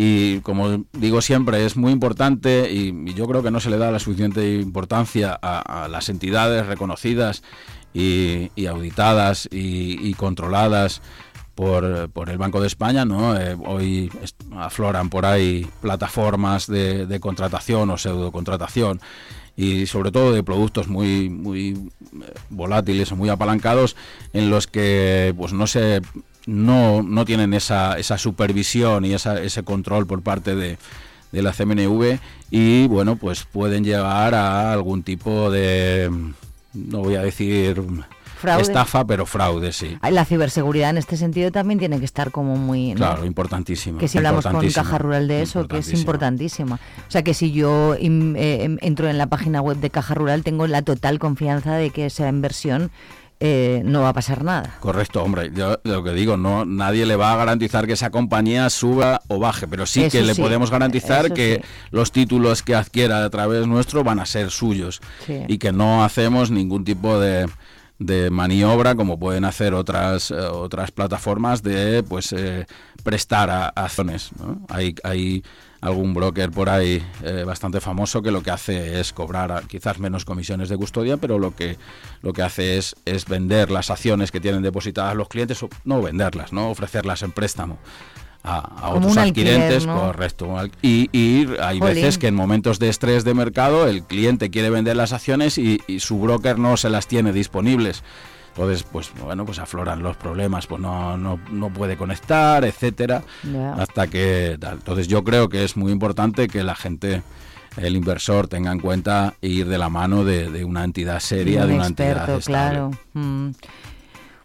y 0.00 0.38
como 0.42 0.84
digo 0.92 1.20
siempre, 1.20 1.66
es 1.66 1.76
muy 1.76 1.90
importante 1.92 2.70
y, 2.72 3.12
yo 3.14 3.26
creo 3.26 3.42
que 3.42 3.50
no 3.50 3.58
se 3.58 3.68
le 3.68 3.78
da 3.78 3.90
la 3.90 3.98
suficiente 3.98 4.54
importancia 4.60 5.36
a, 5.42 5.88
las 5.88 6.08
entidades 6.08 6.66
reconocidas 6.66 7.42
y, 7.92 8.52
y 8.54 8.66
auditadas 8.66 9.48
y, 9.50 10.14
controladas 10.14 11.02
por, 11.56 12.08
por, 12.10 12.30
el 12.30 12.38
Banco 12.38 12.60
de 12.60 12.68
España, 12.68 13.04
¿no? 13.04 13.36
Eh, 13.36 13.56
hoy 13.66 14.12
afloran 14.56 15.10
por 15.10 15.26
ahí 15.26 15.68
plataformas 15.82 16.68
de, 16.68 17.06
de 17.06 17.18
contratación 17.18 17.90
o 17.90 17.98
pseudocontratación 17.98 19.00
y 19.56 19.86
sobre 19.86 20.12
todo 20.12 20.32
de 20.32 20.44
productos 20.44 20.86
muy 20.86 21.28
muy 21.28 21.70
eh, 21.70 22.34
volátiles 22.48 23.10
o 23.10 23.16
muy 23.16 23.28
apalancados 23.28 23.96
en 24.32 24.50
los 24.50 24.68
que 24.68 25.34
pues 25.36 25.52
no 25.52 25.66
se 25.66 26.00
no, 26.48 27.02
no 27.02 27.26
tienen 27.26 27.52
esa, 27.52 27.98
esa 27.98 28.16
supervisión 28.16 29.04
y 29.04 29.12
esa, 29.12 29.38
ese 29.38 29.62
control 29.64 30.06
por 30.06 30.22
parte 30.22 30.54
de, 30.54 30.78
de 31.30 31.42
la 31.42 31.52
CMNV 31.52 32.18
y 32.50 32.86
bueno 32.86 33.16
pues 33.16 33.44
pueden 33.44 33.84
llevar 33.84 34.34
a 34.34 34.72
algún 34.72 35.02
tipo 35.02 35.50
de 35.50 36.10
no 36.72 36.98
voy 37.00 37.16
a 37.16 37.22
decir 37.22 37.82
Fraude. 38.38 38.62
estafa 38.62 39.04
pero 39.04 39.26
fraude 39.26 39.72
sí 39.72 39.98
La 40.10 40.24
ciberseguridad 40.24 40.88
en 40.88 40.96
este 40.96 41.18
sentido 41.18 41.50
también 41.52 41.78
tiene 41.78 41.98
que 41.98 42.06
estar 42.06 42.30
como 42.30 42.56
muy... 42.56 42.92
¿no? 42.92 42.96
claro 42.96 43.26
importantísimo 43.26 43.98
Que 43.98 44.08
si 44.08 44.16
hablamos 44.16 44.46
con 44.46 44.66
Caja 44.70 44.96
Rural 44.96 45.28
de 45.28 45.42
eso, 45.42 45.68
que 45.68 45.78
es 45.78 45.92
importantísima. 45.92 46.76
O 46.76 47.10
sea 47.10 47.22
que 47.22 47.34
si 47.34 47.52
yo 47.52 47.94
eh, 47.94 47.98
em- 48.00 48.78
entro 48.80 49.10
en 49.10 49.18
la 49.18 49.26
página 49.26 49.60
web 49.60 49.78
de 49.78 49.90
Caja 49.90 50.14
Rural, 50.14 50.44
tengo 50.44 50.66
la 50.66 50.80
total 50.80 51.18
confianza 51.18 51.74
de 51.74 51.90
que 51.90 52.06
esa 52.06 52.28
inversión 52.28 52.90
eh, 53.40 53.82
no 53.84 54.02
va 54.02 54.08
a 54.10 54.12
pasar 54.12 54.42
nada. 54.44 54.76
Correcto, 54.80 55.22
hombre, 55.22 55.50
yo 55.54 55.78
lo 55.84 56.02
que 56.02 56.12
digo, 56.12 56.36
no 56.36 56.64
nadie 56.64 57.06
le 57.06 57.16
va 57.16 57.32
a 57.32 57.36
garantizar 57.36 57.86
que 57.86 57.92
esa 57.92 58.10
compañía 58.10 58.68
suba 58.70 59.20
o 59.28 59.38
baje, 59.38 59.66
pero 59.68 59.86
sí 59.86 60.02
Eso 60.04 60.18
que 60.18 60.24
le 60.24 60.34
sí, 60.34 60.42
podemos 60.42 60.70
garantizar 60.70 61.32
que 61.32 61.60
sí. 61.62 61.68
los 61.90 62.10
títulos 62.12 62.62
que 62.62 62.74
adquiera 62.74 63.24
a 63.24 63.30
través 63.30 63.66
nuestro 63.66 64.02
van 64.04 64.18
a 64.20 64.26
ser 64.26 64.50
suyos 64.50 65.00
Sí. 65.26 65.42
y 65.46 65.58
que 65.58 65.70
no 65.72 66.02
hacemos 66.04 66.50
ningún 66.50 66.84
tipo 66.84 67.18
de, 67.20 67.48
de 68.00 68.30
maniobra 68.30 68.94
como 68.96 69.18
pueden 69.18 69.44
hacer 69.44 69.74
otras 69.74 70.30
eh, 70.30 70.34
otras 70.34 70.90
plataformas 70.90 71.62
de 71.62 72.02
pues 72.02 72.32
eh, 72.32 72.66
prestar 73.04 73.50
a, 73.50 73.66
a 73.68 73.84
acciones. 73.84 74.30
¿no? 74.38 74.60
Hay, 74.68 74.94
hay 75.04 75.42
algún 75.80 76.14
broker 76.14 76.50
por 76.50 76.68
ahí 76.68 77.02
eh, 77.22 77.44
bastante 77.46 77.80
famoso 77.80 78.22
que 78.22 78.30
lo 78.30 78.42
que 78.42 78.50
hace 78.50 79.00
es 79.00 79.12
cobrar 79.12 79.64
quizás 79.66 79.98
menos 79.98 80.24
comisiones 80.24 80.68
de 80.68 80.76
custodia, 80.76 81.16
pero 81.16 81.38
lo 81.38 81.54
que 81.54 81.76
lo 82.22 82.32
que 82.32 82.42
hace 82.42 82.78
es, 82.78 82.96
es 83.04 83.26
vender 83.26 83.70
las 83.70 83.90
acciones 83.90 84.30
que 84.32 84.40
tienen 84.40 84.62
depositadas 84.62 85.14
los 85.14 85.28
clientes, 85.28 85.62
o 85.62 85.68
no 85.84 86.02
venderlas, 86.02 86.52
no 86.52 86.70
ofrecerlas 86.70 87.22
en 87.22 87.32
préstamo 87.32 87.78
a, 88.42 88.90
otros 88.90 89.12
un 89.12 89.18
alquiler, 89.18 89.54
adquirentes, 89.54 89.86
¿no? 89.86 90.00
correcto. 90.00 90.56
Y, 90.82 91.08
y 91.12 91.46
hay 91.60 91.78
Jolín. 91.78 91.94
veces 91.94 92.18
que 92.18 92.28
en 92.28 92.34
momentos 92.34 92.78
de 92.78 92.88
estrés 92.88 93.24
de 93.24 93.34
mercado 93.34 93.86
el 93.86 94.02
cliente 94.04 94.50
quiere 94.50 94.70
vender 94.70 94.96
las 94.96 95.12
acciones 95.12 95.58
y, 95.58 95.80
y 95.86 96.00
su 96.00 96.18
broker 96.18 96.58
no 96.58 96.76
se 96.76 96.88
las 96.90 97.06
tiene 97.06 97.32
disponibles. 97.32 98.02
Entonces, 98.58 98.82
pues 98.90 99.12
bueno, 99.22 99.44
pues 99.46 99.60
afloran 99.60 100.02
los 100.02 100.16
problemas, 100.16 100.66
pues 100.66 100.80
no, 100.80 101.16
no, 101.16 101.38
no 101.52 101.70
puede 101.70 101.96
conectar, 101.96 102.64
etcétera, 102.64 103.22
hasta 103.78 104.08
que 104.08 104.56
tal. 104.60 104.78
Entonces 104.78 105.06
yo 105.06 105.22
creo 105.22 105.48
que 105.48 105.62
es 105.62 105.76
muy 105.76 105.92
importante 105.92 106.48
que 106.48 106.64
la 106.64 106.74
gente, 106.74 107.22
el 107.76 107.94
inversor, 107.94 108.48
tenga 108.48 108.72
en 108.72 108.80
cuenta 108.80 109.34
ir 109.42 109.68
de 109.68 109.78
la 109.78 109.88
mano 109.88 110.24
de, 110.24 110.50
de 110.50 110.64
una 110.64 110.82
entidad 110.82 111.20
seria, 111.20 111.62
Un 111.62 111.68
de 111.68 111.74
una 111.74 111.86
experto, 111.86 112.18
entidad 112.20 112.38
estable. 112.38 112.68
claro. 112.68 112.90
Mm. 113.12 113.50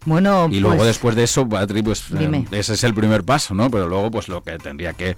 Bueno, 0.06 0.48
Y 0.50 0.60
luego 0.60 0.76
pues, 0.76 0.86
después 0.88 1.16
de 1.16 1.24
eso, 1.24 1.48
Patri, 1.48 1.82
pues 1.82 2.10
eh, 2.12 2.16
Dime. 2.18 2.46
ese 2.52 2.74
es 2.74 2.84
el 2.84 2.92
primer 2.94 3.24
paso, 3.24 3.54
¿no? 3.54 3.70
Pero 3.70 3.88
luego, 3.88 4.10
pues 4.10 4.28
lo 4.28 4.42
que 4.42 4.58
tendría 4.58 4.92
que, 4.92 5.16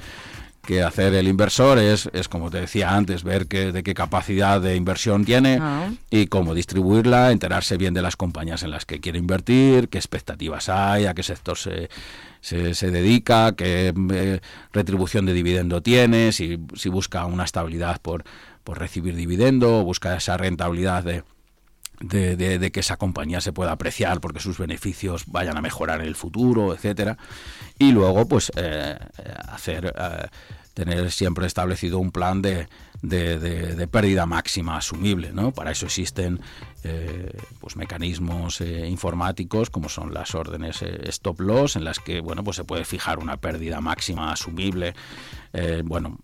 que 0.67 0.83
hacer 0.83 1.15
el 1.15 1.29
inversor 1.29 1.79
es, 1.79 2.11
es, 2.13 2.29
como 2.29 2.51
te 2.51 2.61
decía 2.61 2.95
antes, 2.95 3.25
ver 3.25 3.47
que, 3.47 3.73
de 3.73 3.83
qué 3.83 3.95
capacidad 3.95 4.61
de 4.61 4.77
inversión 4.77 5.25
tiene 5.25 5.59
Ah. 5.61 5.91
y 6.11 6.27
cómo 6.27 6.55
distribuirla, 6.55 7.33
enterarse 7.33 7.79
bien 7.79 7.95
de 7.95 8.03
las 8.03 8.17
compañías 8.17 8.63
en 8.63 8.71
las 8.71 8.85
que 8.85 9.01
quiere 9.01 9.19
invertir, 9.19 9.89
qué 9.89 9.97
expectativas 9.97 10.69
hay, 10.69 11.07
a 11.07 11.15
qué 11.15 11.23
sector 11.23 11.57
se, 11.57 11.89
se, 12.41 12.75
se 12.75 12.91
dedica, 12.91 13.53
qué 13.57 13.95
eh, 14.13 14.41
retribución 14.73 15.25
de 15.25 15.33
dividendo 15.33 15.81
tiene, 15.81 16.33
si, 16.33 16.59
si 16.75 16.89
busca 16.89 17.25
una 17.25 17.45
estabilidad 17.45 18.01
por, 18.03 18.25
por 18.65 18.79
recibir 18.79 19.15
dividendo, 19.15 19.83
busca 19.85 20.17
esa 20.17 20.37
rentabilidad 20.37 21.05
de 21.05 21.23
de, 22.01 22.37
de- 22.37 22.59
de 22.59 22.71
que 22.73 22.81
esa 22.81 22.97
compañía 22.97 23.41
se 23.41 23.53
pueda 23.53 23.73
apreciar 23.73 24.21
porque 24.21 24.41
sus 24.41 24.59
beneficios 24.59 25.25
vayan 25.27 25.57
a 25.57 25.63
mejorar 25.63 26.01
en 26.01 26.07
el 26.07 26.15
futuro, 26.17 26.75
etcétera. 26.75 27.17
Y 27.79 27.93
luego, 27.93 28.27
pues, 28.27 28.51
eh, 28.57 28.97
hacer, 29.49 29.95
eh, 29.99 30.27
tener 30.77 31.11
siempre 31.11 31.47
establecido 31.47 31.99
un 31.99 32.11
plan 32.11 32.43
de, 32.43 32.69
de- 33.01 33.39
de- 33.39 33.75
de 33.75 33.87
pérdida 33.89 34.27
máxima 34.27 34.77
asumible, 34.77 35.33
¿no? 35.33 35.51
Para 35.51 35.71
eso 35.71 35.87
existen 35.87 36.39
eh, 36.85 37.33
pues 37.61 37.77
mecanismos 37.77 38.61
eh, 38.61 38.87
informáticos 38.87 39.71
como 39.71 39.89
son 39.89 40.13
las 40.13 40.35
órdenes 40.35 40.83
eh, 40.83 41.01
stop 41.09 41.41
loss 41.41 41.77
en 41.77 41.85
las 41.85 41.99
que 41.99 42.21
bueno 42.21 42.45
pues 42.45 42.57
se 42.57 42.65
puede 42.65 42.85
fijar 42.85 43.19
una 43.19 43.39
pérdida 43.39 43.81
máxima 43.81 44.31
asumible 44.33 44.93
eh, 45.55 45.81
bueno, 45.83 46.19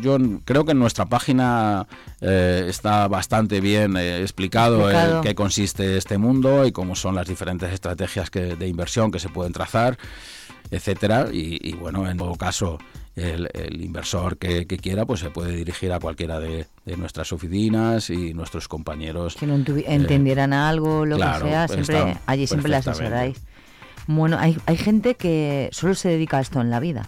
yo 0.00 0.16
creo 0.46 0.64
que 0.64 0.72
en 0.72 0.78
nuestra 0.78 1.04
página 1.04 1.86
está 2.22 3.06
bastante 3.08 3.60
bien 3.60 3.98
explicado, 3.98 4.88
en 4.88 4.96
Explicado. 4.96 5.20
qué 5.20 5.34
consiste 5.34 5.98
este 5.98 6.16
mundo 6.16 6.64
y 6.66 6.72
cómo 6.72 6.96
son 6.96 7.14
las 7.14 7.28
diferentes 7.28 7.70
estrategias 7.70 8.30
que- 8.30 8.56
de 8.56 8.66
inversión 8.66 9.10
que 9.10 9.18
se 9.18 9.28
pueden 9.28 9.52
trazar, 9.52 9.98
etcétera. 10.70 11.28
Y, 11.30 11.58
y, 11.60 11.72
bueno, 11.74 12.08
en 12.08 12.16
todo 12.16 12.34
caso, 12.36 12.78
el, 13.16 13.48
el 13.54 13.80
inversor 13.82 14.36
que, 14.38 14.66
que 14.66 14.76
quiera, 14.76 15.04
pues 15.06 15.20
se 15.20 15.30
puede 15.30 15.52
dirigir 15.56 15.92
a 15.92 16.00
cualquiera 16.00 16.40
de, 16.40 16.66
de 16.84 16.96
nuestras 16.96 17.32
oficinas 17.32 18.10
y 18.10 18.34
nuestros 18.34 18.66
compañeros. 18.68 19.36
que 19.36 19.46
no 19.46 19.56
entuvi- 19.56 19.84
eh, 19.86 19.94
entendieran 19.94 20.52
algo, 20.52 21.06
lo 21.06 21.16
claro, 21.16 21.44
que 21.44 21.50
sea, 21.50 21.68
siempre 21.68 21.98
está 21.98 22.20
allí 22.26 22.46
siempre 22.46 22.70
las 22.70 22.86
asesoráis. 22.88 23.40
Bueno, 24.06 24.36
hay, 24.38 24.58
hay 24.66 24.76
gente 24.76 25.14
que 25.14 25.68
solo 25.72 25.94
se 25.94 26.08
dedica 26.10 26.38
a 26.38 26.40
esto 26.40 26.60
en 26.60 26.70
la 26.70 26.80
vida. 26.80 27.06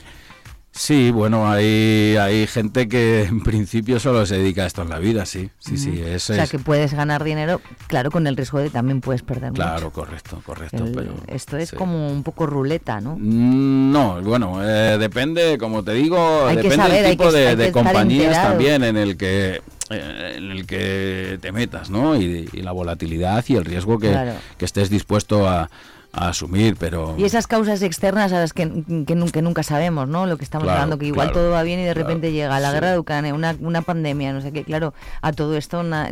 Sí, 0.78 1.10
bueno, 1.10 1.50
hay, 1.50 2.16
hay 2.20 2.46
gente 2.46 2.86
que 2.86 3.22
en 3.28 3.42
principio 3.42 3.98
solo 3.98 4.26
se 4.26 4.36
dedica 4.36 4.64
a 4.64 4.66
esto 4.66 4.82
en 4.82 4.90
la 4.90 4.98
vida, 4.98 5.24
sí, 5.24 5.48
sí, 5.58 5.78
sí, 5.78 6.00
eso 6.04 6.34
o 6.34 6.36
sea, 6.36 6.44
es- 6.44 6.50
que 6.50 6.58
puedes 6.58 6.92
ganar 6.92 7.24
dinero, 7.24 7.62
claro, 7.86 8.10
con 8.10 8.26
el 8.26 8.36
riesgo 8.36 8.58
de 8.58 8.68
también 8.68 9.00
puedes 9.00 9.22
perder 9.22 9.52
Claro, 9.52 9.86
mucho. 9.86 9.92
correcto, 9.92 10.42
correcto. 10.44 10.84
El- 10.84 10.92
pero, 10.92 11.14
esto 11.28 11.56
es 11.56 11.70
sí. 11.70 11.76
como 11.76 12.08
un 12.08 12.22
poco 12.22 12.46
ruleta, 12.46 13.00
¿no? 13.00 13.16
Mm, 13.18 13.90
No, 13.90 14.20
bueno, 14.22 14.60
eh, 14.62 14.98
depende, 14.98 15.56
como 15.56 15.82
te 15.82 15.92
digo, 15.94 16.46
Hay 16.46 16.56
depende 16.56 16.76
saber, 16.76 17.02
del 17.02 17.10
tipo 17.12 17.30
que- 17.30 17.56
de, 17.56 17.72
compañías 17.72 18.42
también 18.42 18.84
en 18.84 18.96
el 18.98 19.16
que 19.16 19.62
eh, 19.88 20.34
en 20.36 20.50
el 20.50 20.66
que 20.66 21.38
te 21.40 21.52
metas, 21.52 21.88
¿no? 21.90 22.16
Y, 22.20 22.48
y 22.52 22.60
la 22.62 22.72
volatilidad 22.72 23.44
y 23.48 23.54
el 23.54 23.64
riesgo 23.64 23.98
que, 23.98 24.10
Claro. 24.10 24.32
que 24.58 24.64
estés 24.64 24.90
dispuesto 24.90 25.48
a, 25.48 25.70
a 26.16 26.28
asumir, 26.30 26.76
pero 26.78 27.14
Y 27.18 27.24
esas 27.24 27.46
causas 27.46 27.82
externas 27.82 28.32
a 28.32 28.40
las 28.40 28.52
que, 28.52 28.64
que, 29.06 29.14
nun- 29.14 29.30
que 29.30 29.42
nunca 29.42 29.62
sabemos, 29.62 30.08
¿no? 30.08 30.26
Lo 30.26 30.36
que 30.38 30.44
estamos 30.44 30.64
Claro, 30.64 30.80
hablando, 30.80 30.98
que 30.98 31.06
igual 31.06 31.28
claro, 31.28 31.40
todo 31.42 31.50
va 31.52 31.62
bien 31.62 31.78
y 31.80 31.84
de 31.84 31.92
claro, 31.92 32.08
repente 32.08 32.32
llega 32.32 32.58
la 32.58 32.68
sí. 32.68 32.74
guerra 32.74 32.92
de 32.92 32.98
Ucrania, 32.98 33.34
una, 33.34 33.54
una 33.60 33.82
pandemia, 33.82 34.32
no 34.32 34.40
sé 34.40 34.50
qué. 34.52 34.64
Claro, 34.64 34.94
a 35.22 35.32
todo 35.32 35.56
esto, 35.56 35.82
na- 35.82 36.10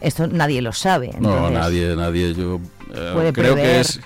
esto 0.00 0.26
nadie 0.28 0.62
lo 0.62 0.72
sabe. 0.72 1.10
no, 1.18 1.30
entonces- 1.48 1.52
nadie, 1.58 1.96
nadie, 1.96 2.34
yo 2.34 2.60
eh, 2.94 3.10
Puede 3.12 3.32
creo 3.32 3.54
que 3.56 3.80
es 3.80 4.00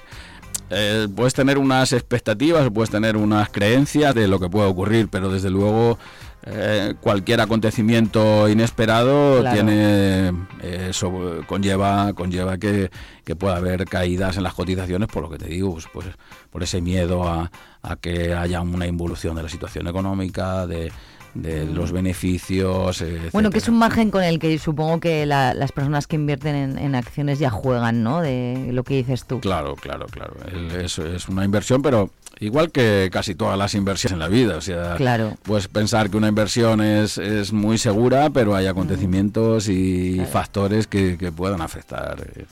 eh, 0.70 1.06
puedes 1.14 1.34
tener 1.34 1.58
unas 1.58 1.92
expectativas, 1.92 2.68
puedes 2.72 2.90
tener 2.90 3.16
unas 3.16 3.50
creencias 3.50 4.14
de 4.14 4.26
lo 4.26 4.40
que 4.40 4.48
puede 4.48 4.66
ocurrir, 4.66 5.08
pero 5.08 5.30
desde 5.30 5.50
luego 5.50 5.98
eh, 6.46 6.94
cualquier 7.00 7.40
acontecimiento 7.40 8.48
inesperado 8.48 9.40
Claro. 9.40 9.54
tiene 9.54 10.28
eh, 10.62 10.88
eso 10.90 11.40
conlleva 11.46 12.12
conlleva 12.12 12.58
que, 12.58 12.90
que 13.24 13.34
pueda 13.34 13.56
haber 13.56 13.86
caídas 13.86 14.36
en 14.36 14.42
las 14.42 14.54
cotizaciones 14.54 15.08
por 15.08 15.22
lo 15.22 15.30
que 15.30 15.38
te 15.38 15.46
digo 15.46 15.72
pues, 15.72 15.86
pues, 15.92 16.06
por 16.50 16.62
ese 16.62 16.80
miedo 16.80 17.26
a, 17.26 17.50
a 17.82 17.96
que 17.96 18.34
haya 18.34 18.60
una 18.60 18.86
involución 18.86 19.36
de 19.36 19.42
la 19.42 19.48
situación 19.48 19.86
económica 19.88 20.66
de, 20.66 20.92
de 21.34 21.64
los 21.66 21.90
beneficios 21.92 23.00
eh, 23.02 23.18
Bueno, 23.32 23.50
que 23.50 23.58
es 23.58 23.64
etcétera. 23.64 23.72
un 23.72 23.78
margen 23.78 24.10
con 24.10 24.22
el 24.22 24.38
que 24.38 24.56
supongo 24.58 25.00
que 25.00 25.26
la- 25.26 25.52
las 25.54 25.72
personas 25.72 26.06
que 26.06 26.16
invierten 26.16 26.54
en, 26.54 26.78
en 26.78 26.94
acciones 26.94 27.38
ya 27.38 27.50
juegan, 27.50 28.02
¿no? 28.02 28.20
De 28.20 28.68
lo 28.72 28.84
que 28.84 28.94
dices 28.96 29.24
tú. 29.26 29.40
Claro, 29.40 29.74
claro, 29.76 30.06
claro. 30.06 30.34
Es, 30.80 30.98
es 30.98 31.28
una 31.28 31.44
inversión, 31.44 31.82
pero 31.82 32.10
igual 32.40 32.70
que 32.70 33.08
casi 33.12 33.34
todas 33.34 33.58
las 33.58 33.74
inversiones 33.74 34.12
en 34.14 34.18
la 34.20 34.28
vida. 34.28 34.56
O 34.56 34.60
sea, 34.60 34.94
Claro. 34.96 35.34
puedes 35.42 35.68
pensar 35.68 36.08
que 36.10 36.16
una 36.16 36.28
inversión 36.28 36.80
es, 36.80 37.18
es 37.18 37.52
muy 37.52 37.78
segura, 37.78 38.30
pero 38.30 38.54
hay 38.54 38.66
acontecimientos 38.66 39.68
y 39.68 40.20
factores 40.30 40.86
que, 40.86 41.16
que 41.18 41.32
puedan 41.32 41.60
afectar 41.62 42.16
eh, 42.36 42.44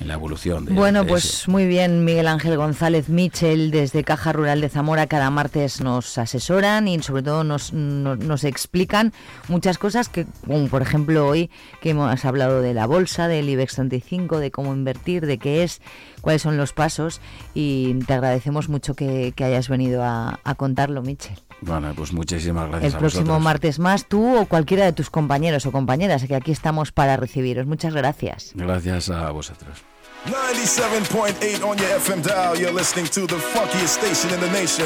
en 0.00 0.08
la 0.08 0.14
evolución. 0.14 0.64
De, 0.64 0.72
bueno, 0.72 1.02
de 1.04 1.08
pues 1.08 1.24
eso. 1.24 1.50
muy 1.50 1.66
bien, 1.66 2.04
Miguel 2.04 2.26
Ángel 2.26 2.56
González 2.56 3.08
Michel, 3.08 3.70
desde 3.70 4.02
Caja 4.02 4.32
Rural 4.32 4.60
de 4.60 4.68
Zamora, 4.68 5.06
cada 5.06 5.30
martes 5.30 5.80
nos 5.80 6.16
asesoran 6.18 6.88
y 6.88 7.00
sobre 7.02 7.22
todo 7.22 7.44
nos, 7.44 7.72
nos, 7.72 8.18
nos 8.18 8.44
explican 8.44 9.12
muchas 9.48 9.78
cosas 9.78 10.08
que, 10.08 10.26
como 10.46 10.68
por 10.68 10.82
ejemplo 10.82 11.26
hoy 11.26 11.50
que 11.80 11.90
hemos 11.90 12.24
hablado 12.24 12.62
de 12.62 12.74
la 12.74 12.86
bolsa, 12.86 13.28
del 13.28 13.48
IBEX 13.48 13.74
35, 13.74 14.38
de 14.38 14.50
cómo 14.50 14.72
invertir, 14.72 15.26
de 15.26 15.38
qué 15.38 15.62
es, 15.62 15.80
cuáles 16.20 16.42
son 16.42 16.56
los 16.56 16.72
pasos 16.72 17.20
y 17.54 17.94
te 18.06 18.14
agradecemos 18.14 18.68
mucho 18.68 18.94
que, 18.94 19.32
que 19.36 19.44
hayas 19.44 19.68
venido 19.68 20.02
a, 20.02 20.40
a 20.44 20.54
contarlo, 20.54 21.02
Michel. 21.02 21.38
Bueno, 21.60 21.92
pues 21.94 22.12
muchísimas 22.12 22.68
gracias. 22.68 22.92
El 22.92 22.96
a 22.96 22.98
próximo 22.98 23.24
vosotros. 23.24 23.44
martes 23.44 23.78
más, 23.78 24.06
tú 24.06 24.38
o 24.38 24.46
cualquiera 24.46 24.86
de 24.86 24.92
tus 24.92 25.10
compañeros 25.10 25.66
o 25.66 25.72
compañeras, 25.72 26.24
que 26.24 26.34
aquí 26.34 26.52
estamos 26.52 26.90
para 26.90 27.16
recibiros. 27.16 27.66
Muchas 27.66 27.94
gracias. 27.94 28.52
Gracias 28.54 29.10
a 29.10 29.30
vosotros. 29.30 29.84
97.8 30.24 31.66
on 31.66 31.78
your 31.78 31.88
FM 31.98 32.22
dial. 32.22 32.58
You're 32.58 32.72
listening 32.72 33.06
to 33.06 33.20
the 33.20 33.36
funkiest 33.36 33.98
station 33.98 34.30
in 34.34 34.40
the 34.40 34.50
nation. 34.50 34.84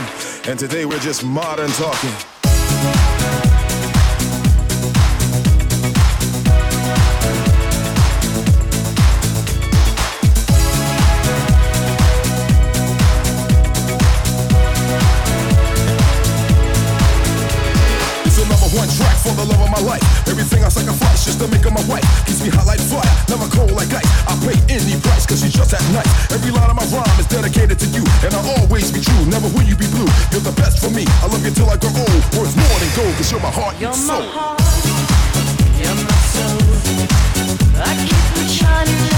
And 0.49 0.57
today 0.57 0.85
we're 0.85 1.01
just 1.01 1.25
modern 1.25 1.71
talking. 1.71 2.11
It's 18.25 18.39
a 18.39 18.49
number 18.49 18.67
one 18.77 18.89
track 18.89 19.17
for 19.17 19.35
the 19.35 19.45
love 19.45 19.61
of 19.61 19.71
my 19.71 19.81
life 19.81 20.14
you 20.45 20.61
I 20.61 20.69
sacrifice 20.69 21.25
just 21.25 21.41
to 21.41 21.49
make 21.49 21.65
her 21.65 21.71
my 21.71 21.81
wife? 21.89 22.05
Keeps 22.27 22.45
me 22.45 22.51
hot 22.53 22.67
like 22.67 22.81
fire, 22.81 23.01
never 23.33 23.49
cold 23.49 23.73
like 23.73 23.89
ice. 23.89 24.05
I 24.29 24.37
pay 24.45 24.57
any 24.69 25.01
price, 25.01 25.25
cause 25.25 25.41
she's 25.41 25.57
just 25.57 25.71
that 25.73 25.81
night. 25.97 26.09
Every 26.33 26.53
line 26.53 26.69
of 26.69 26.77
my 26.77 26.85
rhyme 26.93 27.19
is 27.19 27.27
dedicated 27.27 27.81
to 27.81 27.89
you, 27.89 28.05
and 28.21 28.35
I'll 28.37 28.61
always 28.61 28.93
be 28.93 29.01
true. 29.01 29.25
Never 29.33 29.49
will 29.57 29.65
you 29.65 29.77
be 29.77 29.89
blue. 29.89 30.09
You're 30.33 30.45
the 30.45 30.53
best 30.61 30.85
for 30.85 30.91
me. 30.93 31.09
I 31.25 31.33
love 31.33 31.45
you 31.45 31.53
till 31.53 31.71
I 31.71 31.81
grow 31.81 31.97
old. 31.97 32.23
Worth 32.37 32.53
more 32.61 32.77
than 32.77 32.93
gold, 32.93 33.15
cause 33.17 33.33
you're 33.33 33.41
my 33.41 33.53
heart 33.53 33.81
and 33.81 33.97
soul. 33.97 34.21
You're 34.21 34.29
my 34.29 34.37
heart, 34.37 34.61
you're 35.81 35.97
my 36.05 36.19
soul. 36.29 36.61
I 37.81 37.93
keep 38.05 38.37
on 38.37 38.49
shining. 38.49 39.14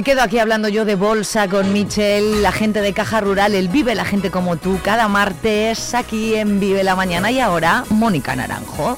Me 0.00 0.04
quedo 0.04 0.22
aquí 0.22 0.38
hablando 0.38 0.68
yo 0.68 0.86
de 0.86 0.94
bolsa 0.94 1.46
con 1.46 1.74
Michel, 1.74 2.40
la 2.40 2.52
gente 2.52 2.80
de 2.80 2.94
Caja 2.94 3.20
Rural, 3.20 3.54
el 3.54 3.68
Vive 3.68 3.94
la 3.94 4.06
gente 4.06 4.30
como 4.30 4.56
tú, 4.56 4.80
cada 4.82 5.08
martes 5.08 5.94
aquí 5.94 6.36
en 6.36 6.58
Vive 6.58 6.82
la 6.82 6.96
Mañana 6.96 7.30
y 7.30 7.38
ahora 7.38 7.84
Mónica 7.90 8.34
Naranjo. 8.34 8.96